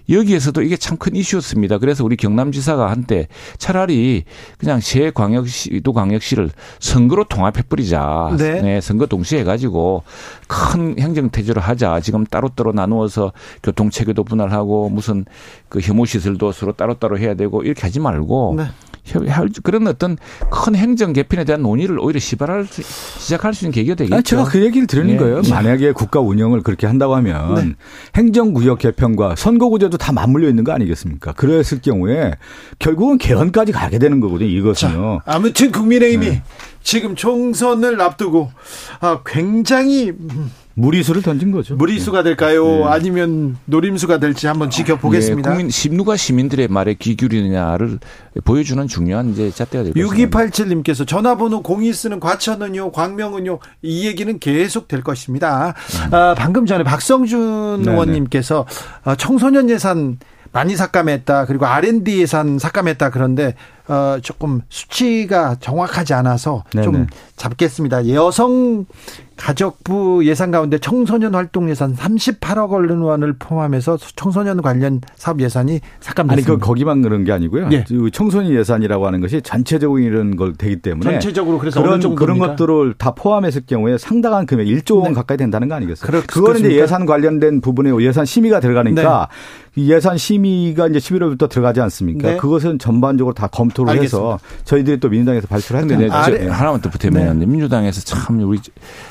여기에서도 0.08 0.62
이게 0.62 0.76
참 0.76 1.00
큰 1.00 1.16
이슈였습니다. 1.16 1.78
그래서 1.78 2.04
우리 2.04 2.16
경남지사가 2.16 2.90
한때 2.90 3.26
차라리 3.56 4.24
그냥 4.58 4.80
새 4.80 5.10
광역시도 5.10 5.92
광역시를 5.92 6.50
선거로 6.78 7.24
통합해 7.24 7.62
버리자. 7.68 8.34
네. 8.36 8.60
네. 8.60 8.80
선거 8.82 9.06
동시에 9.06 9.40
해가지고 9.40 10.02
큰 10.46 10.98
행정태조를 10.98 11.62
하자. 11.62 12.00
지금 12.00 12.24
따로따로 12.26 12.72
나누어서 12.72 13.32
교통체계도 13.62 14.24
분할하고 14.24 14.90
무슨 14.90 15.24
그 15.70 15.80
혐오시설도 15.80 16.52
서로 16.52 16.72
따로따로 16.72 17.18
해야 17.18 17.32
되고 17.34 17.62
이렇게 17.62 17.80
하지 17.82 17.98
말고 17.98 18.54
네. 18.58 18.64
그런 19.62 19.86
어떤 19.86 20.16
큰 20.50 20.74
행정 20.74 21.12
개편에 21.12 21.44
대한 21.44 21.62
논의를 21.62 21.98
오히려 21.98 22.20
시발할 22.20 22.66
수, 22.66 22.82
시작할 22.82 23.54
수 23.54 23.64
있는 23.64 23.72
계기가 23.72 23.94
되겠죠. 23.94 24.14
아니, 24.14 24.22
제가 24.22 24.44
그 24.44 24.62
얘기를 24.62 24.86
드리는 24.86 25.12
네. 25.12 25.16
거예요. 25.16 25.42
만약에 25.48 25.92
국가 25.92 26.20
운영을 26.20 26.62
그렇게 26.62 26.86
한다고 26.86 27.14
하면 27.16 27.54
네. 27.54 27.74
행정구역 28.16 28.78
개편과 28.78 29.36
선거구제도 29.36 29.96
다 29.98 30.12
맞물려 30.12 30.48
있는 30.48 30.64
거 30.64 30.72
아니겠습니까? 30.72 31.32
그랬을 31.32 31.80
경우에 31.82 32.34
결국은 32.78 33.18
개헌까지 33.18 33.72
가게 33.72 33.98
되는 33.98 34.20
거거든요. 34.20 34.50
이것은요. 34.50 35.20
자, 35.24 35.32
아무튼 35.32 35.72
국민의힘이 35.72 36.26
네. 36.26 36.42
지금 36.82 37.14
총선을 37.14 38.00
앞두고 38.00 38.50
아, 39.00 39.20
굉장히 39.24 40.12
무리수를 40.74 41.22
던진 41.22 41.50
거죠. 41.50 41.76
무리수가 41.76 42.22
될까요? 42.22 42.64
네. 42.64 42.84
아니면 42.84 43.58
노림수가 43.66 44.18
될지 44.18 44.46
한번 44.46 44.70
지켜보겠습니다. 44.70 45.50
네, 45.50 45.56
국민, 45.56 45.96
누가 45.96 46.16
시민들의 46.16 46.68
말에 46.68 46.94
귀 46.94 47.16
기울이느냐를 47.16 47.98
보여주는 48.44 48.86
중요한 48.86 49.30
이제 49.30 49.50
잣대가 49.50 49.84
될 49.84 49.92
것입니다. 49.92 50.38
6287님께서 50.38 51.06
전화번호 51.06 51.62
공이 51.62 51.92
쓰는 51.92 52.18
과천은요, 52.18 52.92
광명은요, 52.92 53.58
이 53.82 54.06
얘기는 54.06 54.38
계속 54.38 54.88
될 54.88 55.02
것입니다. 55.02 55.74
음. 56.06 56.14
아, 56.14 56.34
방금 56.36 56.66
전에 56.66 56.82
박성준 56.82 57.82
네네. 57.82 57.92
의원님께서 57.92 58.66
아, 59.04 59.14
청소년 59.16 59.68
예산 59.68 60.18
많이 60.52 60.76
삭감했다. 60.76 61.46
그리고 61.46 61.66
R&D 61.66 62.20
예산 62.20 62.58
삭감했다. 62.58 63.10
그런데 63.10 63.54
어 63.90 64.18
조금 64.22 64.62
수치가 64.68 65.56
정확하지 65.58 66.14
않아서 66.14 66.62
네네. 66.72 66.84
좀 66.84 67.06
잡겠습니다. 67.34 68.08
여성 68.10 68.86
가족부 69.40 70.20
예산 70.26 70.50
가운데 70.50 70.76
청소년 70.78 71.34
활동 71.34 71.70
예산 71.70 71.96
38억 71.96 72.70
원을 72.70 73.32
포함해서 73.38 73.96
청소년 74.14 74.60
관련 74.60 75.00
사업 75.16 75.40
예산이 75.40 75.80
삭감됐습니다. 76.00 76.52
아니 76.52 76.60
그 76.60 76.64
거기만 76.64 77.00
그런 77.00 77.24
게 77.24 77.32
아니고요. 77.32 77.70
예. 77.72 77.84
청소년 78.12 78.52
예산이라고 78.52 79.06
하는 79.06 79.20
것이 79.20 79.40
전체적으로 79.40 79.98
이런 79.98 80.36
걸 80.36 80.52
되기 80.52 80.76
때문에 80.76 81.12
전체적으로 81.12 81.58
그래서 81.58 81.82
그런 81.82 82.14
그런 82.14 82.38
것들을 82.38 82.94
다 82.98 83.12
포함했을 83.12 83.62
경우에 83.66 83.96
상당한 83.96 84.44
금액 84.44 84.66
1조 84.66 84.96
원 84.96 85.08
네. 85.08 85.14
가까이 85.14 85.38
된다는 85.38 85.68
거 85.68 85.74
아니겠어요? 85.74 86.22
그거는 86.28 86.60
이제 86.60 86.72
예산 86.72 87.06
관련된 87.06 87.62
부분에 87.62 87.90
예산 88.04 88.26
심의가 88.26 88.60
들어가니까 88.60 89.28
네. 89.74 89.88
예산 89.88 90.18
심의가 90.18 90.88
이제 90.88 90.98
11월부터 90.98 91.48
들어가지 91.48 91.80
않습니까? 91.80 92.32
네. 92.32 92.36
그것은 92.36 92.78
전반적으로 92.78 93.32
다 93.34 93.46
검토 93.46 93.79
를 93.84 93.90
알겠습니다. 93.92 94.32
해서 94.34 94.38
저희들이 94.64 95.00
또 95.00 95.08
민주당에서 95.08 95.46
발표를 95.46 95.82
했는데 95.82 96.08
네, 96.08 96.12
아, 96.12 96.22
하나만 96.52 96.80
더 96.80 96.90
보태면 96.90 97.38
네. 97.38 97.46
민주당에서 97.46 98.00
참 98.00 98.40
우리 98.40 98.58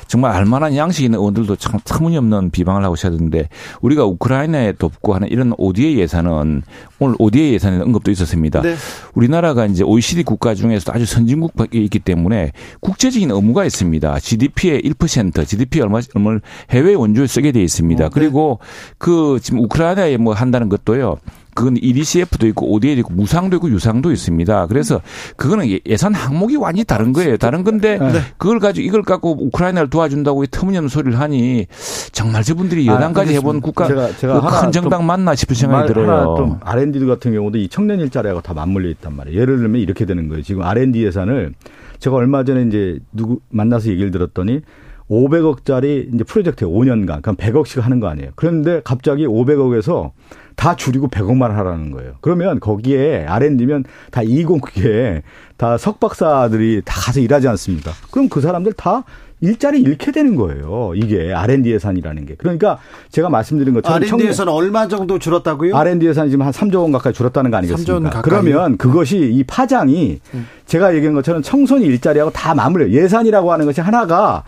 정말 0.06 0.32
알만한 0.32 0.76
양식 0.76 1.04
있는 1.04 1.18
의원들도 1.18 1.56
참 1.56 1.80
터무니없는 1.84 2.50
비방을 2.50 2.84
하고 2.84 2.94
있었는데 2.94 3.48
우리가 3.80 4.04
우크라이나에 4.04 4.72
돕고 4.72 5.14
하는 5.14 5.28
이런 5.28 5.54
ODA 5.56 5.98
예산은 5.98 6.62
오늘 6.98 7.16
ODA 7.18 7.54
예산에 7.54 7.80
언급도 7.80 8.10
있었습니다. 8.10 8.62
네. 8.62 8.74
우리나라가 9.14 9.66
이제 9.66 9.82
OECD 9.84 10.22
국가 10.22 10.54
중에서 10.54 10.92
아주 10.92 11.06
선진국에 11.06 11.78
있기 11.78 11.98
때문에 11.98 12.52
국제적인 12.80 13.30
의무가 13.30 13.64
있습니다. 13.64 14.18
GDP의 14.18 14.82
1% 14.82 15.46
GDP 15.46 15.80
얼마 15.80 16.00
얼마를 16.14 16.40
해외 16.70 16.94
원조에 16.94 17.26
쓰게 17.26 17.52
돼 17.52 17.62
있습니다. 17.62 18.04
어, 18.04 18.08
네. 18.08 18.12
그리고 18.12 18.58
그 18.98 19.38
지금 19.42 19.60
우크라이나에 19.60 20.16
뭐 20.16 20.34
한다는 20.34 20.68
것도요. 20.68 21.16
그건 21.60 21.76
EDCF도 21.76 22.46
있고 22.48 22.72
ODA도 22.72 23.00
있고 23.00 23.12
무상도 23.12 23.58
있고 23.58 23.68
유상도 23.68 24.12
있습니다. 24.12 24.66
그래서 24.68 25.02
그거는 25.36 25.68
예, 25.68 25.78
예산 25.86 26.14
항목이 26.14 26.56
완전히 26.56 26.84
다른 26.84 27.12
거예요. 27.12 27.36
다른 27.36 27.64
건데 27.64 27.98
네. 27.98 28.20
그걸 28.38 28.60
가지고 28.60 28.86
이걸 28.86 29.02
갖고 29.02 29.36
우크라이나를 29.38 29.90
도와준다고 29.90 30.46
터무니없는 30.46 30.88
소리를 30.88 31.20
하니 31.20 31.66
정말 32.12 32.42
저분들이 32.44 32.88
아, 32.88 32.94
여당까지 32.94 33.32
아, 33.32 33.34
해본 33.34 33.60
국가 33.60 33.86
제가, 33.88 34.16
제가 34.16 34.40
큰 34.40 34.72
정당 34.72 35.04
맞나 35.04 35.34
싶은 35.34 35.54
생각이 35.54 35.88
들어요. 35.88 36.34
좀 36.38 36.58
R&D 36.62 37.04
같은 37.04 37.34
경우도 37.34 37.58
이 37.58 37.68
청년 37.68 38.00
일자리하고 38.00 38.40
다 38.40 38.54
맞물려 38.54 38.88
있단 38.88 39.14
말이에요. 39.14 39.38
예를 39.38 39.58
들면 39.58 39.82
이렇게 39.82 40.06
되는 40.06 40.28
거예요. 40.28 40.42
지금 40.42 40.62
R&D 40.62 41.04
예산을 41.04 41.52
제가 41.98 42.16
얼마 42.16 42.42
전에 42.42 42.62
이제 42.62 42.98
누구 43.12 43.40
만나서 43.50 43.90
얘기를 43.90 44.10
들었더니 44.10 44.62
500억짜리 45.10 46.14
이제 46.14 46.24
프로젝트에 46.24 46.66
5년간 46.66 47.20
그럼 47.20 47.36
100억씩 47.36 47.82
하는 47.82 48.00
거 48.00 48.08
아니에요. 48.08 48.30
그런데 48.34 48.80
갑자기 48.82 49.26
500억에서 49.26 50.12
다 50.60 50.76
줄이고 50.76 51.08
100억만 51.08 51.48
하라는 51.48 51.90
거예요. 51.90 52.12
그러면 52.20 52.60
거기에 52.60 53.24
R&D면 53.26 53.84
다 54.10 54.20
이공계 54.22 55.22
다 55.56 55.78
석박사들이 55.78 56.82
다 56.84 57.00
가서 57.00 57.18
일하지 57.20 57.48
않습니까? 57.48 57.92
그럼 58.10 58.28
그 58.28 58.42
사람들 58.42 58.74
다 58.74 59.04
일자리 59.40 59.80
잃게 59.80 60.12
되는 60.12 60.36
거예요. 60.36 60.92
이게 60.94 61.32
R&D 61.32 61.70
예산이라는 61.72 62.26
게. 62.26 62.34
그러니까 62.34 62.76
제가 63.08 63.30
말씀드린 63.30 63.72
것처럼 63.72 64.02
R&D 64.02 64.26
예산 64.26 64.48
얼마 64.48 64.86
정도 64.86 65.18
줄었다고요? 65.18 65.74
R&D 65.74 66.06
예산이 66.08 66.28
지금 66.28 66.44
한 66.44 66.52
3조 66.52 66.82
원 66.82 66.92
가까이 66.92 67.14
줄었다는 67.14 67.50
거 67.50 67.56
아니겠습니까? 67.56 68.20
그러면 68.20 68.76
그것이 68.76 69.16
이 69.16 69.42
파장이 69.44 70.20
음. 70.34 70.46
제가 70.66 70.94
얘기한 70.94 71.14
것처럼 71.14 71.40
청소년 71.40 71.84
일자리하고 71.88 72.32
다 72.32 72.54
맞물려 72.54 72.90
예산이라고 72.90 73.50
하는 73.50 73.64
것이 73.64 73.80
하나가 73.80 74.44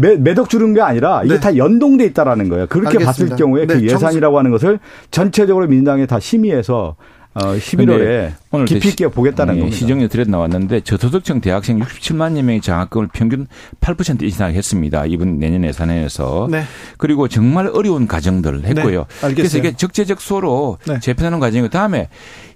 매, 0.00 0.16
매덕 0.16 0.48
주는 0.48 0.72
게 0.74 0.80
아니라 0.80 1.22
이게 1.24 1.34
네. 1.34 1.40
다 1.40 1.56
연동돼 1.56 2.04
있다라는 2.06 2.48
거예요. 2.48 2.66
그렇게 2.66 2.98
알겠습니다. 2.98 3.06
봤을 3.06 3.36
경우에 3.36 3.66
그 3.66 3.74
네, 3.74 3.80
그 3.80 3.86
예산이라고 3.86 4.38
하는 4.38 4.50
것을 4.50 4.78
전체적으로 5.10 5.66
민주당이 5.66 6.06
다 6.06 6.18
심의해서 6.18 6.96
어 7.32 7.54
11월에 7.54 8.32
오늘 8.50 8.66
깊이 8.66 8.88
있게 8.88 9.06
보겠다는 9.06 9.54
예, 9.54 9.58
겁니다. 9.60 9.78
시정에 9.78 10.08
들여 10.08 10.24
나왔는데 10.26 10.80
저소득층 10.80 11.40
대학생 11.40 11.78
67만여 11.78 12.42
명의 12.42 12.60
장학금을 12.60 13.08
평균 13.12 13.46
8% 13.80 14.22
이상 14.22 14.52
했습니다. 14.52 15.06
이번 15.06 15.38
내년 15.38 15.62
예산에서. 15.62 16.48
네. 16.50 16.64
그리고 16.98 17.28
정말 17.28 17.70
어려운 17.72 18.08
가정들 18.08 18.64
했고요. 18.64 19.06
네. 19.22 19.34
그래서 19.34 19.58
이게 19.58 19.72
적재적 19.72 20.20
소로 20.20 20.78
네. 20.88 20.98
재편하는 20.98 21.38
과정이고 21.38 21.68
다음에 21.68 22.08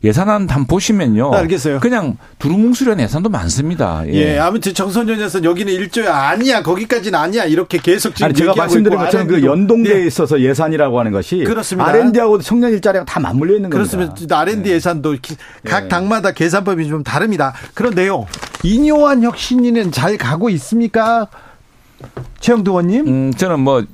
예산안 0.02 0.48
한번 0.50 0.66
보시면요. 0.66 1.30
네, 1.30 1.36
알겠어요. 1.38 1.78
그냥 1.78 2.16
두루뭉술한 2.40 2.98
예산도 2.98 3.30
많습니다. 3.30 4.02
예. 4.08 4.12
예 4.12 4.38
아무튼 4.38 4.74
청소년 4.74 5.20
예산 5.20 5.44
여기는 5.44 5.72
일조야 5.72 6.14
아니야 6.14 6.62
거기까지는 6.62 7.16
아니야 7.16 7.44
이렇게 7.44 7.78
계속 7.78 8.14
지금 8.14 8.26
아니, 8.26 8.34
제가 8.34 8.54
말씀드린 8.56 8.98
것처럼 8.98 9.28
그 9.28 9.42
연동돼 9.42 9.94
네. 10.00 10.06
있어서 10.06 10.40
예산이라고 10.40 10.98
하는 10.98 11.12
것이 11.12 11.44
그렇습니다. 11.44 11.88
R&D하고 11.88 12.40
청년 12.40 12.72
일자리가 12.72 13.04
다 13.04 13.20
맞물려 13.20 13.54
있는 13.54 13.70
겁니다. 13.70 13.96
그렇습니다. 13.96 14.40
R&D 14.40 14.63
네. 14.64 14.74
예산도 14.76 15.16
각 15.64 15.82
네. 15.84 15.88
당마다 15.88 16.32
계산법이 16.32 16.88
좀 16.88 17.02
다릅니다. 17.02 17.54
그런데요, 17.74 18.26
이뇨한 18.62 19.22
혁신위는 19.22 19.92
잘 19.92 20.16
가고 20.16 20.50
있습니까? 20.50 21.28
최영도 22.40 22.72
의원님? 22.72 23.06
음, 23.06 23.34
저는 23.34 23.60
뭐 23.60 23.84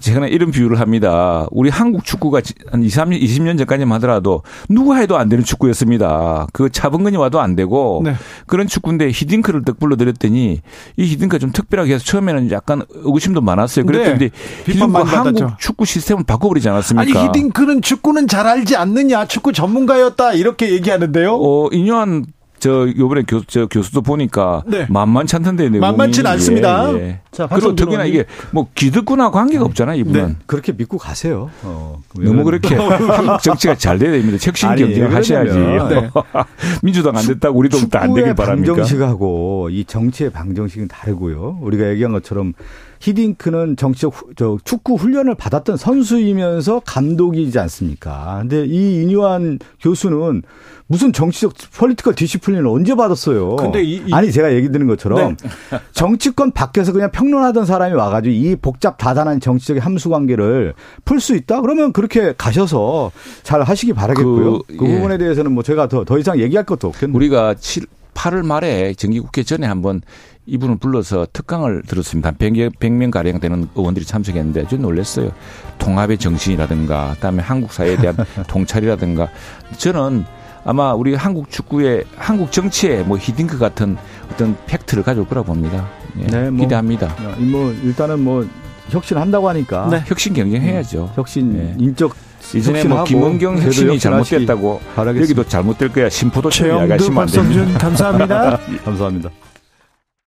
제가 0.00 0.26
이런 0.26 0.50
비유를 0.50 0.80
합니다. 0.80 1.46
우리 1.50 1.70
한국 1.70 2.04
축구가 2.04 2.40
한 2.70 2.82
2, 2.82 2.88
3년, 2.88 3.20
20년 3.22 3.58
전까지만 3.58 3.96
하더라도 3.96 4.42
누가 4.68 4.96
해도 4.96 5.16
안 5.16 5.28
되는 5.28 5.44
축구였습니다. 5.44 6.46
그 6.52 6.70
차범근이 6.70 7.16
와도 7.16 7.40
안 7.40 7.56
되고 7.56 8.02
네. 8.04 8.14
그런 8.46 8.66
축구인데 8.66 9.08
히딩크를 9.08 9.64
딱 9.64 9.78
불러들였더니 9.78 10.60
이 10.96 11.02
히딩크가 11.02 11.38
좀 11.38 11.52
특별하게 11.52 11.94
해서 11.94 12.04
처음에는 12.04 12.50
약간 12.50 12.82
의구심도 12.90 13.40
많았어요. 13.40 13.84
그랬더니 13.86 14.18
네. 14.18 14.30
히딩크 14.66 14.98
한국 15.02 15.58
축구 15.58 15.84
시스템을 15.84 16.24
바꿔버리지 16.24 16.68
않았습니까? 16.68 17.20
아니 17.20 17.28
히딩크는 17.28 17.82
축구는 17.82 18.28
잘 18.28 18.46
알지 18.46 18.76
않느냐 18.76 19.26
축구 19.26 19.52
전문가였다 19.52 20.32
이렇게 20.32 20.72
얘기하는데요. 20.72 21.34
어, 21.34 21.68
인요한 21.72 22.24
저 22.58 22.88
요번에 22.96 23.22
교, 23.26 23.42
저 23.44 23.66
교수도 23.66 24.02
보니까 24.02 24.62
네. 24.66 24.86
만만치 24.88 25.36
않던데 25.36 25.64
내용이. 25.64 25.78
만만치는 25.80 26.30
않습니다. 26.32 26.92
예, 26.94 27.02
예. 27.02 27.20
자, 27.30 27.46
그리고 27.46 27.74
특히나. 27.74 28.04
이게 28.04 28.24
뭐 28.50 28.68
기득권하고 28.74 29.32
관계가 29.32 29.64
없잖아요, 29.64 29.98
이분은. 30.00 30.26
네. 30.26 30.36
그렇게 30.46 30.72
믿고 30.72 30.98
가세요. 30.98 31.50
어, 31.62 32.00
너무 32.18 32.44
그렇게 32.44 32.74
한국 32.76 33.40
정치가 33.42 33.74
잘 33.74 33.98
돼야 33.98 34.10
됩니다. 34.10 34.38
혁신 34.40 34.74
경쟁을 34.74 35.14
하셔야지. 35.14 35.56
왜냐면 35.56 36.10
민주당 36.82 37.16
안 37.16 37.26
됐다고 37.26 37.58
우리도 37.58 37.78
안 37.92 38.14
되길 38.14 38.34
바랍니까? 38.34 38.74
방정식하고 38.74 39.68
이 39.70 39.84
정치의 39.84 40.30
방정식은 40.30 40.88
다르고요. 40.88 41.58
우리가 41.60 41.88
얘기한 41.90 42.12
것처럼 42.12 42.54
히딩크는 43.00 43.76
정치적 43.76 44.12
후- 44.14 44.30
저 44.36 44.58
축구 44.64 44.94
훈련을 44.94 45.34
받았던 45.34 45.76
선수이면서 45.76 46.80
감독이지 46.84 47.58
않습니까? 47.58 48.38
근데 48.40 48.64
이 48.66 49.02
인요한 49.02 49.58
교수는 49.80 50.42
무슨 50.90 51.12
정치적 51.12 51.52
political 51.76 52.14
discipline을 52.14 52.66
언제 52.66 52.94
받았어요? 52.94 53.56
근데 53.56 53.82
이- 53.82 54.02
이- 54.06 54.12
아니 54.12 54.32
제가 54.32 54.54
얘기 54.54 54.70
드는 54.72 54.86
것처럼 54.86 55.36
네. 55.36 55.48
정치권 55.92 56.52
밖에서 56.52 56.92
그냥 56.92 57.10
평론하던 57.10 57.66
사람이 57.66 57.94
와가지고 57.94 58.32
이 58.34 58.56
복잡 58.56 58.96
다단한 58.96 59.40
정치적인 59.40 59.82
함수 59.82 60.08
관계를 60.08 60.74
풀 61.04 61.20
수 61.20 61.36
있다? 61.36 61.60
그러면 61.60 61.92
그렇게 61.92 62.32
가셔서 62.38 63.10
잘 63.42 63.62
하시기 63.62 63.92
바라겠고요. 63.92 64.58
그, 64.66 64.76
그, 64.78 64.84
예. 64.86 64.94
부분에 64.96 65.18
대해서는 65.18 65.52
뭐 65.52 65.62
제가 65.62 65.88
더, 65.88 66.04
더 66.04 66.18
이상 66.18 66.38
얘기할 66.38 66.64
것도 66.64 66.88
없겠네요. 66.88 67.14
우리가 67.16 67.54
7, 67.54 67.84
8월 68.14 68.44
말에 68.46 68.94
정기국회 68.94 69.42
전에 69.42 69.66
한번 69.66 70.00
이분을 70.48 70.78
불러서 70.78 71.26
특강을 71.32 71.82
들었습니다. 71.86 72.32
100명, 72.32 72.74
100명 72.76 73.10
가량 73.10 73.38
되는 73.38 73.68
의원들이 73.74 74.06
참석했는데 74.06 74.66
좀 74.68 74.82
놀랐어요. 74.82 75.30
통합의 75.78 76.18
정신이라든가 76.18 77.12
그다음에 77.14 77.42
한국 77.42 77.72
사회에 77.72 77.96
대한 77.96 78.16
통찰이라든가 78.48 79.28
저는 79.76 80.24
아마 80.64 80.94
우리 80.94 81.14
한국 81.14 81.50
축구의 81.50 82.04
한국 82.16 82.50
정치에 82.50 83.02
뭐 83.02 83.16
히딩크 83.18 83.58
같은 83.58 83.96
어떤 84.32 84.56
팩트를 84.66 85.02
가져올 85.02 85.26
거라 85.28 85.42
봅니다. 85.42 85.88
예, 86.18 86.26
네, 86.26 86.50
뭐. 86.50 86.64
기대합니다. 86.64 87.06
야, 87.06 87.36
이뭐 87.38 87.72
일단은 87.84 88.20
뭐 88.20 88.46
혁신한다고 88.88 89.48
하니까 89.50 89.88
네. 89.90 90.02
혁신 90.06 90.32
경쟁해야죠. 90.34 91.12
혁신 91.14 91.52
네. 91.52 91.74
인적 91.78 92.14
이전에 92.54 92.84
뭐 92.84 93.04
김원경 93.04 93.58
혁신이 93.58 93.98
잘못됐다고 93.98 94.80
바라겠습니다. 94.94 95.22
여기도 95.22 95.44
잘못될 95.48 95.92
거야. 95.92 96.08
심포도 96.08 96.48
됩니다. 96.50 96.96
박성준 97.14 97.74
감사합니다. 97.74 98.58
감사합니다. 98.84 99.30